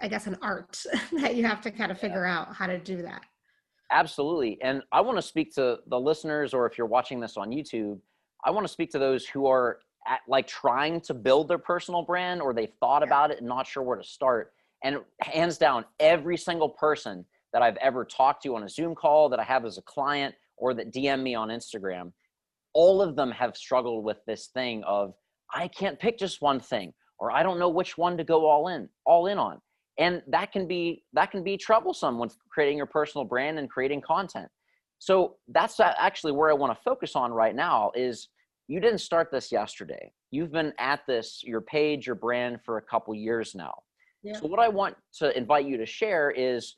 I 0.00 0.08
guess, 0.08 0.26
an 0.26 0.38
art 0.40 0.82
that 1.20 1.34
you 1.34 1.44
have 1.44 1.60
to 1.62 1.70
kind 1.70 1.90
of 1.92 1.98
figure 1.98 2.24
out 2.24 2.54
how 2.54 2.66
to 2.66 2.78
do 2.78 3.02
that. 3.02 3.22
Absolutely. 3.90 4.58
And 4.62 4.82
I 4.92 5.00
want 5.00 5.18
to 5.18 5.22
speak 5.22 5.54
to 5.54 5.78
the 5.86 5.98
listeners, 6.00 6.54
or 6.54 6.66
if 6.66 6.76
you're 6.78 6.86
watching 6.86 7.20
this 7.20 7.36
on 7.36 7.50
YouTube, 7.50 7.98
I 8.44 8.50
want 8.50 8.66
to 8.66 8.72
speak 8.72 8.90
to 8.90 8.98
those 8.98 9.26
who 9.26 9.46
are 9.46 9.80
at, 10.06 10.20
like 10.28 10.46
trying 10.46 11.00
to 11.02 11.14
build 11.14 11.48
their 11.48 11.58
personal 11.58 12.02
brand 12.02 12.40
or 12.40 12.54
they've 12.54 12.72
thought 12.80 13.02
Yeah. 13.02 13.08
about 13.08 13.30
it 13.30 13.38
and 13.38 13.46
not 13.46 13.66
sure 13.66 13.82
where 13.82 13.96
to 13.96 14.04
start. 14.04 14.52
And 14.84 14.98
hands 15.20 15.58
down, 15.58 15.84
every 16.00 16.36
single 16.36 16.68
person 16.68 17.24
that 17.52 17.62
I've 17.62 17.76
ever 17.76 18.04
talked 18.04 18.42
to 18.44 18.56
on 18.56 18.62
a 18.64 18.68
Zoom 18.68 18.94
call, 18.94 19.28
that 19.30 19.40
I 19.40 19.44
have 19.44 19.64
as 19.64 19.78
a 19.78 19.82
client, 19.82 20.34
or 20.56 20.74
that 20.74 20.92
DM 20.92 21.22
me 21.22 21.34
on 21.34 21.48
Instagram, 21.48 22.12
all 22.74 23.00
of 23.00 23.16
them 23.16 23.30
have 23.30 23.56
struggled 23.56 24.04
with 24.04 24.18
this 24.26 24.48
thing 24.48 24.82
of 24.84 25.14
I 25.52 25.68
can't 25.68 25.98
pick 25.98 26.18
just 26.18 26.42
one 26.42 26.60
thing, 26.60 26.92
or 27.18 27.30
I 27.30 27.42
don't 27.42 27.58
know 27.58 27.68
which 27.68 27.96
one 27.96 28.16
to 28.18 28.24
go 28.24 28.46
all 28.46 28.68
in, 28.68 28.88
all 29.06 29.26
in 29.26 29.38
on. 29.38 29.60
And 29.98 30.22
that 30.28 30.52
can 30.52 30.68
be 30.68 31.02
that 31.14 31.30
can 31.30 31.42
be 31.42 31.56
troublesome 31.56 32.18
when 32.18 32.28
creating 32.50 32.76
your 32.76 32.86
personal 32.86 33.24
brand 33.24 33.58
and 33.58 33.68
creating 33.68 34.02
content. 34.02 34.48
So 35.00 35.36
that's 35.48 35.80
actually 35.80 36.32
where 36.32 36.50
i 36.50 36.54
want 36.54 36.76
to 36.76 36.82
focus 36.82 37.16
on 37.16 37.32
right 37.32 37.54
now 37.54 37.92
is 37.94 38.28
you 38.66 38.80
didn't 38.80 38.98
start 38.98 39.30
this 39.32 39.50
yesterday. 39.50 40.12
You've 40.30 40.52
been 40.52 40.72
at 40.78 41.00
this 41.08 41.42
your 41.44 41.62
page 41.62 42.06
your 42.06 42.16
brand 42.16 42.60
for 42.64 42.78
a 42.78 42.82
couple 42.82 43.14
years 43.14 43.54
now. 43.54 43.74
Yeah. 44.24 44.34
so 44.34 44.48
what 44.48 44.58
i 44.58 44.68
want 44.68 44.96
to 45.18 45.36
invite 45.38 45.64
you 45.64 45.76
to 45.76 45.86
share 45.86 46.32
is 46.32 46.74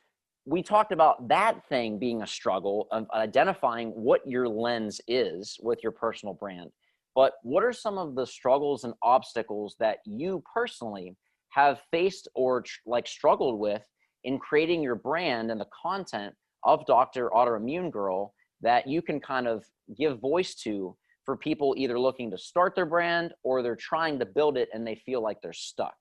we 0.46 0.62
talked 0.62 0.92
about 0.92 1.28
that 1.28 1.66
thing 1.68 1.98
being 1.98 2.22
a 2.22 2.26
struggle 2.26 2.88
of 2.90 3.06
identifying 3.14 3.90
what 3.90 4.20
your 4.26 4.48
lens 4.48 5.00
is 5.06 5.58
with 5.62 5.78
your 5.82 5.92
personal 5.92 6.34
brand 6.34 6.70
but 7.14 7.34
what 7.42 7.64
are 7.64 7.72
some 7.72 7.98
of 7.98 8.14
the 8.14 8.26
struggles 8.26 8.84
and 8.84 8.94
obstacles 9.02 9.76
that 9.80 9.98
you 10.04 10.42
personally 10.52 11.16
have 11.50 11.80
faced 11.90 12.28
or 12.34 12.62
tr- 12.62 12.78
like 12.86 13.06
struggled 13.06 13.58
with 13.58 13.82
in 14.24 14.38
creating 14.38 14.82
your 14.82 14.94
brand 14.94 15.50
and 15.50 15.60
the 15.60 15.68
content 15.82 16.34
of 16.64 16.86
Dr. 16.86 17.30
Autoimmune 17.30 17.90
Girl 17.90 18.34
that 18.60 18.86
you 18.86 19.02
can 19.02 19.20
kind 19.20 19.48
of 19.48 19.64
give 19.96 20.20
voice 20.20 20.54
to 20.54 20.96
for 21.24 21.36
people 21.36 21.74
either 21.76 21.98
looking 21.98 22.30
to 22.30 22.38
start 22.38 22.74
their 22.74 22.86
brand 22.86 23.32
or 23.42 23.62
they're 23.62 23.76
trying 23.76 24.18
to 24.18 24.26
build 24.26 24.56
it 24.56 24.68
and 24.72 24.86
they 24.86 24.94
feel 24.94 25.22
like 25.22 25.38
they're 25.42 25.52
stuck. 25.52 25.94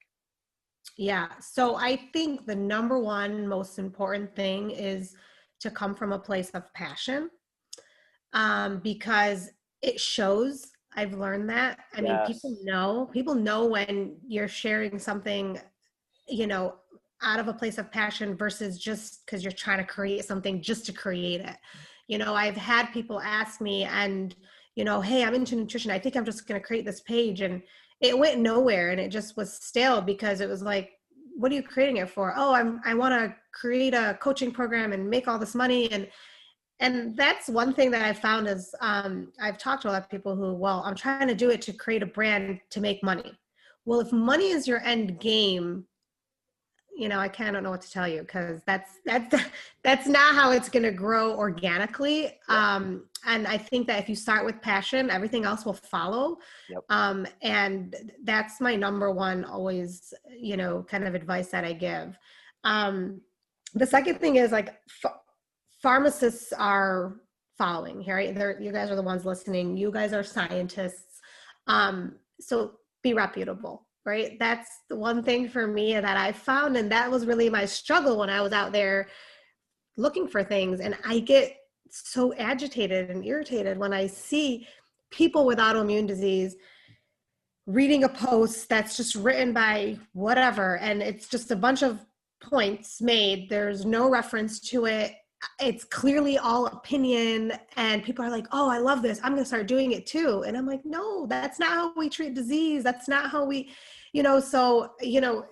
Yeah. 0.98 1.30
So 1.40 1.76
I 1.76 2.10
think 2.14 2.46
the 2.46 2.56
number 2.56 3.00
one 3.00 3.48
most 3.48 3.80
important 3.80 4.36
thing 4.36 4.72
is 4.72 5.16
to 5.62 5.72
come 5.72 5.96
from 5.96 6.12
a 6.12 6.20
place 6.20 6.50
of 6.52 6.74
passion 6.74 7.30
um, 8.34 8.80
because 8.80 9.50
it 9.82 10.00
shows. 10.00 10.68
I've 10.96 11.14
learned 11.14 11.50
that. 11.50 11.80
I 11.96 12.02
mean, 12.02 12.18
people 12.26 12.58
know, 12.64 13.10
people 13.14 13.36
know 13.36 13.66
when 13.66 14.18
you're 14.28 14.48
sharing 14.48 15.00
something, 15.00 15.60
you 16.28 16.48
know, 16.48 16.76
out 17.22 17.40
of 17.40 17.48
a 17.48 17.54
place 17.54 17.78
of 17.78 17.92
passion 17.92 18.36
versus 18.36 18.80
just 18.80 19.26
because 19.26 19.44
you're 19.44 19.52
trying 19.52 19.78
to 19.78 19.84
create 19.84 20.26
something 20.26 20.62
just 20.62 20.86
to 20.88 20.94
create 20.94 21.42
it. 21.42 21.56
You 22.08 22.18
know, 22.18 22.34
I've 22.34 22.58
had 22.58 22.88
people 22.88 23.20
ask 23.20 23.62
me, 23.62 23.84
and, 23.84 24.36
you 24.76 24.84
know, 24.84 25.00
hey, 25.00 25.24
I'm 25.24 25.36
into 25.36 25.56
nutrition. 25.56 25.92
I 25.92 26.00
think 26.00 26.16
I'm 26.16 26.26
just 26.26 26.48
going 26.48 26.60
to 26.60 26.66
create 26.66 26.86
this 26.86 27.02
page. 27.02 27.42
And 27.42 27.62
it 28.02 28.18
went 28.18 28.40
nowhere 28.40 28.92
and 28.92 29.00
it 29.00 29.10
just 29.10 29.36
was 29.36 29.54
stale 29.54 30.02
because 30.02 30.42
it 30.42 30.50
was 30.50 30.62
like 30.62 30.92
what 31.36 31.54
are 31.54 31.56
you 31.56 31.64
creating 31.64 31.98
it 31.98 32.10
for? 32.10 32.34
Oh 32.36 32.54
i'm 32.54 32.82
i 32.86 32.94
want 32.94 33.14
to 33.14 33.36
create 33.54 33.94
a 33.94 34.18
coaching 34.22 34.52
program 34.52 34.94
and 34.94 35.10
make 35.10 35.28
all 35.28 35.40
this 35.40 35.56
money. 35.56 35.92
And 35.92 36.08
and 36.82 37.16
that's 37.18 37.50
one 37.50 37.74
thing 37.74 37.92
that 37.92 38.06
i 38.06 38.14
found 38.14 38.48
is 38.48 38.74
um, 38.80 39.34
i've 39.42 39.58
talked 39.58 39.82
to 39.82 39.90
a 39.90 39.92
lot 39.92 40.02
of 40.02 40.10
people 40.10 40.36
who 40.36 40.54
well 40.54 40.82
i'm 40.86 40.96
trying 40.96 41.28
to 41.28 41.36
do 41.36 41.50
it 41.50 41.62
to 41.64 41.74
create 41.74 42.04
a 42.04 42.06
brand 42.06 42.60
to 42.72 42.82
make 42.82 43.04
money. 43.04 43.38
Well 43.86 44.00
if 44.02 44.12
money 44.12 44.50
is 44.50 44.68
your 44.68 44.80
end 44.80 45.20
game 45.20 45.86
you 47.00 47.08
know 47.08 47.20
i 47.20 47.28
kind 47.28 47.56
of 47.56 47.64
know 47.64 47.70
what 47.70 47.82
to 47.82 47.90
tell 47.90 48.08
you 48.08 48.22
because 48.22 48.62
that's 48.66 49.00
that's 49.06 49.44
that's 49.84 50.08
not 50.08 50.36
how 50.36 50.52
it's 50.52 50.70
going 50.70 50.84
to 50.84 50.92
grow 50.92 51.36
organically 51.36 52.38
um, 52.50 53.06
and 53.26 53.48
i 53.48 53.58
think 53.58 53.88
that 53.88 54.00
if 54.00 54.10
you 54.10 54.16
start 54.16 54.46
with 54.46 54.62
passion 54.62 55.10
everything 55.10 55.46
else 55.46 55.66
will 55.66 55.74
follow 55.74 56.38
Yep. 56.70 56.84
um, 56.90 57.26
and 57.42 57.96
that's 58.24 58.60
my 58.60 58.76
number 58.76 59.12
one 59.12 59.46
always 59.46 60.14
you 60.30 60.58
know 60.58 60.84
kind 60.84 61.06
of 61.06 61.16
advice 61.16 61.48
that 61.50 61.64
i 61.64 61.74
give. 61.74 62.18
Um, 62.66 63.22
the 63.74 63.86
second 63.86 64.20
thing 64.20 64.36
is 64.36 64.52
like 64.52 64.76
ph- 65.02 65.14
pharmacists 65.82 66.52
are 66.52 67.16
following 67.58 68.04
right? 68.06 68.36
They're, 68.36 68.60
you 68.60 68.74
guys 68.74 68.92
are 68.92 68.96
the 68.98 69.02
ones 69.02 69.26
listening 69.26 69.78
you 69.78 69.92
guys 69.92 70.12
are 70.12 70.24
scientists 70.24 71.22
um, 71.68 72.16
so 72.42 72.74
be 73.02 73.14
reputable 73.14 73.86
right? 74.10 74.38
That's 74.40 74.70
the 74.90 74.96
one 74.96 75.24
thing 75.24 75.48
for 75.48 75.68
me 75.68 75.94
that 75.94 76.18
i 76.18 76.32
found 76.32 76.76
and 76.76 76.92
that 76.92 77.10
was 77.10 77.26
really 77.26 77.50
my 77.50 77.66
struggle 77.66 78.18
when 78.18 78.30
i 78.30 78.42
was 78.42 78.52
out 78.52 78.72
there 78.72 79.08
looking 79.98 80.28
for 80.28 80.44
things 80.44 80.80
and 80.80 80.98
i 81.06 81.20
get 81.20 81.56
so 81.90 82.34
agitated 82.36 83.10
and 83.10 83.26
irritated 83.26 83.78
when 83.78 83.94
i 83.94 84.08
see 84.08 84.68
people 85.12 85.46
with 85.46 85.60
autoimmune 85.60 86.08
disease 86.08 86.56
reading 87.70 88.04
a 88.04 88.10
post 88.10 88.68
that's 88.68 88.98
just 88.98 89.14
written 89.14 89.54
by 89.54 89.96
whatever 90.14 90.78
and 90.78 91.04
it's 91.04 91.28
just 91.28 91.52
a 91.52 91.56
bunch 91.56 91.84
of 91.84 92.04
points 92.42 93.00
made. 93.00 93.48
There's 93.48 93.86
no 93.86 94.10
reference 94.10 94.60
to 94.72 94.86
it. 94.86 95.14
It's 95.60 95.84
clearly 95.84 96.38
all 96.38 96.66
opinion 96.66 97.54
and 97.76 98.04
people 98.04 98.26
are 98.26 98.30
like 98.30 98.48
oh 98.52 98.70
i 98.70 98.78
love 98.80 99.02
this. 99.02 99.20
I'm 99.24 99.34
going 99.34 99.44
to 99.44 99.48
start 99.48 99.68
doing 99.68 99.92
it 99.92 100.06
too. 100.06 100.44
And 100.48 100.58
i'm 100.58 100.66
like 100.66 100.84
no 100.84 101.28
that's 101.28 101.60
not 101.60 101.70
how 101.70 101.94
we 101.96 102.10
treat 102.10 102.34
disease. 102.34 102.84
That's 102.84 103.08
not 103.08 103.30
how 103.30 103.46
we 103.46 103.70
you 104.14 104.24
know 104.24 104.40
so 104.40 104.92
you 105.02 105.22
know 105.22 105.46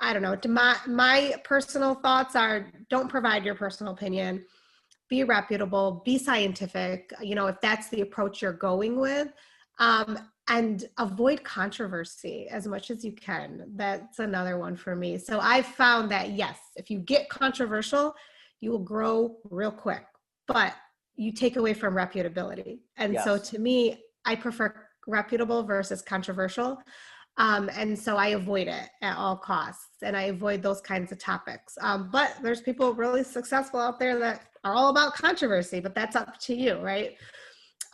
i 0.00 0.12
don't 0.12 0.22
know 0.22 0.36
my 0.48 0.76
my 0.86 1.34
personal 1.44 1.94
thoughts 1.94 2.36
are 2.36 2.70
don't 2.90 3.08
provide 3.08 3.44
your 3.44 3.54
personal 3.54 3.92
opinion 3.92 4.44
be 5.08 5.24
reputable 5.24 6.02
be 6.04 6.18
scientific 6.18 7.12
you 7.20 7.34
know 7.34 7.46
if 7.46 7.60
that's 7.60 7.88
the 7.90 8.00
approach 8.00 8.42
you're 8.42 8.52
going 8.52 8.98
with 8.98 9.28
um, 9.78 10.18
and 10.48 10.88
avoid 10.98 11.42
controversy 11.44 12.46
as 12.50 12.66
much 12.66 12.90
as 12.90 13.04
you 13.04 13.12
can 13.12 13.64
that's 13.76 14.18
another 14.18 14.58
one 14.58 14.76
for 14.76 14.96
me 14.96 15.16
so 15.18 15.38
i've 15.40 15.66
found 15.66 16.10
that 16.10 16.30
yes 16.30 16.58
if 16.76 16.90
you 16.90 16.98
get 16.98 17.28
controversial 17.28 18.14
you 18.62 18.70
will 18.70 18.78
grow 18.78 19.36
real 19.50 19.72
quick, 19.72 20.06
but 20.46 20.72
you 21.16 21.32
take 21.32 21.56
away 21.56 21.74
from 21.74 21.94
reputability. 21.94 22.78
And 22.96 23.12
yes. 23.12 23.24
so 23.24 23.36
to 23.36 23.58
me, 23.58 24.00
I 24.24 24.36
prefer 24.36 24.74
reputable 25.06 25.64
versus 25.64 26.00
controversial. 26.00 26.78
Um, 27.38 27.70
and 27.74 27.98
so 27.98 28.16
I 28.16 28.28
avoid 28.28 28.68
it 28.68 28.88
at 29.00 29.16
all 29.16 29.36
costs 29.36 30.02
and 30.02 30.16
I 30.16 30.24
avoid 30.24 30.62
those 30.62 30.80
kinds 30.80 31.12
of 31.12 31.18
topics. 31.18 31.78
Um, 31.80 32.10
but 32.12 32.36
there's 32.42 32.60
people 32.60 32.92
really 32.92 33.24
successful 33.24 33.80
out 33.80 33.98
there 33.98 34.18
that 34.18 34.42
are 34.64 34.74
all 34.74 34.90
about 34.90 35.14
controversy, 35.14 35.80
but 35.80 35.94
that's 35.94 36.14
up 36.14 36.38
to 36.40 36.54
you, 36.54 36.78
right? 36.80 37.16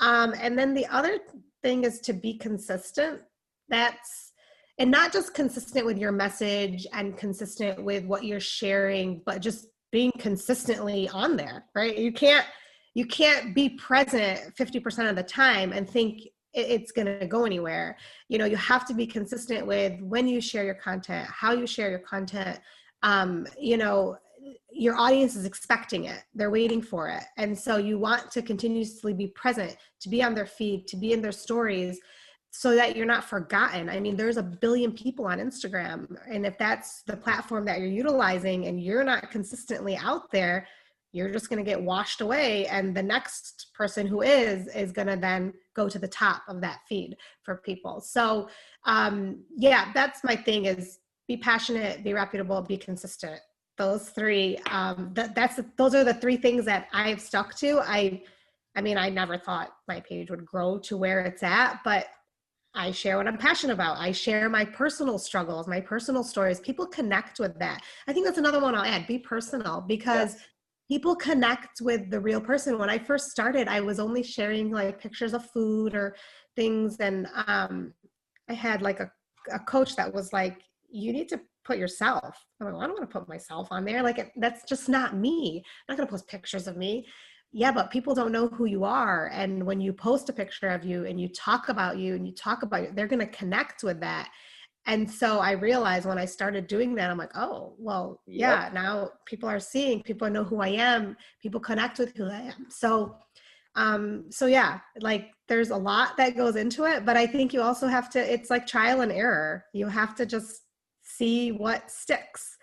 Um, 0.00 0.34
and 0.40 0.58
then 0.58 0.74
the 0.74 0.86
other 0.86 1.18
thing 1.62 1.84
is 1.84 2.00
to 2.00 2.12
be 2.12 2.34
consistent. 2.34 3.20
That's 3.68 4.32
and 4.80 4.90
not 4.90 5.12
just 5.12 5.34
consistent 5.34 5.86
with 5.86 5.98
your 5.98 6.12
message 6.12 6.86
and 6.92 7.16
consistent 7.16 7.82
with 7.82 8.04
what 8.04 8.24
you're 8.24 8.38
sharing, 8.38 9.22
but 9.26 9.40
just 9.40 9.66
being 9.90 10.12
consistently 10.18 11.08
on 11.10 11.36
there 11.36 11.64
right 11.74 11.96
you 11.98 12.12
can't 12.12 12.46
you 12.94 13.06
can't 13.06 13.54
be 13.54 13.70
present 13.70 14.54
50% 14.56 15.08
of 15.08 15.14
the 15.14 15.22
time 15.22 15.72
and 15.72 15.88
think 15.88 16.22
it's 16.54 16.92
going 16.92 17.06
to 17.06 17.26
go 17.26 17.44
anywhere 17.44 17.96
you 18.28 18.38
know 18.38 18.44
you 18.44 18.56
have 18.56 18.86
to 18.86 18.94
be 18.94 19.06
consistent 19.06 19.66
with 19.66 20.00
when 20.00 20.26
you 20.26 20.40
share 20.40 20.64
your 20.64 20.74
content 20.74 21.28
how 21.30 21.52
you 21.52 21.66
share 21.66 21.90
your 21.90 21.98
content 22.00 22.58
um, 23.02 23.46
you 23.58 23.76
know 23.76 24.16
your 24.70 24.96
audience 24.96 25.36
is 25.36 25.44
expecting 25.44 26.04
it 26.04 26.22
they're 26.34 26.50
waiting 26.50 26.80
for 26.80 27.08
it 27.08 27.24
and 27.36 27.56
so 27.56 27.76
you 27.76 27.98
want 27.98 28.30
to 28.30 28.40
continuously 28.40 29.12
be 29.12 29.26
present 29.28 29.76
to 30.00 30.08
be 30.08 30.22
on 30.22 30.34
their 30.34 30.46
feed 30.46 30.86
to 30.86 30.96
be 30.96 31.12
in 31.12 31.20
their 31.20 31.32
stories 31.32 32.00
so 32.50 32.74
that 32.74 32.96
you're 32.96 33.06
not 33.06 33.24
forgotten. 33.24 33.88
I 33.88 34.00
mean, 34.00 34.16
there's 34.16 34.36
a 34.36 34.42
billion 34.42 34.92
people 34.92 35.26
on 35.26 35.38
Instagram. 35.38 36.16
And 36.28 36.46
if 36.46 36.56
that's 36.58 37.02
the 37.02 37.16
platform 37.16 37.64
that 37.66 37.78
you're 37.78 37.88
utilizing 37.88 38.66
and 38.66 38.82
you're 38.82 39.04
not 39.04 39.30
consistently 39.30 39.96
out 39.96 40.30
there, 40.32 40.66
you're 41.12 41.30
just 41.30 41.48
going 41.48 41.62
to 41.62 41.68
get 41.68 41.80
washed 41.80 42.20
away. 42.20 42.66
And 42.66 42.94
the 42.94 43.02
next 43.02 43.68
person 43.74 44.06
who 44.06 44.22
is, 44.22 44.68
is 44.68 44.92
going 44.92 45.08
to 45.08 45.16
then 45.16 45.52
go 45.74 45.88
to 45.88 45.98
the 45.98 46.08
top 46.08 46.42
of 46.48 46.60
that 46.60 46.80
feed 46.88 47.16
for 47.42 47.56
people. 47.56 48.00
So, 48.00 48.48
um, 48.84 49.42
yeah, 49.56 49.90
that's 49.94 50.22
my 50.22 50.36
thing 50.36 50.66
is 50.66 50.98
be 51.26 51.36
passionate, 51.36 52.04
be 52.04 52.12
reputable, 52.12 52.60
be 52.62 52.76
consistent. 52.76 53.40
Those 53.78 54.10
three, 54.10 54.58
um, 54.70 55.12
th- 55.14 55.30
that's, 55.34 55.60
those 55.76 55.94
are 55.94 56.04
the 56.04 56.14
three 56.14 56.36
things 56.36 56.64
that 56.64 56.88
I've 56.92 57.20
stuck 57.20 57.54
to. 57.56 57.80
I, 57.80 58.22
I 58.76 58.82
mean, 58.82 58.98
I 58.98 59.08
never 59.08 59.38
thought 59.38 59.70
my 59.86 60.00
page 60.00 60.30
would 60.30 60.44
grow 60.44 60.78
to 60.80 60.96
where 60.96 61.20
it's 61.20 61.42
at, 61.42 61.80
but 61.84 62.06
I 62.74 62.90
share 62.90 63.16
what 63.16 63.26
I'm 63.26 63.38
passionate 63.38 63.72
about. 63.72 63.98
I 63.98 64.12
share 64.12 64.48
my 64.48 64.64
personal 64.64 65.18
struggles, 65.18 65.66
my 65.66 65.80
personal 65.80 66.22
stories. 66.22 66.60
People 66.60 66.86
connect 66.86 67.40
with 67.40 67.58
that. 67.58 67.82
I 68.06 68.12
think 68.12 68.26
that's 68.26 68.38
another 68.38 68.60
one 68.60 68.74
I'll 68.74 68.84
add 68.84 69.06
be 69.06 69.18
personal 69.18 69.80
because 69.80 70.34
yes. 70.34 70.44
People 70.88 71.14
connect 71.14 71.80
with 71.80 72.10
the 72.10 72.20
real 72.20 72.40
person. 72.40 72.78
When 72.78 72.90
I 72.90 72.98
first 72.98 73.30
started, 73.30 73.68
I 73.68 73.80
was 73.80 74.00
only 74.00 74.22
sharing 74.22 74.70
like 74.70 75.00
pictures 75.00 75.34
of 75.34 75.44
food 75.50 75.94
or 75.94 76.16
things. 76.56 76.96
And 76.98 77.28
um, 77.46 77.92
I 78.48 78.54
had 78.54 78.82
like 78.82 79.00
a, 79.00 79.10
a 79.52 79.58
coach 79.60 79.94
that 79.96 80.12
was 80.12 80.32
like, 80.32 80.62
you 80.90 81.12
need 81.12 81.28
to 81.28 81.40
put 81.64 81.78
yourself. 81.78 82.42
I'm 82.60 82.66
like, 82.66 82.74
well, 82.74 82.82
I 82.82 82.86
don't 82.86 82.98
want 82.98 83.10
to 83.10 83.18
put 83.18 83.28
myself 83.28 83.68
on 83.70 83.84
there. 83.84 84.02
Like, 84.02 84.32
that's 84.36 84.64
just 84.66 84.88
not 84.88 85.14
me. 85.14 85.62
I'm 85.88 85.92
not 85.92 85.98
going 85.98 86.06
to 86.06 86.10
post 86.10 86.26
pictures 86.26 86.66
of 86.66 86.76
me 86.76 87.06
yeah 87.52 87.72
but 87.72 87.90
people 87.90 88.14
don't 88.14 88.32
know 88.32 88.48
who 88.48 88.66
you 88.66 88.84
are 88.84 89.30
and 89.32 89.64
when 89.64 89.80
you 89.80 89.92
post 89.92 90.28
a 90.28 90.32
picture 90.32 90.68
of 90.68 90.84
you 90.84 91.06
and 91.06 91.20
you 91.20 91.28
talk 91.28 91.68
about 91.68 91.96
you 91.96 92.14
and 92.14 92.26
you 92.26 92.34
talk 92.34 92.62
about 92.62 92.82
it 92.82 92.94
they're 92.94 93.06
going 93.06 93.18
to 93.18 93.26
connect 93.26 93.82
with 93.82 94.00
that 94.00 94.28
and 94.88 95.08
so 95.08 95.38
i 95.38 95.52
realized 95.52 96.06
when 96.06 96.18
i 96.18 96.24
started 96.24 96.66
doing 96.66 96.94
that 96.94 97.10
i'm 97.10 97.18
like 97.18 97.36
oh 97.36 97.74
well 97.78 98.20
yeah 98.26 98.64
yep. 98.64 98.72
now 98.72 99.10
people 99.26 99.48
are 99.48 99.60
seeing 99.60 100.02
people 100.02 100.28
know 100.28 100.42
who 100.42 100.60
i 100.60 100.68
am 100.68 101.16
people 101.40 101.60
connect 101.60 101.98
with 101.98 102.16
who 102.16 102.28
i 102.28 102.40
am. 102.40 102.66
So 102.70 103.14
um 103.76 104.24
so 104.30 104.46
yeah 104.46 104.80
like 105.00 105.28
there's 105.46 105.70
a 105.70 105.76
lot 105.76 106.16
that 106.16 106.36
goes 106.36 106.56
into 106.56 106.84
it 106.84 107.04
but 107.04 107.16
i 107.16 107.26
think 107.26 107.52
you 107.52 107.62
also 107.62 107.86
have 107.86 108.10
to 108.10 108.18
it's 108.18 108.50
like 108.50 108.66
trial 108.66 109.02
and 109.02 109.12
error. 109.12 109.64
You 109.72 109.86
have 109.86 110.16
to 110.16 110.26
just 110.26 110.62
see 111.02 111.52
what 111.52 111.90
sticks. 111.90 112.56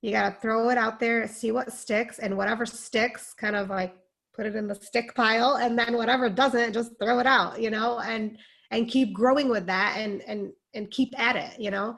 You 0.00 0.10
got 0.10 0.30
to 0.30 0.40
throw 0.40 0.70
it 0.70 0.78
out 0.78 0.98
there 0.98 1.28
see 1.28 1.52
what 1.52 1.72
sticks 1.72 2.18
and 2.18 2.36
whatever 2.36 2.64
sticks 2.64 3.34
kind 3.34 3.56
of 3.56 3.70
like 3.70 3.94
put 4.34 4.46
it 4.46 4.56
in 4.56 4.66
the 4.66 4.74
stick 4.74 5.14
pile 5.14 5.56
and 5.56 5.78
then 5.78 5.96
whatever 5.96 6.30
doesn't 6.30 6.72
just 6.72 6.92
throw 7.00 7.18
it 7.18 7.26
out 7.26 7.60
you 7.60 7.70
know 7.70 8.00
and 8.00 8.38
and 8.70 8.88
keep 8.88 9.12
growing 9.12 9.48
with 9.48 9.66
that 9.66 9.96
and 9.98 10.22
and 10.22 10.52
and 10.74 10.90
keep 10.90 11.18
at 11.18 11.36
it 11.36 11.58
you 11.60 11.70
know 11.70 11.96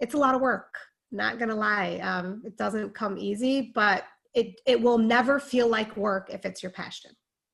it's 0.00 0.14
a 0.14 0.18
lot 0.18 0.34
of 0.34 0.40
work 0.40 0.74
not 1.12 1.38
gonna 1.38 1.54
lie 1.54 1.98
um, 2.02 2.42
it 2.44 2.56
doesn't 2.56 2.94
come 2.94 3.16
easy 3.18 3.72
but 3.74 4.04
it 4.34 4.60
it 4.66 4.80
will 4.80 4.98
never 4.98 5.38
feel 5.38 5.68
like 5.68 5.96
work 5.96 6.28
if 6.30 6.44
it's 6.44 6.62
your 6.62 6.72
passion 6.72 7.10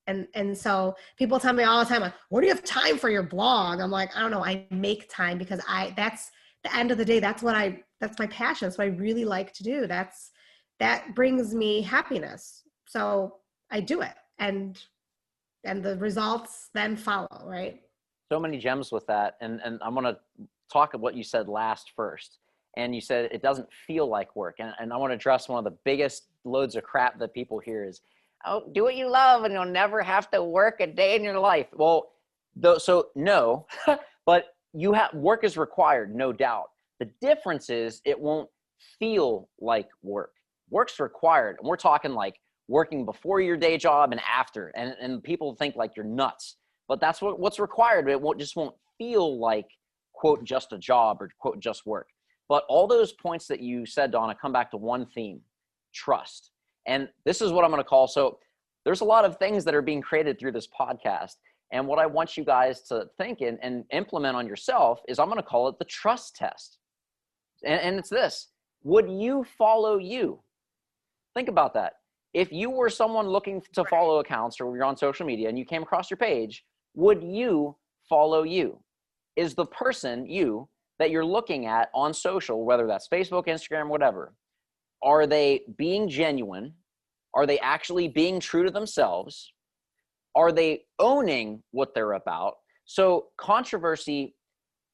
and 0.07 0.27
and 0.35 0.57
so 0.57 0.95
people 1.19 1.39
tell 1.39 1.53
me 1.53 1.65
all 1.65 1.85
the 1.85 1.89
time 1.89 2.01
like 2.01 2.15
where 2.31 2.41
do 2.41 2.49
you 2.49 2.55
have 2.55 2.65
time 2.65 2.97
for 2.97 3.11
your 3.11 3.23
blog 3.23 3.81
i'm 3.81 3.91
like 3.91 4.17
i 4.17 4.21
don't 4.21 4.31
know 4.31 4.45
i 4.45 4.67
make 4.71 5.09
time 5.11 5.37
because 5.37 5.61
i 5.69 5.93
that's 5.97 6.31
the 6.65 6.75
end 6.75 6.91
of 6.91 6.99
the 6.99 7.05
day 7.05 7.21
that's 7.21 7.43
what 7.43 7.55
i 7.55 7.79
that's 8.01 8.19
my 8.19 8.27
passion 8.29 8.67
that's 8.67 8.79
what 8.79 8.85
i 8.85 8.91
really 8.91 9.25
like 9.25 9.53
to 9.53 9.63
do 9.63 9.87
that's 9.87 10.31
that 10.79 11.15
brings 11.15 11.55
me 11.55 11.83
happiness 11.83 12.63
so 12.91 13.37
I 13.71 13.81
do 13.81 14.03
it 14.03 14.15
and 14.39 14.79
and 15.65 15.83
the 15.83 15.97
results 15.99 16.71
then 16.75 16.97
follow, 16.97 17.45
right? 17.45 17.81
So 18.33 18.41
many 18.41 18.59
gems 18.59 18.91
with 18.91 19.07
that. 19.07 19.37
And 19.41 19.61
and 19.65 19.79
I'm 19.83 19.95
gonna 19.95 20.19
talk 20.73 20.95
of 20.95 21.01
what 21.01 21.15
you 21.15 21.23
said 21.23 21.49
last 21.49 21.93
first. 21.97 22.39
And 22.77 22.95
you 22.95 23.01
said 23.01 23.31
it 23.33 23.43
doesn't 23.43 23.69
feel 23.87 24.09
like 24.09 24.35
work. 24.37 24.57
And, 24.59 24.73
and 24.79 24.93
I 24.93 24.97
want 24.97 25.11
to 25.11 25.15
address 25.17 25.49
one 25.49 25.59
of 25.59 25.65
the 25.65 25.77
biggest 25.85 26.29
loads 26.45 26.77
of 26.77 26.85
crap 26.85 27.19
that 27.19 27.35
people 27.35 27.59
hear 27.59 27.85
is, 27.85 28.01
oh, 28.47 28.63
do 28.73 28.85
what 28.85 28.95
you 28.95 29.09
love 29.09 29.45
and 29.45 29.53
you'll 29.53 29.65
never 29.65 30.03
have 30.03 30.31
to 30.31 30.43
work 30.43 30.81
a 30.81 30.87
day 30.87 31.17
in 31.17 31.25
your 31.25 31.39
life. 31.39 31.67
Well, 31.75 32.13
though, 32.55 32.79
so 32.79 33.09
no, 33.17 33.67
but 34.27 34.47
you 34.73 34.93
have 34.93 35.13
work 35.15 35.45
is 35.45 35.57
required, 35.57 36.15
no 36.15 36.33
doubt. 36.33 36.67
The 37.01 37.11
difference 37.21 37.71
is 37.71 38.01
it 38.05 38.19
won't 38.19 38.49
feel 38.99 39.49
like 39.61 39.89
work. 40.03 40.33
Work's 40.71 41.01
required. 41.01 41.57
And 41.59 41.69
we're 41.69 41.77
talking 41.77 42.13
like 42.13 42.37
working 42.71 43.05
before 43.05 43.41
your 43.41 43.57
day 43.57 43.77
job 43.77 44.13
and 44.13 44.21
after 44.21 44.69
and, 44.77 44.95
and 45.01 45.23
people 45.23 45.55
think 45.57 45.75
like 45.75 45.91
you're 45.97 46.05
nuts 46.05 46.57
but 46.89 47.01
that's 47.01 47.21
what, 47.21 47.39
what's 47.41 47.59
required 47.59 48.09
it 48.09 48.21
won't 48.21 48.39
just 48.39 48.55
won't 48.55 48.75
feel 48.97 49.39
like 49.41 49.67
quote 50.21 50.45
just 50.45 50.73
a 50.75 50.79
job 50.79 51.23
or 51.23 51.31
quote 51.39 51.59
just 51.61 51.87
work. 51.87 52.09
But 52.47 52.65
all 52.69 52.87
those 52.87 53.13
points 53.13 53.47
that 53.47 53.61
you 53.61 53.87
said 53.87 54.11
donna 54.11 54.35
come 54.35 54.53
back 54.53 54.71
to 54.73 54.77
one 54.77 55.07
theme 55.07 55.41
trust. 55.95 56.51
And 56.87 57.09
this 57.25 57.41
is 57.41 57.53
what 57.53 57.65
i'm 57.65 57.71
going 57.71 57.83
to 57.83 57.89
call 57.89 58.07
so 58.07 58.39
there's 58.85 59.01
a 59.01 59.05
lot 59.05 59.25
of 59.25 59.37
things 59.37 59.65
that 59.65 59.75
are 59.75 59.83
being 59.83 60.01
created 60.01 60.39
through 60.39 60.53
this 60.53 60.69
podcast. 60.69 61.37
And 61.73 61.87
what 61.87 61.99
i 61.99 62.05
want 62.05 62.37
you 62.37 62.45
guys 62.45 62.83
to 62.89 63.07
think 63.17 63.41
and, 63.41 63.59
and 63.63 63.85
implement 63.93 64.37
on 64.37 64.47
yourself 64.47 65.01
is 65.09 65.19
i'm 65.19 65.29
going 65.29 65.39
to 65.39 65.43
call 65.43 65.69
it 65.69 65.79
the 65.79 65.87
trust 65.87 66.37
test. 66.37 66.79
And, 67.65 67.81
and 67.81 67.99
it's 67.99 68.11
this 68.11 68.49
would 68.83 69.11
you 69.11 69.45
follow 69.57 69.97
you? 69.97 70.41
Think 71.35 71.49
about 71.49 71.73
that. 71.75 71.95
If 72.35 72.53
you 72.53 72.69
were 72.71 72.91
someone 72.91 73.27
looking 73.27 73.63
to 73.73 73.85
follow 73.87 74.21
accounts 74.21 74.61
or 74.61 74.77
you're 74.77 74.85
on 74.85 74.97
social 74.97 75.27
media 75.27 75.49
and 75.49 75.59
you 75.59 75.65
came 75.65 75.83
across 75.83 76.11
your 76.11 76.19
page, 76.19 76.65
would 76.95 77.23
you 77.23 77.77
follow 78.09 78.43
you? 78.43 78.79
Is 79.37 79.55
the 79.55 79.67
person 79.67 80.27
you 80.27 80.69
that 80.99 81.11
you're 81.11 81.25
looking 81.25 81.67
at 81.67 81.89
on 81.95 82.13
social, 82.13 82.65
whether 82.65 82.87
that's 82.87 83.09
Facebook, 83.09 83.47
Instagram, 83.47 83.89
whatever, 83.89 84.35
are 85.03 85.27
they 85.27 85.63
being 85.79 86.09
genuine? 86.09 86.75
Are 87.35 87.47
they 87.47 87.59
actually 87.61 88.09
being 88.09 88.41
true 88.41 88.65
to 88.65 88.71
themselves? 88.71 89.53
are 90.35 90.53
they 90.53 90.83
owning 90.99 91.63
what 91.73 91.95
they're 91.95 92.13
about? 92.13 92.55
So 92.85 93.27
controversy 93.37 94.35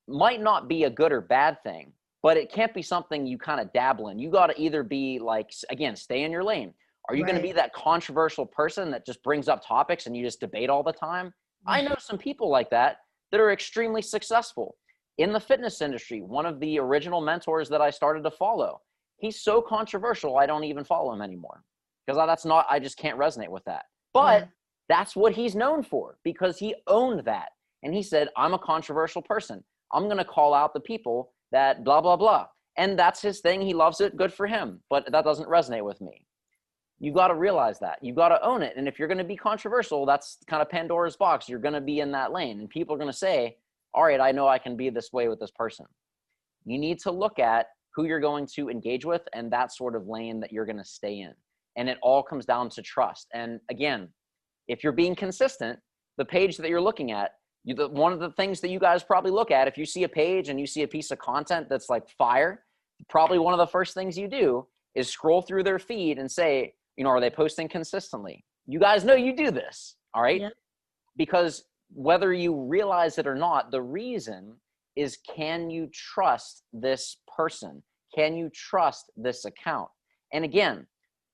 might 0.09 0.41
not 0.41 0.69
be 0.69 0.85
a 0.85 0.91
good 0.91 1.13
or 1.13 1.21
bad 1.21 1.63
thing, 1.63 1.93
but 2.23 2.37
it 2.37 2.53
can't 2.53 2.75
be 2.75 2.83
something 2.83 3.27
you 3.27 3.39
kind 3.39 3.61
of 3.61 3.73
dabble 3.73 4.09
in. 4.09 4.19
You 4.19 4.31
got 4.31 4.49
to 4.49 4.61
either 4.61 4.83
be 4.83 5.19
like, 5.19 5.51
again, 5.71 5.97
stay 5.97 6.23
in 6.23 6.33
your 6.33 6.45
lane. 6.45 6.73
Are 7.09 7.15
you 7.15 7.23
right. 7.23 7.33
going 7.33 7.43
to 7.43 7.47
be 7.47 7.53
that 7.53 7.73
controversial 7.73 8.47
person 8.47 8.91
that 8.91 9.07
just 9.07 9.23
brings 9.23 9.49
up 9.49 9.65
topics 9.65 10.07
and 10.07 10.17
you 10.17 10.25
just 10.25 10.41
debate 10.41 10.71
all 10.71 10.83
the 10.83 10.93
time? 10.93 11.33
I 11.67 11.81
know 11.81 11.97
some 11.99 12.19
people 12.19 12.49
like 12.49 12.71
that 12.71 12.99
that 13.33 13.41
are 13.41 13.53
extremely 13.53 14.03
successful 14.03 14.77
in 15.19 15.33
the 15.33 15.41
fitness 15.41 15.81
industry. 15.81 16.21
One 16.21 16.47
of 16.47 16.61
the 16.61 16.79
original 16.79 17.21
mentors 17.21 17.69
that 17.71 17.81
I 17.81 17.91
started 17.91 18.23
to 18.25 18.31
follow, 18.31 18.81
he's 19.19 19.41
so 19.41 19.61
controversial, 19.61 20.37
I 20.37 20.47
don't 20.47 20.65
even 20.65 20.85
follow 20.85 21.13
him 21.13 21.23
anymore 21.23 21.63
because 22.07 22.19
that's 22.19 22.45
not, 22.45 22.67
I 22.71 22.79
just 22.79 22.99
can't 22.99 23.19
resonate 23.19 23.49
with 23.49 23.65
that. 23.65 23.85
But 24.13 24.43
yeah. 24.43 24.47
that's 24.89 25.17
what 25.17 25.33
he's 25.33 25.55
known 25.55 25.83
for 25.83 26.19
because 26.25 26.59
he 26.59 26.75
owned 26.87 27.25
that. 27.25 27.49
And 27.83 27.95
he 27.95 28.03
said, 28.03 28.29
I'm 28.37 28.55
a 28.55 28.59
controversial 28.59 29.23
person. 29.23 29.63
I'm 29.93 30.05
going 30.05 30.19
to 30.19 30.25
call 30.25 30.55
out 30.55 30.75
the 30.75 30.81
people 30.81 31.33
that 31.53 31.85
blah, 31.85 32.01
blah, 32.01 32.17
blah. 32.17 32.47
And 32.77 32.99
that's 32.99 33.23
his 33.23 33.41
thing. 33.41 33.61
He 33.61 33.75
loves 33.75 34.01
it. 34.01 34.17
Good 34.17 34.33
for 34.33 34.47
him. 34.47 34.81
But 34.91 35.11
that 35.13 35.25
doesn't 35.25 35.49
resonate 35.49 35.85
with 35.85 36.01
me. 36.01 36.26
You 36.99 37.13
got 37.13 37.29
to 37.29 37.35
realize 37.35 37.79
that. 37.81 37.99
You 38.03 38.15
got 38.15 38.29
to 38.31 38.43
own 38.45 38.63
it. 38.63 38.75
And 38.77 38.89
if 38.89 38.99
you're 38.99 39.09
going 39.09 39.19
to 39.19 39.25
be 39.25 39.37
controversial, 39.37 40.07
that's 40.07 40.39
kind 40.49 40.63
of 40.63 40.71
Pandora's 40.71 41.17
box. 41.17 41.49
You're 41.49 41.59
going 41.59 41.75
to 41.75 41.81
be 41.81 42.01
in 42.01 42.11
that 42.13 42.33
lane. 42.33 42.61
And 42.61 42.69
people 42.69 42.95
are 42.95 42.99
going 42.99 43.11
to 43.11 43.17
say, 43.17 43.57
all 43.93 44.05
right, 44.05 44.21
I 44.21 44.33
know 44.33 44.49
I 44.49 44.59
can 44.59 44.77
be 44.77 44.89
this 44.91 45.13
way 45.13 45.29
with 45.29 45.39
this 45.39 45.51
person. 45.51 45.87
You 46.65 46.79
need 46.79 46.99
to 47.01 47.11
look 47.11 47.39
at 47.39 47.67
who 47.95 48.05
you're 48.05 48.21
going 48.21 48.47
to 48.55 48.71
engage 48.71 49.05
with 49.05 49.23
and 49.35 49.53
that 49.53 49.75
sort 49.75 49.95
of 49.95 50.07
lane 50.07 50.41
that 50.41 50.53
you're 50.53 50.67
going 50.67 50.79
to 50.79 50.85
stay 50.85 51.21
in. 51.21 51.33
And 51.77 51.89
it 51.89 51.99
all 52.03 52.23
comes 52.23 52.47
down 52.47 52.71
to 52.71 52.83
trust. 52.83 53.29
And 53.35 53.61
again, 53.71 54.09
if 54.67 54.83
you're 54.83 54.93
being 54.93 55.15
consistent, 55.15 55.79
the 56.17 56.25
page 56.25 56.57
that 56.57 56.69
you're 56.69 56.81
looking 56.81 57.13
at, 57.13 57.33
you, 57.65 57.75
the, 57.75 57.89
one 57.89 58.13
of 58.13 58.21
the 58.21 58.31
things 58.31 58.61
that 58.61 58.71
you 58.71 58.79
guys 58.79 59.05
probably 59.05 59.31
look 59.31 59.51
at 59.51 59.69
if 59.69 59.77
you 59.77 59.85
see 59.85 60.05
a 60.05 60.09
page 60.09 60.49
and 60.49 60.59
you 60.59 60.67
see 60.67 60.83
a 60.83 60.89
piece 60.89 61.11
of 61.11 61.19
content 61.19 61.69
that's 61.69 61.91
like 61.91 62.09
fire 62.09 62.63
probably 63.09 63.39
one 63.39 63.53
of 63.53 63.59
the 63.59 63.67
first 63.67 63.95
things 63.95 64.17
you 64.17 64.29
do 64.29 64.67
is 64.95 65.09
scroll 65.09 65.43
through 65.43 65.63
their 65.63 65.79
feed 65.79 66.19
and 66.19 66.31
say 66.31 66.73
you 66.97 67.05
know 67.05 67.11
are 67.11 67.21
they 67.21 67.31
posting 67.31 67.69
consistently? 67.69 68.45
You 68.67 68.79
guys 68.79 69.05
know 69.05 69.15
you 69.15 69.37
do 69.37 69.51
this 69.51 69.97
all 70.15 70.23
right? 70.23 70.41
Yeah. 70.41 70.49
because 71.17 71.65
whether 71.95 72.33
you 72.33 72.55
realize 72.63 73.19
it 73.19 73.27
or 73.27 73.35
not 73.37 73.71
the 73.71 73.83
reason 73.83 74.57
is 74.97 75.19
can 75.37 75.71
you 75.71 75.89
trust 75.93 76.63
this 76.73 77.19
person? 77.37 77.83
Can 78.15 78.37
you 78.37 78.51
trust 78.51 79.11
this 79.17 79.45
account? 79.45 79.89
And 80.33 80.45
again 80.45 80.87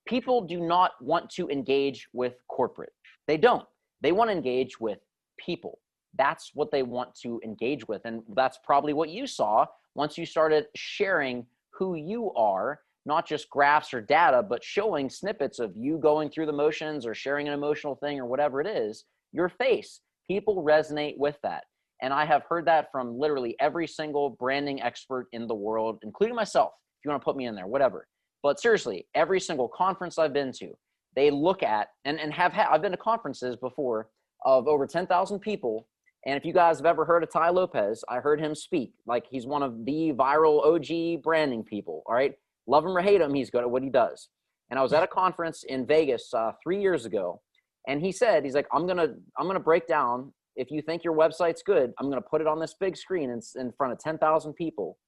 people 0.07 0.41
do 0.43 0.61
not 0.61 0.93
want 1.01 1.31
to 1.31 1.49
engage 1.49 2.09
with 2.13 2.35
corporate. 2.49 2.93
They 3.29 3.37
don't. 3.37 3.65
They 4.01 4.13
want 4.13 4.31
to 4.31 4.37
engage 4.37 4.81
with 4.81 4.99
people. 5.39 5.79
That's 6.19 6.51
what 6.55 6.71
they 6.71 6.83
want 6.83 7.15
to 7.23 7.41
engage 7.45 7.87
with. 7.87 8.03
And 8.05 8.23
that's 8.35 8.59
probably 8.65 8.93
what 8.93 9.09
you 9.11 9.27
saw 9.27 9.65
once 9.95 10.19
you 10.19 10.27
started 10.27 10.67
sharing 10.75 11.47
who 11.71 11.95
you 11.95 12.33
are, 12.35 12.81
not 13.05 13.27
just 13.27 13.51
graphs 13.51 13.93
or 13.93 14.01
data, 14.01 14.43
but 14.43 14.63
showing 14.63 15.11
snippets 15.11 15.59
of 15.59 15.73
you 15.77 15.99
going 15.99 16.31
through 16.31 16.47
the 16.47 16.53
motions 16.53 17.05
or 17.07 17.15
sharing 17.15 17.49
an 17.49 17.55
emotional 17.55 17.97
thing 17.97 18.19
or 18.19 18.27
whatever 18.27 18.61
it 18.61 18.67
is, 18.67 19.05
your 19.33 19.49
face. 19.49 20.01
People 20.29 20.65
resonate 20.65 21.19
with 21.19 21.37
that. 21.43 21.65
And 22.01 22.13
I 22.13 22.25
have 22.25 22.43
heard 22.49 22.67
that 22.67 22.89
from 22.91 23.19
literally 23.19 23.57
every 23.61 23.87
single 23.87 24.31
branding 24.31 24.83
expert 24.83 25.29
in 25.33 25.47
the 25.47 25.55
world, 25.55 25.99
including 26.03 26.37
myself, 26.37 26.73
if 26.99 27.05
you 27.05 27.11
want 27.11 27.21
to 27.21 27.25
put 27.25 27.37
me 27.37 27.47
in 27.47 27.55
there, 27.55 27.67
whatever. 27.67 28.07
But 28.43 28.61
seriously, 28.61 29.07
every 29.15 29.41
single 29.41 29.69
conference 29.69 30.19
I've 30.19 30.33
been 30.33 30.53
to, 30.55 30.73
they 31.15 31.31
look 31.31 31.63
at 31.63 31.89
and, 32.05 32.19
and 32.19 32.33
have 32.33 32.53
had, 32.53 32.69
I've 32.71 32.83
been 32.83 32.93
to 32.93 32.99
conferences 32.99 33.57
before 33.57 34.09
of 34.45 34.67
over 34.67 34.87
10,000 34.87 35.39
people 35.39 35.87
and 36.25 36.37
if 36.37 36.45
you 36.45 36.53
guys 36.53 36.79
have 36.79 36.87
ever 36.87 37.05
heard 37.05 37.23
of 37.23 37.33
Tai 37.33 37.51
Lopez, 37.51 38.05
I 38.09 38.19
heard 38.19 38.41
him 38.41 38.55
speak. 38.55 38.93
Like 39.07 39.25
he's 39.29 39.47
one 39.47 39.63
of 39.63 39.85
the 39.85 40.13
viral 40.13 40.65
OG 40.65 41.23
branding 41.23 41.65
people. 41.65 42.03
All 42.07 42.15
right. 42.15 42.35
Love 42.67 42.85
him 42.85 42.97
or 42.97 43.03
hate 43.03 43.21
him, 43.21 43.35
he's 43.35 43.51
good 43.51 43.63
at 43.63 43.71
what 43.71 43.83
he 43.83 43.91
does. 43.91 44.29
And 44.71 44.79
I 44.79 44.83
was 44.83 44.93
at 44.93 45.03
a 45.03 45.07
conference 45.07 45.65
in 45.69 45.87
Vegas 45.87 46.33
uh, 46.33 46.53
three 46.63 46.81
years 46.81 47.05
ago, 47.05 47.41
and 47.89 48.01
he 48.01 48.13
said, 48.13 48.45
he's 48.45 48.55
like, 48.55 48.69
I'm 48.73 48.87
gonna, 48.87 49.09
I'm 49.39 49.47
gonna 49.47 49.61
break 49.61 49.87
down. 49.87 50.33
If 50.57 50.71
you 50.71 50.83
think 50.83 51.03
your 51.05 51.15
website's 51.15 51.63
good, 51.63 51.93
I'm 51.99 52.09
gonna 52.09 52.23
put 52.23 52.41
it 52.41 52.47
on 52.47 52.61
this 52.61 52.75
big 52.79 52.97
screen 52.97 53.31
in, 53.31 53.41
in 53.61 53.73
front 53.77 53.93
of 53.93 53.99
10,000 53.99 54.55
people, 54.55 54.99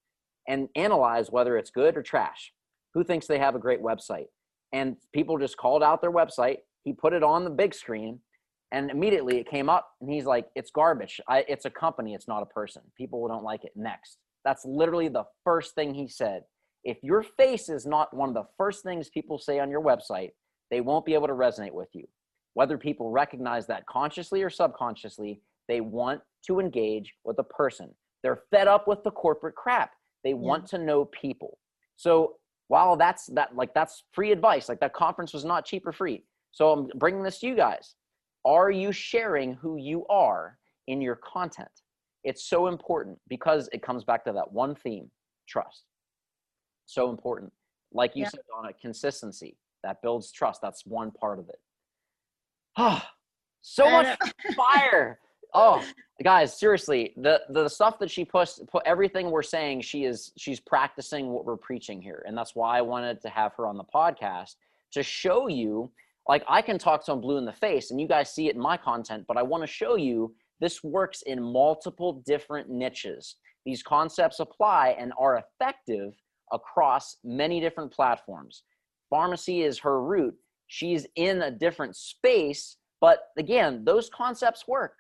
and 0.49 0.69
analyze 0.77 1.31
whether 1.31 1.57
it's 1.57 1.71
good 1.71 1.97
or 1.97 2.03
trash. 2.03 2.53
Who 2.95 3.05
thinks 3.05 3.27
they 3.27 3.39
have 3.39 3.55
a 3.55 3.59
great 3.59 3.83
website? 3.83 4.27
And 4.73 4.97
people 5.13 5.39
just 5.39 5.57
called 5.57 5.83
out 5.83 6.01
their 6.01 6.13
website. 6.13 6.59
He 6.83 6.93
put 6.93 7.13
it 7.13 7.23
on 7.23 7.45
the 7.45 7.51
big 7.51 7.75
screen, 7.75 8.21
and 8.75 8.91
immediately 8.91 9.39
it 9.39 9.49
came 9.49 9.71
up 9.71 9.89
and 10.01 10.11
he's 10.11 10.25
like 10.25 10.47
it's 10.55 10.71
garbage 10.71 11.21
I, 11.29 11.45
it's 11.49 11.65
a 11.65 11.71
company 11.71 12.15
it's 12.15 12.29
not 12.29 12.43
a 12.43 12.47
person 12.47 12.83
people 12.97 13.27
don't 13.29 13.45
like 13.45 13.65
it 13.65 13.73
next 13.77 14.19
that's 14.45 14.65
literally 14.65 15.09
the 15.09 15.25
first 15.45 15.75
thing 15.75 15.95
he 15.95 16.09
said 16.09 16.43
if 16.85 16.99
your 17.03 17.23
face 17.23 17.69
is 17.69 17.87
not 17.87 18.15
one 18.15 18.29
of 18.29 18.35
the 18.35 18.47
first 18.57 18.83
things 18.83 19.09
people 19.09 19.39
say 19.39 19.59
on 19.59 19.71
your 19.71 19.83
website 19.83 20.31
they 20.71 20.81
won't 20.81 21.05
be 21.05 21.15
able 21.15 21.27
to 21.27 21.35
resonate 21.35 21.73
with 21.73 21.89
you 21.93 22.05
whether 22.55 22.79
people 22.79 23.11
recognize 23.11 23.67
that 23.67 23.87
consciously 23.87 24.43
or 24.43 24.51
subconsciously 24.51 25.41
they 25.69 25.81
want 25.81 26.21
to 26.47 26.61
engage 26.61 27.15
with 27.25 27.39
a 27.39 27.45
person 27.45 27.91
they're 28.23 28.43
fed 28.51 28.69
up 28.69 28.87
with 28.87 29.03
the 29.05 29.11
corporate 29.11 29.55
crap 29.55 29.93
they 30.23 30.31
yeah. 30.31 30.37
want 30.37 30.67
to 30.67 30.79
know 30.79 31.05
people 31.07 31.59
so 31.97 32.35
while 32.69 32.97
that's 32.97 33.27
that 33.27 33.55
like 33.55 33.73
that's 33.75 34.05
free 34.13 34.33
advice 34.33 34.69
like 34.69 34.81
that 34.81 34.95
conference 34.95 35.33
was 35.33 35.45
not 35.45 35.65
cheap 35.65 35.87
or 35.87 35.93
free 35.93 36.25
so 36.53 36.71
i'm 36.71 36.89
bringing 36.99 37.23
this 37.23 37.39
to 37.41 37.47
you 37.47 37.57
guys 37.57 37.95
are 38.45 38.71
you 38.71 38.93
sharing 38.93 39.55
who 39.55 39.77
you 39.77 40.07
are 40.09 40.59
in 40.87 41.01
your 41.01 41.17
content? 41.17 41.69
It's 42.25 42.45
so 42.49 42.67
important 42.67 43.19
because 43.29 43.69
it 43.73 43.83
comes 43.83 44.05
back 44.05 44.25
to 44.25 44.33
that 44.33 44.53
one 44.53 44.75
theme 44.75 45.11
trust. 45.49 45.85
So 46.87 47.11
important. 47.11 47.53
Like 47.93 48.15
you 48.15 48.23
yeah. 48.23 48.31
said, 48.31 48.41
on 48.57 48.67
a 48.67 48.73
consistency 48.73 49.57
that 49.83 50.03
builds 50.03 50.33
trust. 50.33 50.61
That's 50.63 50.85
one 50.85 51.11
part 51.11 51.39
of 51.39 51.49
it. 51.49 51.61
Ah, 52.77 53.07
oh, 53.07 53.11
so 53.63 53.91
much 53.91 54.19
fire. 54.57 55.19
Oh, 55.57 55.85
guys, 56.25 56.59
seriously, 56.59 57.15
the 57.17 57.43
the 57.51 57.69
stuff 57.69 57.99
that 58.01 58.11
she 58.11 58.25
puts, 58.25 58.61
put 58.71 58.83
everything 58.85 59.31
we're 59.31 59.43
saying, 59.43 59.83
she 59.83 60.05
is 60.05 60.33
she's 60.37 60.59
practicing 60.59 61.29
what 61.29 61.45
we're 61.45 61.57
preaching 61.57 62.03
here, 62.03 62.25
and 62.27 62.37
that's 62.37 62.57
why 62.57 62.79
I 62.79 62.83
wanted 62.83 63.21
to 63.23 63.29
have 63.29 63.53
her 63.57 63.67
on 63.67 63.77
the 63.77 63.85
podcast 63.85 64.57
to 64.93 65.03
show 65.03 65.49
you 65.49 65.91
like 66.29 66.45
I 66.49 66.63
can 66.63 66.79
talk 66.79 67.05
to 67.05 67.13
them 67.13 67.21
blue 67.21 67.37
in 67.37 67.45
the 67.45 67.53
face 67.53 67.91
and 67.91 68.01
you 68.01 68.09
guys 68.09 68.35
see 68.35 68.49
it 68.49 68.55
in 68.55 68.61
my 68.61 68.77
content, 68.77 69.25
but 69.29 69.37
I 69.37 69.43
want 69.43 69.63
to 69.63 69.67
show 69.67 69.97
you 69.97 70.35
this 70.61 70.83
works 70.83 71.23
in 71.23 71.43
multiple 71.43 72.23
different 72.27 72.71
niches. 72.71 73.37
These 73.67 73.83
concepts 73.83 74.41
apply 74.41 74.97
and 74.99 75.13
are 75.19 75.43
effective 75.43 76.15
across 76.55 77.19
many 77.23 77.61
different 77.61 77.93
platforms. 77.93 78.63
Pharmacy 79.11 79.63
is 79.63 79.79
her 79.81 80.03
route. 80.03 80.35
She's 80.69 81.07
in 81.17 81.43
a 81.43 81.51
different 81.51 81.95
space, 81.97 82.79
but 83.01 83.29
again, 83.37 83.85
those 83.85 84.09
concepts 84.09 84.67
work 84.67 84.95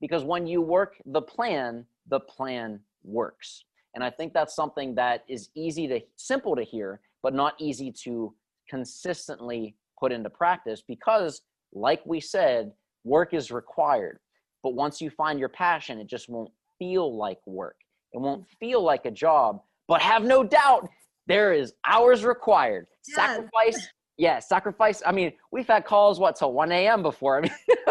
because 0.00 0.24
when 0.24 0.46
you 0.46 0.62
work 0.62 0.94
the 1.04 1.20
plan, 1.20 1.84
the 2.08 2.20
plan 2.20 2.80
works. 3.04 3.64
And 3.94 4.02
I 4.02 4.10
think 4.10 4.32
that's 4.32 4.54
something 4.54 4.94
that 4.94 5.24
is 5.28 5.50
easy 5.54 5.86
to 5.88 6.00
simple 6.16 6.56
to 6.56 6.62
hear, 6.62 7.00
but 7.22 7.34
not 7.34 7.54
easy 7.58 7.92
to 8.04 8.32
consistently 8.68 9.74
put 9.98 10.12
into 10.12 10.30
practice 10.30 10.82
because, 10.86 11.42
like 11.74 12.00
we 12.06 12.20
said, 12.20 12.72
work 13.04 13.34
is 13.34 13.50
required. 13.50 14.20
But 14.62 14.74
once 14.74 15.00
you 15.00 15.10
find 15.10 15.38
your 15.38 15.48
passion, 15.48 15.98
it 15.98 16.06
just 16.06 16.28
won't 16.28 16.50
feel 16.78 17.16
like 17.16 17.38
work. 17.46 17.76
It 18.12 18.20
won't 18.20 18.44
feel 18.58 18.82
like 18.82 19.06
a 19.06 19.10
job. 19.10 19.60
But 19.88 20.00
have 20.02 20.22
no 20.22 20.44
doubt, 20.44 20.88
there 21.30 21.52
is 21.52 21.72
hours 21.84 22.24
required. 22.24 22.86
Yes. 23.08 23.16
Sacrifice. 23.16 23.88
Yeah, 24.16 24.38
sacrifice. 24.38 25.02
I 25.06 25.12
mean, 25.12 25.32
we've 25.50 25.66
had 25.66 25.84
calls 25.84 26.20
what 26.20 26.36
till 26.36 26.52
1 26.52 26.72
a.m. 26.72 27.02
before. 27.02 27.38
I 27.38 27.40
mean, 27.40 27.52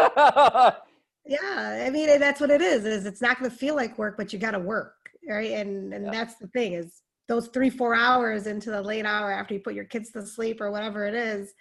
yeah, 1.26 1.84
I 1.86 1.90
mean 1.90 2.20
that's 2.20 2.40
what 2.40 2.50
it 2.50 2.60
is. 2.60 2.84
Is 2.84 3.04
it's 3.04 3.20
not 3.20 3.38
going 3.38 3.50
to 3.50 3.56
feel 3.56 3.74
like 3.74 3.98
work, 3.98 4.16
but 4.16 4.32
you 4.32 4.38
got 4.38 4.52
to 4.52 4.58
work, 4.58 4.94
right? 5.28 5.52
And 5.52 5.92
and 5.92 6.06
yeah. 6.06 6.10
that's 6.12 6.36
the 6.36 6.46
thing 6.48 6.74
is 6.74 7.02
those 7.26 7.48
three 7.48 7.70
four 7.70 7.94
hours 7.94 8.46
into 8.46 8.70
the 8.70 8.82
late 8.82 9.06
hour 9.06 9.32
after 9.32 9.54
you 9.54 9.60
put 9.60 9.74
your 9.74 9.84
kids 9.84 10.10
to 10.10 10.24
sleep 10.24 10.60
or 10.60 10.70
whatever 10.70 11.06
it 11.06 11.14
is 11.14 11.52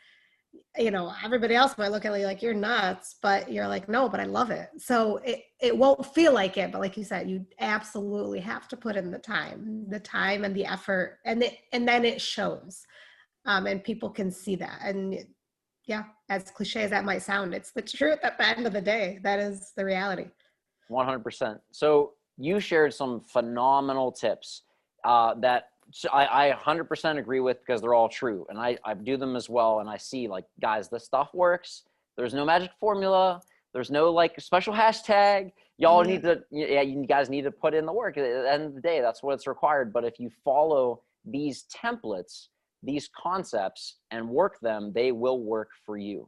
you 0.78 0.92
know 0.92 1.12
everybody 1.24 1.56
else 1.56 1.78
might 1.78 1.92
look 1.92 2.06
at 2.06 2.18
you 2.18 2.26
like 2.26 2.42
you're 2.42 2.54
nuts 2.54 3.16
but 3.22 3.52
you're 3.52 3.68
like 3.68 3.90
no 3.90 4.08
but 4.08 4.20
i 4.20 4.26
love 4.26 4.52
it. 4.52 4.70
So 4.78 5.18
it, 5.18 5.44
it 5.60 5.76
won't 5.76 6.06
feel 6.14 6.34
like 6.34 6.58
it 6.58 6.72
but 6.72 6.82
like 6.82 6.98
you 6.98 7.04
said 7.04 7.30
you 7.30 7.46
absolutely 7.60 8.40
have 8.40 8.68
to 8.70 8.78
put 8.78 8.96
in 8.96 9.12
the 9.12 9.20
time 9.20 9.86
the 9.90 10.00
time 10.00 10.46
and 10.46 10.56
the 10.56 10.66
effort 10.66 11.20
and 11.26 11.44
it, 11.44 11.58
and 11.74 11.88
then 11.88 12.06
it 12.06 12.22
shows 12.22 12.84
um, 13.46 13.68
and 13.68 13.84
people 13.84 14.10
can 14.10 14.32
see 14.32 14.56
that. 14.58 14.80
And 14.84 15.26
yeah 15.86 16.04
as 16.30 16.52
cliche 16.52 16.84
as 16.84 16.92
that 16.92 17.04
might 17.04 17.24
sound 17.24 17.54
it's 17.54 17.72
the 17.72 17.82
truth 17.82 18.20
at 18.24 18.38
the 18.38 18.48
end 18.48 18.68
of 18.68 18.74
the 18.74 18.82
day. 18.82 19.20
That 19.24 19.40
is 19.40 19.72
the 19.76 19.86
reality. 19.86 20.28
100% 20.92 21.60
so 21.72 22.14
you 22.38 22.60
shared 22.60 22.94
some 22.94 23.22
phenomenal 23.22 24.12
tips 24.12 24.64
uh, 25.04 25.34
that 25.36 25.70
I, 26.14 26.50
I 26.50 26.56
100% 26.56 27.18
agree 27.18 27.40
with 27.40 27.60
because 27.60 27.82
they're 27.82 27.94
all 27.94 28.10
true 28.10 28.46
and 28.50 28.60
I, 28.60 28.78
I 28.86 28.94
do 28.94 29.18
them 29.18 29.36
as 29.36 29.50
well 29.50 29.80
and 29.80 29.90
i 29.90 29.98
see 29.98 30.28
like 30.28 30.46
guys 30.62 30.88
this 30.90 31.06
stuff 31.06 31.30
works 31.34 31.84
there's 32.18 32.34
no 32.34 32.46
magic 32.46 32.72
formula 32.80 33.42
There's 33.74 33.92
no 33.92 34.12
like 34.12 34.34
special 34.42 34.74
hashtag. 34.74 35.52
Y'all 35.78 36.04
Mhm. 36.04 36.08
need 36.08 36.24
to, 36.24 36.44
yeah, 36.52 36.82
you 36.82 37.06
guys 37.06 37.30
need 37.30 37.44
to 37.44 37.52
put 37.52 37.74
in 37.76 37.86
the 37.86 37.94
work. 37.94 38.18
At 38.18 38.24
the 38.24 38.52
end 38.52 38.64
of 38.66 38.74
the 38.74 38.82
day, 38.82 39.00
that's 39.00 39.22
what's 39.22 39.46
required. 39.46 39.94
But 39.94 40.04
if 40.06 40.20
you 40.20 40.30
follow 40.44 41.04
these 41.24 41.66
templates, 41.84 42.48
these 42.82 43.10
concepts, 43.16 44.00
and 44.10 44.28
work 44.28 44.60
them, 44.60 44.92
they 44.92 45.12
will 45.12 45.40
work 45.44 45.70
for 45.86 45.98
you. 45.98 46.28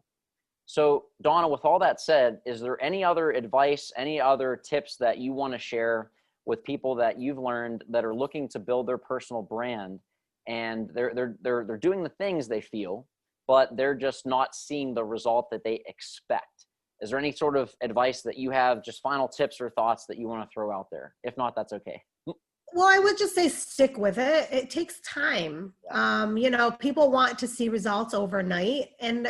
So, 0.67 1.05
Donna, 1.23 1.47
with 1.47 1.65
all 1.65 1.79
that 1.79 1.99
said, 1.99 2.41
is 2.45 2.61
there 2.61 2.81
any 2.81 3.03
other 3.03 3.31
advice, 3.31 3.91
any 3.97 4.21
other 4.21 4.55
tips 4.55 4.95
that 4.97 5.17
you 5.17 5.33
want 5.33 5.53
to 5.53 5.59
share 5.59 6.11
with 6.45 6.63
people 6.63 6.95
that 6.95 7.19
you've 7.19 7.37
learned 7.37 7.83
that 7.89 8.05
are 8.05 8.15
looking 8.15 8.47
to 8.49 8.59
build 8.59 8.87
their 8.87 8.97
personal 8.97 9.41
brand 9.41 9.99
and 10.47 10.89
they're 10.93 11.13
they're 11.13 11.35
they're 11.41 11.65
they're 11.65 11.77
doing 11.77 12.03
the 12.03 12.09
things 12.09 12.47
they 12.47 12.61
feel, 12.61 13.07
but 13.47 13.75
they're 13.77 13.95
just 13.95 14.25
not 14.25 14.55
seeing 14.55 14.93
the 14.93 15.03
result 15.03 15.49
that 15.51 15.63
they 15.63 15.83
expect? 15.85 16.65
Is 17.01 17.09
there 17.09 17.19
any 17.19 17.31
sort 17.31 17.57
of 17.57 17.73
advice 17.81 18.21
that 18.21 18.37
you 18.37 18.51
have, 18.51 18.83
just 18.83 19.01
final 19.01 19.27
tips 19.27 19.59
or 19.59 19.69
thoughts 19.71 20.05
that 20.07 20.19
you 20.19 20.27
want 20.27 20.43
to 20.43 20.53
throw 20.53 20.71
out 20.71 20.87
there? 20.91 21.15
If 21.23 21.35
not, 21.35 21.55
that's 21.55 21.73
okay. 21.73 22.01
Well, 22.73 22.87
I 22.87 22.99
would 22.99 23.17
just 23.17 23.35
say 23.35 23.49
stick 23.49 23.97
with 23.97 24.17
it. 24.17 24.47
It 24.51 24.69
takes 24.69 25.01
time. 25.01 25.73
Um, 25.89 26.37
you 26.37 26.49
know, 26.49 26.71
people 26.71 27.11
want 27.11 27.37
to 27.39 27.47
see 27.47 27.67
results 27.67 28.13
overnight, 28.13 28.91
and 28.99 29.27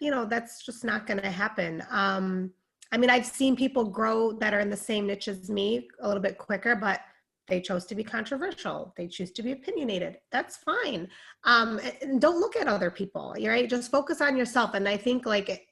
you 0.00 0.10
know 0.10 0.24
that's 0.24 0.64
just 0.64 0.84
not 0.84 1.06
going 1.06 1.20
to 1.20 1.30
happen. 1.30 1.82
Um, 1.90 2.52
I 2.92 2.96
mean, 2.96 3.10
I've 3.10 3.26
seen 3.26 3.56
people 3.56 3.84
grow 3.84 4.32
that 4.32 4.54
are 4.54 4.60
in 4.60 4.70
the 4.70 4.76
same 4.76 5.06
niche 5.06 5.28
as 5.28 5.50
me 5.50 5.88
a 6.00 6.06
little 6.06 6.22
bit 6.22 6.38
quicker, 6.38 6.76
but 6.76 7.00
they 7.46 7.60
chose 7.60 7.84
to 7.86 7.94
be 7.94 8.04
controversial. 8.04 8.94
They 8.96 9.06
choose 9.06 9.30
to 9.32 9.42
be 9.42 9.52
opinionated. 9.52 10.18
That's 10.32 10.56
fine. 10.56 11.08
Um, 11.44 11.80
and 12.00 12.20
don't 12.20 12.40
look 12.40 12.56
at 12.56 12.68
other 12.68 12.90
people. 12.90 13.34
Right. 13.38 13.68
Just 13.68 13.90
focus 13.90 14.20
on 14.20 14.36
yourself. 14.36 14.74
And 14.74 14.88
I 14.88 14.96
think 14.96 15.26
like 15.26 15.66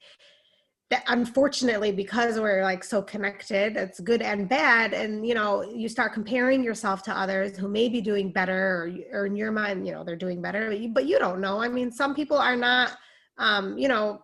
that 0.93 1.05
unfortunately 1.09 1.91
because 1.91 2.39
we're 2.39 2.63
like 2.63 2.85
so 2.85 3.01
connected 3.01 3.79
it's 3.79 3.99
good 3.99 4.21
and 4.21 4.47
bad 4.47 4.93
and 4.93 5.27
you 5.27 5.33
know 5.33 5.63
you 5.63 5.89
start 5.89 6.13
comparing 6.13 6.63
yourself 6.63 7.03
to 7.03 7.19
others 7.19 7.57
who 7.57 7.67
may 7.67 7.89
be 7.89 8.03
doing 8.03 8.31
better 8.31 8.93
or, 9.13 9.21
or 9.21 9.27
in 9.27 9.35
your 9.35 9.51
mind 9.51 9.87
you 9.87 9.93
know 9.93 10.05
they're 10.05 10.17
doing 10.17 10.43
better 10.43 10.69
but 10.69 10.79
you, 10.79 10.91
but 10.91 11.07
you 11.07 11.19
don't 11.19 11.41
know 11.41 11.63
i 11.63 11.67
mean 11.67 11.91
some 11.91 12.15
people 12.15 12.37
are 12.37 12.57
not 12.57 12.99
um 13.39 13.79
you 13.79 13.89
know 13.89 14.21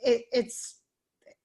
it, 0.00 0.24
it's 0.30 0.77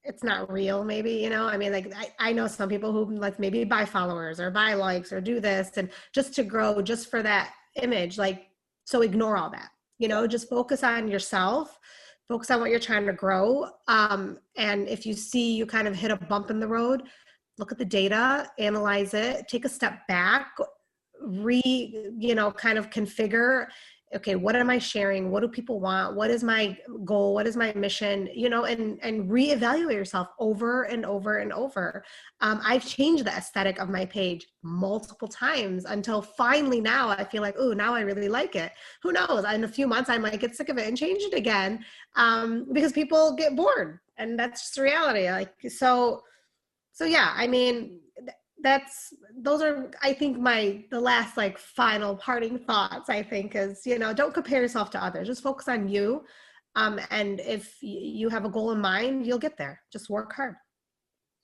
it's 0.04 0.24
not 0.24 0.52
real 0.52 0.84
maybe 0.84 1.12
you 1.12 1.30
know? 1.30 1.46
I 1.46 1.58
mean 1.58 1.72
like 1.72 1.94
I, 1.96 2.12
I 2.20 2.34
know 2.34 2.48
some 2.48 2.70
people 2.70 2.92
who 2.92 3.16
like 3.16 3.40
maybe 3.40 3.64
buy 3.64 3.86
followers 3.86 4.40
or 4.40 4.52
buy 4.52 4.74
likes 4.74 5.12
or 5.12 5.22
do 5.22 5.40
this 5.40 5.78
and 5.78 5.90
just 6.14 6.34
to 6.36 6.44
grow 6.44 6.82
just 6.82 7.10
for 7.10 7.22
that 7.24 7.54
image 7.82 8.18
like 8.18 8.48
so 8.86 9.02
ignore 9.02 9.38
all 9.38 9.50
that 9.52 9.70
you 10.00 10.08
know? 10.08 10.28
Just 10.28 10.50
focus 10.50 10.84
on 10.84 11.08
yourself 11.08 11.80
focus 12.28 12.50
on 12.52 12.60
what 12.60 12.70
you're 12.70 12.80
trying 12.80 13.06
to 13.06 13.14
grow 13.14 13.68
um, 13.88 14.38
and 14.58 14.88
if 14.88 15.06
you 15.06 15.14
see 15.14 15.56
you 15.56 15.66
kind 15.66 15.88
of 15.88 15.96
hit 15.96 16.12
a 16.12 16.16
bump 16.16 16.50
in 16.50 16.60
the 16.60 16.68
road 16.68 17.04
look 17.58 17.72
at 17.72 17.78
the 17.78 17.86
data 17.86 18.50
analyze 18.60 19.14
it 19.14 19.48
take 19.48 19.66
a 19.66 19.70
step 19.70 20.08
back 20.08 20.56
re 21.22 22.12
you 22.18 22.36
know 22.36 22.52
kind 22.52 22.78
of 22.78 22.90
configure 22.90 23.68
okay 24.16 24.36
what 24.36 24.56
am 24.56 24.70
i 24.70 24.78
sharing? 24.78 25.32
What 25.32 25.42
do 25.42 25.48
people 25.48 25.80
want? 25.80 26.16
What 26.16 26.30
is 26.30 26.44
my 26.44 26.78
goal? 27.06 27.34
What 27.34 27.48
is 27.48 27.56
my 27.56 27.74
mission? 27.74 28.30
You 28.34 28.50
know 28.50 28.66
and 28.66 29.00
and 29.02 29.30
reevaluate 29.30 29.94
yourself 29.94 30.28
over 30.40 30.84
and 30.84 31.06
over 31.06 31.38
and 31.38 31.52
over. 31.54 32.04
Um, 32.42 32.62
i've 32.64 32.86
changed 32.86 33.26
the 33.26 33.32
aesthetic 33.32 33.80
of 33.80 33.90
my 33.90 34.06
page 34.06 34.48
multiple 34.64 35.28
times 35.28 35.86
until 35.86 36.22
finally 36.22 36.82
now 36.82 37.10
i 37.10 37.24
feel 37.24 37.42
like 37.42 37.56
oh 37.58 37.74
now 37.74 37.94
i 37.94 38.02
really 38.02 38.30
like 38.30 38.56
it. 38.56 38.72
Who 39.02 39.12
knows? 39.12 39.46
In 39.46 39.64
a 39.64 39.68
few 39.68 39.88
months 39.88 40.10
i 40.10 40.18
might 40.18 40.40
get 40.40 40.56
sick 40.56 40.70
of 40.70 40.78
it 40.78 40.88
and 40.88 40.98
change 40.98 41.24
it 41.24 41.34
again 41.34 41.84
um, 42.16 42.68
because 42.74 42.92
people 42.92 43.36
get 43.36 43.56
bored 43.56 44.00
and 44.18 44.38
that's 44.38 44.62
just 44.62 44.78
reality 44.78 45.30
like 45.30 45.54
so 45.70 46.22
so 46.92 47.06
yeah 47.06 47.34
i 47.36 47.48
mean 47.48 48.00
that's 48.64 49.14
those 49.38 49.62
are 49.62 49.92
i 50.02 50.14
think 50.14 50.40
my 50.40 50.84
the 50.90 51.00
last 51.00 51.36
like 51.38 51.58
final 51.58 52.16
parting 52.16 52.58
thoughts 52.58 53.10
i 53.10 53.22
think 53.22 53.56
is 53.56 53.86
you 53.86 54.00
know 54.00 54.14
don't 54.14 54.34
compare 54.34 54.62
yourself 54.62 54.90
to 54.90 55.04
others. 55.04 55.28
Just 55.28 55.44
focus 55.44 55.68
on 55.68 55.88
you. 55.88 56.24
Um, 56.76 57.00
and 57.12 57.40
if 57.42 57.78
you 57.82 58.30
have 58.30 58.46
a 58.46 58.50
goal 58.50 58.72
in 58.72 58.82
mind 58.82 59.28
you'll 59.28 59.38
get 59.38 59.58
there. 59.58 59.80
Just 59.92 60.10
work 60.10 60.34
hard. 60.34 60.56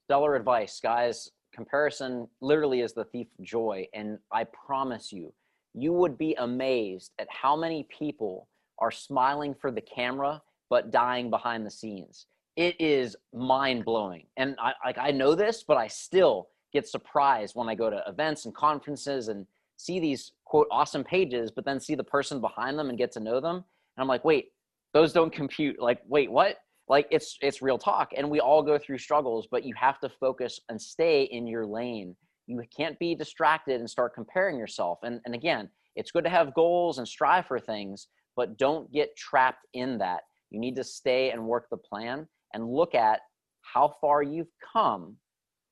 Stellar 0.05 0.35
advice 0.35 0.79
guys. 0.81 1.29
Comparison 1.53 2.27
literally 2.41 2.81
is 2.81 2.93
the 2.93 3.03
thief 3.05 3.27
of 3.37 3.45
joy 3.45 3.85
and 3.93 4.17
i 4.31 4.45
promise 4.65 5.11
you 5.11 5.33
you 5.73 5.91
would 5.93 6.17
be 6.17 6.33
amazed 6.35 7.11
at 7.19 7.27
how 7.29 7.55
many 7.55 7.85
people 7.95 8.47
are 8.79 8.91
smiling 8.91 9.53
for 9.53 9.71
the 9.71 9.81
camera 9.81 10.41
but 10.69 10.91
dying 10.91 11.31
behind 11.31 11.65
the 11.65 11.71
scenes. 11.71 12.27
It 12.55 12.75
is 12.79 13.15
mind-blowing. 13.33 14.25
And 14.37 14.55
i 14.61 14.73
like 14.85 14.97
i 14.97 15.11
know 15.11 15.35
this 15.35 15.63
but 15.67 15.77
i 15.77 15.87
still 15.87 16.49
get 16.73 16.87
surprised 16.87 17.55
when 17.55 17.69
i 17.69 17.75
go 17.75 17.89
to 17.89 18.03
events 18.07 18.45
and 18.45 18.55
conferences 18.55 19.27
and 19.27 19.45
see 19.77 19.99
these 19.99 20.33
quote 20.45 20.67
awesome 20.71 21.03
pages 21.03 21.51
but 21.51 21.65
then 21.65 21.79
see 21.79 21.95
the 21.95 22.03
person 22.03 22.41
behind 22.41 22.77
them 22.77 22.89
and 22.89 22.97
get 22.97 23.11
to 23.13 23.19
know 23.19 23.39
them. 23.39 23.55
And 23.55 23.63
i'm 24.01 24.07
like 24.07 24.25
wait 24.25 24.51
those 24.93 25.13
don't 25.13 25.31
compute. 25.31 25.79
Like 25.79 25.99
wait 26.07 26.31
what? 26.31 26.57
Like 26.87 27.07
it's 27.11 27.37
it's 27.41 27.61
real 27.61 27.77
talk. 27.77 28.11
And 28.17 28.29
we 28.29 28.39
all 28.39 28.63
go 28.63 28.77
through 28.77 28.97
struggles 28.97 29.47
but 29.49 29.63
you 29.63 29.73
have 29.75 29.99
to 29.99 30.09
focus 30.09 30.59
and 30.69 30.81
stay 30.81 31.23
in 31.23 31.47
your 31.47 31.65
lane. 31.65 32.15
You 32.47 32.61
can't 32.75 32.97
be 32.97 33.13
distracted 33.13 33.79
and 33.79 33.89
start 33.89 34.15
comparing 34.15 34.57
yourself. 34.57 34.99
And 35.03 35.21
and 35.25 35.35
again 35.35 35.69
it's 35.95 36.11
good 36.11 36.23
to 36.23 36.29
have 36.29 36.53
goals 36.53 36.97
and 36.97 37.07
strive 37.07 37.45
for 37.45 37.59
things 37.59 38.07
but 38.35 38.57
don't 38.57 38.91
get 38.91 39.15
trapped 39.17 39.65
in 39.73 39.97
that. 39.99 40.21
You 40.49 40.59
need 40.59 40.75
to 40.77 40.83
stay 40.83 41.31
and 41.31 41.45
work 41.45 41.67
the 41.69 41.77
plan 41.77 42.27
and 42.53 42.67
look 42.67 42.95
at 42.95 43.19
how 43.61 43.93
far 44.01 44.23
you've 44.23 44.51
come 44.73 45.15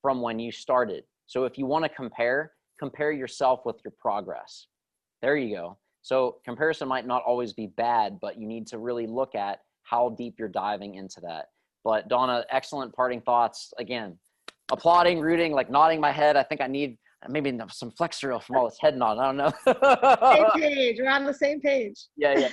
from 0.08 0.22
when 0.22 0.38
you 0.38 0.50
started 0.50 1.04
so 1.26 1.44
if 1.44 1.58
you 1.58 1.66
want 1.66 1.84
to 1.84 1.88
compare 1.90 2.52
compare 2.80 3.12
yourself 3.12 3.60
with 3.66 3.76
your 3.84 3.92
progress 3.98 4.68
there 5.20 5.36
you 5.36 5.54
go 5.54 5.76
so 6.02 6.36
comparison 6.44 6.88
might 6.88 7.06
not 7.06 7.22
always 7.26 7.52
be 7.52 7.66
bad 7.66 8.18
but 8.20 8.38
you 8.38 8.46
need 8.46 8.66
to 8.66 8.78
really 8.78 9.06
look 9.06 9.34
at 9.34 9.58
how 9.88 10.10
deep 10.10 10.34
you're 10.38 10.48
diving 10.48 10.96
into 10.96 11.20
that. 11.20 11.46
But 11.84 12.08
Donna, 12.08 12.44
excellent 12.50 12.94
parting 12.94 13.20
thoughts. 13.22 13.72
Again, 13.78 14.18
applauding, 14.70 15.20
rooting, 15.20 15.52
like 15.52 15.70
nodding 15.70 16.00
my 16.00 16.12
head. 16.12 16.36
I 16.36 16.42
think 16.42 16.60
I 16.60 16.66
need 16.66 16.98
maybe 17.28 17.58
some 17.70 17.90
flexor 17.90 18.38
from 18.40 18.56
all 18.56 18.68
this 18.68 18.78
head 18.80 18.96
nod. 18.96 19.18
I 19.18 19.26
don't 19.26 19.36
know. 19.36 19.52
same 19.64 20.50
page 20.60 20.96
we're 20.98 21.08
on 21.08 21.24
the 21.24 21.34
same 21.34 21.60
page 21.60 21.96
yeah, 22.16 22.38
yeah. 22.38 22.48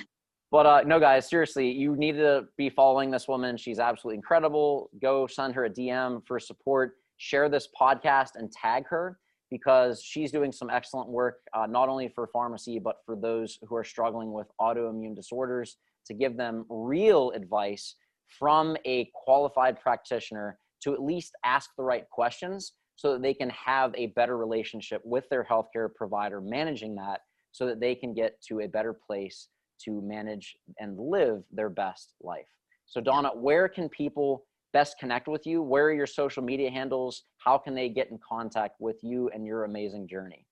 But 0.52 0.66
uh, 0.66 0.82
no, 0.86 1.00
guys, 1.00 1.28
seriously, 1.28 1.70
you 1.70 1.96
need 1.98 2.14
to 2.14 2.46
be 2.58 2.70
following 2.70 3.12
this 3.12 3.28
woman. 3.28 3.58
She's 3.58 3.80
absolutely 3.80 4.18
incredible. 4.18 4.90
Go 5.02 5.28
send 5.28 5.54
her 5.56 5.66
a 5.66 5.70
DM 5.70 6.26
for 6.26 6.40
support. 6.40 6.94
Share 7.18 7.50
this 7.50 7.68
podcast 7.80 8.32
and 8.36 8.52
tag 8.52 8.86
her 8.88 9.20
because 9.52 10.02
she's 10.02 10.32
doing 10.32 10.52
some 10.52 10.70
excellent 10.70 11.10
work, 11.10 11.40
uh, 11.54 11.66
not 11.66 11.88
only 11.88 12.10
for 12.10 12.28
pharmacy, 12.28 12.80
but 12.80 12.98
for 13.06 13.16
those 13.16 13.60
who 13.68 13.76
are 13.76 13.84
struggling 13.84 14.34
with 14.34 14.48
autoimmune 14.60 15.16
disorders 15.16 15.78
to 16.08 16.14
give 16.14 16.36
them 16.36 16.66
real 16.70 17.32
advice 17.32 17.96
from 18.28 18.76
a 18.86 19.10
qualified 19.14 19.80
practitioner 19.80 20.58
to 20.82 20.94
at 20.94 21.02
least 21.02 21.34
ask 21.44 21.72
the 21.78 21.84
right 21.84 22.10
questions 22.10 22.74
so 22.96 23.14
that 23.14 23.22
they 23.22 23.34
can 23.34 23.50
have 23.50 23.94
a 23.96 24.08
better 24.08 24.38
relationship 24.38 25.02
with 25.04 25.28
their 25.30 25.44
healthcare 25.44 25.94
provider 25.94 26.42
managing 26.42 26.96
that 26.96 27.22
so 27.52 27.66
that 27.66 27.80
they 27.80 27.96
can 27.96 28.14
get 28.14 28.42
to 28.42 28.62
a 28.62 28.68
better 28.68 28.94
place 28.94 29.50
to 29.84 30.02
manage 30.02 30.56
and 30.80 30.98
live 31.00 31.44
their 31.52 31.70
best 31.70 32.14
life. 32.22 32.48
So, 32.86 33.02
Donna, 33.02 33.30
where 33.34 33.68
can 33.68 33.90
people 33.90 34.46
best 34.76 35.00
connect 35.00 35.30
with 35.30 35.48
you? 35.48 35.62
Where 35.62 35.86
are 35.86 35.94
your 35.94 36.06
social 36.06 36.44
media 36.44 36.70
handles? 36.70 37.24
How 37.38 37.58
can 37.58 37.74
they 37.74 37.88
get 37.88 38.12
in 38.12 38.18
contact 38.18 38.76
with 38.82 38.98
you 39.02 39.30
and 39.34 39.48
your 39.48 39.64
amazing 39.64 40.06
journey? 40.06 40.46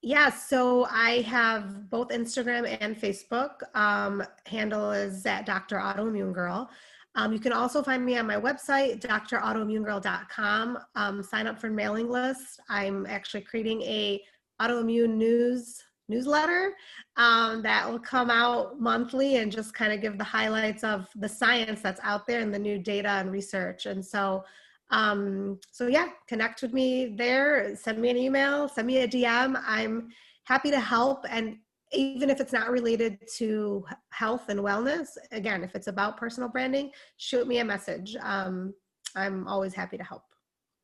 Yeah, 0.00 0.30
so 0.30 0.86
I 0.90 1.22
have 1.22 1.90
both 1.90 2.10
Instagram 2.10 2.76
and 2.80 2.96
Facebook. 2.96 3.54
Um, 3.74 4.22
handle 4.46 4.92
is 4.92 5.26
at 5.26 5.44
Dr. 5.44 5.78
Autoimmune 5.78 6.32
Girl. 6.32 6.70
Um, 7.16 7.32
you 7.32 7.40
can 7.40 7.52
also 7.52 7.82
find 7.82 8.06
me 8.06 8.16
on 8.16 8.28
my 8.28 8.36
website, 8.36 9.00
drautoimmunegirl.com. 9.00 10.78
Um, 10.94 11.22
sign 11.22 11.48
up 11.48 11.60
for 11.60 11.68
mailing 11.68 12.08
list. 12.08 12.60
I'm 12.68 13.06
actually 13.06 13.40
creating 13.40 13.82
a 13.82 14.22
autoimmune 14.62 15.16
news 15.16 15.82
newsletter 16.08 16.74
um, 17.16 17.62
that 17.62 17.90
will 17.90 17.98
come 17.98 18.30
out 18.30 18.80
monthly 18.80 19.36
and 19.36 19.50
just 19.50 19.74
kind 19.74 19.92
of 19.92 20.00
give 20.00 20.18
the 20.18 20.24
highlights 20.24 20.84
of 20.84 21.08
the 21.16 21.28
science 21.28 21.80
that's 21.80 22.00
out 22.02 22.26
there 22.26 22.40
and 22.40 22.52
the 22.52 22.58
new 22.58 22.78
data 22.78 23.08
and 23.08 23.32
research. 23.32 23.86
And 23.86 24.04
so 24.04 24.44
um, 24.90 25.58
so 25.70 25.86
yeah, 25.86 26.08
connect 26.28 26.62
with 26.62 26.72
me 26.72 27.14
there. 27.16 27.74
Send 27.76 27.98
me 27.98 28.10
an 28.10 28.16
email, 28.16 28.68
send 28.68 28.86
me 28.86 28.98
a 28.98 29.08
DM. 29.08 29.60
I'm 29.66 30.10
happy 30.44 30.70
to 30.70 30.80
help. 30.80 31.24
And 31.28 31.56
even 31.92 32.30
if 32.30 32.40
it's 32.40 32.52
not 32.52 32.70
related 32.70 33.18
to 33.36 33.84
health 34.10 34.48
and 34.48 34.60
wellness, 34.60 35.08
again, 35.32 35.64
if 35.64 35.74
it's 35.74 35.86
about 35.86 36.16
personal 36.16 36.48
branding, 36.48 36.90
shoot 37.16 37.46
me 37.46 37.58
a 37.58 37.64
message. 37.64 38.16
Um, 38.20 38.74
I'm 39.16 39.46
always 39.48 39.74
happy 39.74 39.96
to 39.96 40.04
help. 40.04 40.22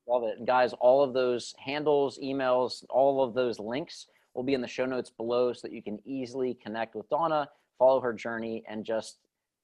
Love 0.09 0.25
it. 0.25 0.39
And 0.39 0.47
guys, 0.47 0.73
all 0.81 1.03
of 1.03 1.14
those 1.14 1.55
handles, 1.59 2.18
emails, 2.23 2.85
all 2.91 3.23
of 3.23 3.35
those 3.35 3.59
links 3.59 4.07
will 4.35 4.43
be 4.43 4.55
in 4.55 4.61
the 4.61 4.68
show 4.68 4.87
notes 4.87 5.11
below 5.11 5.53
so 5.53 5.61
that 5.64 5.72
you 5.72 5.83
can 5.83 5.99
easily 6.05 6.57
connect 6.62 6.95
with 6.95 7.09
Donna, 7.09 7.49
follow 7.78 8.01
her 8.01 8.12
journey, 8.12 8.62
and 8.68 8.85
just 8.85 9.18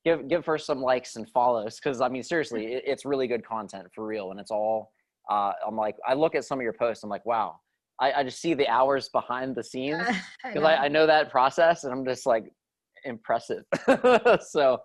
give 0.04 0.28
give 0.28 0.44
her 0.46 0.58
some 0.58 0.80
likes 0.80 1.16
and 1.16 1.28
follows 1.30 1.78
because 1.78 2.00
I 2.00 2.08
mean 2.08 2.22
seriously, 2.22 2.74
it, 2.74 2.84
it's 2.86 3.04
really 3.04 3.26
good 3.26 3.44
content 3.46 3.86
for 3.94 4.06
real, 4.06 4.30
and 4.30 4.40
it's 4.40 4.50
all. 4.50 4.92
Uh, 5.28 5.52
I'm 5.66 5.74
like, 5.74 5.96
I 6.06 6.14
look 6.14 6.36
at 6.36 6.44
some 6.44 6.60
of 6.60 6.62
your 6.62 6.72
posts, 6.72 7.02
I'm 7.02 7.10
like, 7.10 7.26
wow, 7.26 7.56
I, 8.00 8.12
I 8.12 8.22
just 8.22 8.40
see 8.40 8.54
the 8.54 8.68
hours 8.68 9.08
behind 9.08 9.56
the 9.56 9.64
scenes 9.64 10.06
because 10.44 10.62
I, 10.62 10.74
I, 10.74 10.84
I, 10.84 10.88
know 10.88 11.06
that 11.06 11.30
process, 11.30 11.82
and 11.82 11.92
I'm 11.92 12.04
just 12.04 12.26
like 12.26 12.44
impressive. 13.04 13.64
so, 14.40 14.78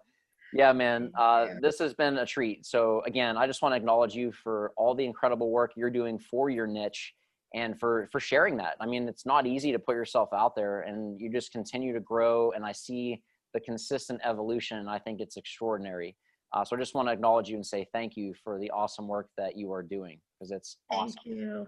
yeah, 0.53 0.73
man, 0.73 1.11
uh, 1.17 1.47
this 1.61 1.79
has 1.79 1.93
been 1.93 2.17
a 2.17 2.25
treat. 2.25 2.65
So 2.65 3.01
again, 3.05 3.37
I 3.37 3.47
just 3.47 3.61
want 3.61 3.73
to 3.73 3.77
acknowledge 3.77 4.15
you 4.15 4.31
for 4.31 4.71
all 4.77 4.95
the 4.95 5.05
incredible 5.05 5.51
work 5.51 5.73
you're 5.75 5.89
doing 5.89 6.17
for 6.19 6.49
your 6.49 6.67
niche 6.67 7.13
and 7.53 7.79
for 7.79 8.07
for 8.11 8.19
sharing 8.19 8.57
that. 8.57 8.75
I 8.79 8.85
mean, 8.85 9.07
it's 9.07 9.25
not 9.25 9.45
easy 9.45 9.71
to 9.71 9.79
put 9.79 9.95
yourself 9.95 10.29
out 10.33 10.55
there, 10.55 10.81
and 10.81 11.19
you 11.19 11.31
just 11.31 11.51
continue 11.51 11.93
to 11.93 11.99
grow. 11.99 12.51
And 12.51 12.65
I 12.65 12.71
see 12.71 13.21
the 13.53 13.59
consistent 13.59 14.21
evolution. 14.23 14.77
And 14.77 14.89
I 14.89 14.99
think 14.99 15.19
it's 15.19 15.37
extraordinary. 15.37 16.15
Uh, 16.53 16.65
so 16.65 16.75
I 16.75 16.79
just 16.79 16.95
want 16.95 17.07
to 17.07 17.13
acknowledge 17.13 17.49
you 17.49 17.55
and 17.55 17.65
say 17.65 17.87
thank 17.93 18.17
you 18.17 18.33
for 18.43 18.59
the 18.59 18.69
awesome 18.71 19.07
work 19.07 19.29
that 19.37 19.57
you 19.57 19.71
are 19.71 19.83
doing 19.83 20.19
because 20.37 20.51
it's 20.51 20.77
thank 20.89 21.03
awesome. 21.03 21.15
Thank 21.25 21.37
you. 21.37 21.67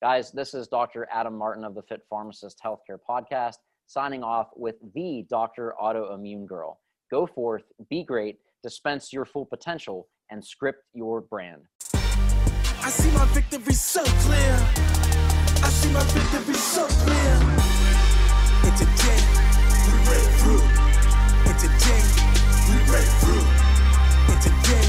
Guys, 0.00 0.32
this 0.32 0.54
is 0.54 0.68
Dr. 0.68 1.08
Adam 1.12 1.36
Martin 1.36 1.64
of 1.64 1.74
the 1.74 1.82
Fit 1.82 2.02
Pharmacist 2.08 2.60
Healthcare 2.64 2.98
Podcast 3.08 3.56
signing 3.86 4.22
off 4.22 4.48
with 4.56 4.76
the 4.94 5.26
Dr. 5.28 5.74
Autoimmune 5.80 6.46
Girl. 6.46 6.80
Go 7.10 7.26
forth, 7.26 7.64
be 7.90 8.04
great, 8.04 8.38
dispense 8.62 9.12
your 9.12 9.24
full 9.24 9.44
potential, 9.44 10.08
and 10.30 10.44
script 10.44 10.84
your 10.94 11.20
brand. 11.20 11.62
I 11.94 12.90
see 12.90 13.10
my 13.12 13.26
victory 13.26 13.74
so 13.74 14.02
clear 14.02 15.01
si 15.72 15.88
ma 15.88 16.00
vie 16.00 16.20
devait 16.32 16.58
s'offrir. 16.58 17.32
Et 18.64 18.72
today, 18.78 19.20
we 19.86 19.92
break 20.04 20.28
through. 20.38 20.64
It's 21.46 21.64
a 21.64 21.68
day 21.68 22.02
we 22.68 22.76
break 22.86 23.08
through. 23.20 23.46
It's 24.32 24.46
a 24.46 24.50
day 24.68 24.86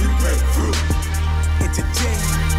we 0.00 0.06
break 0.20 0.40
through. 0.54 0.74
It's 1.64 1.78
a 1.78 1.82
day. 1.82 2.51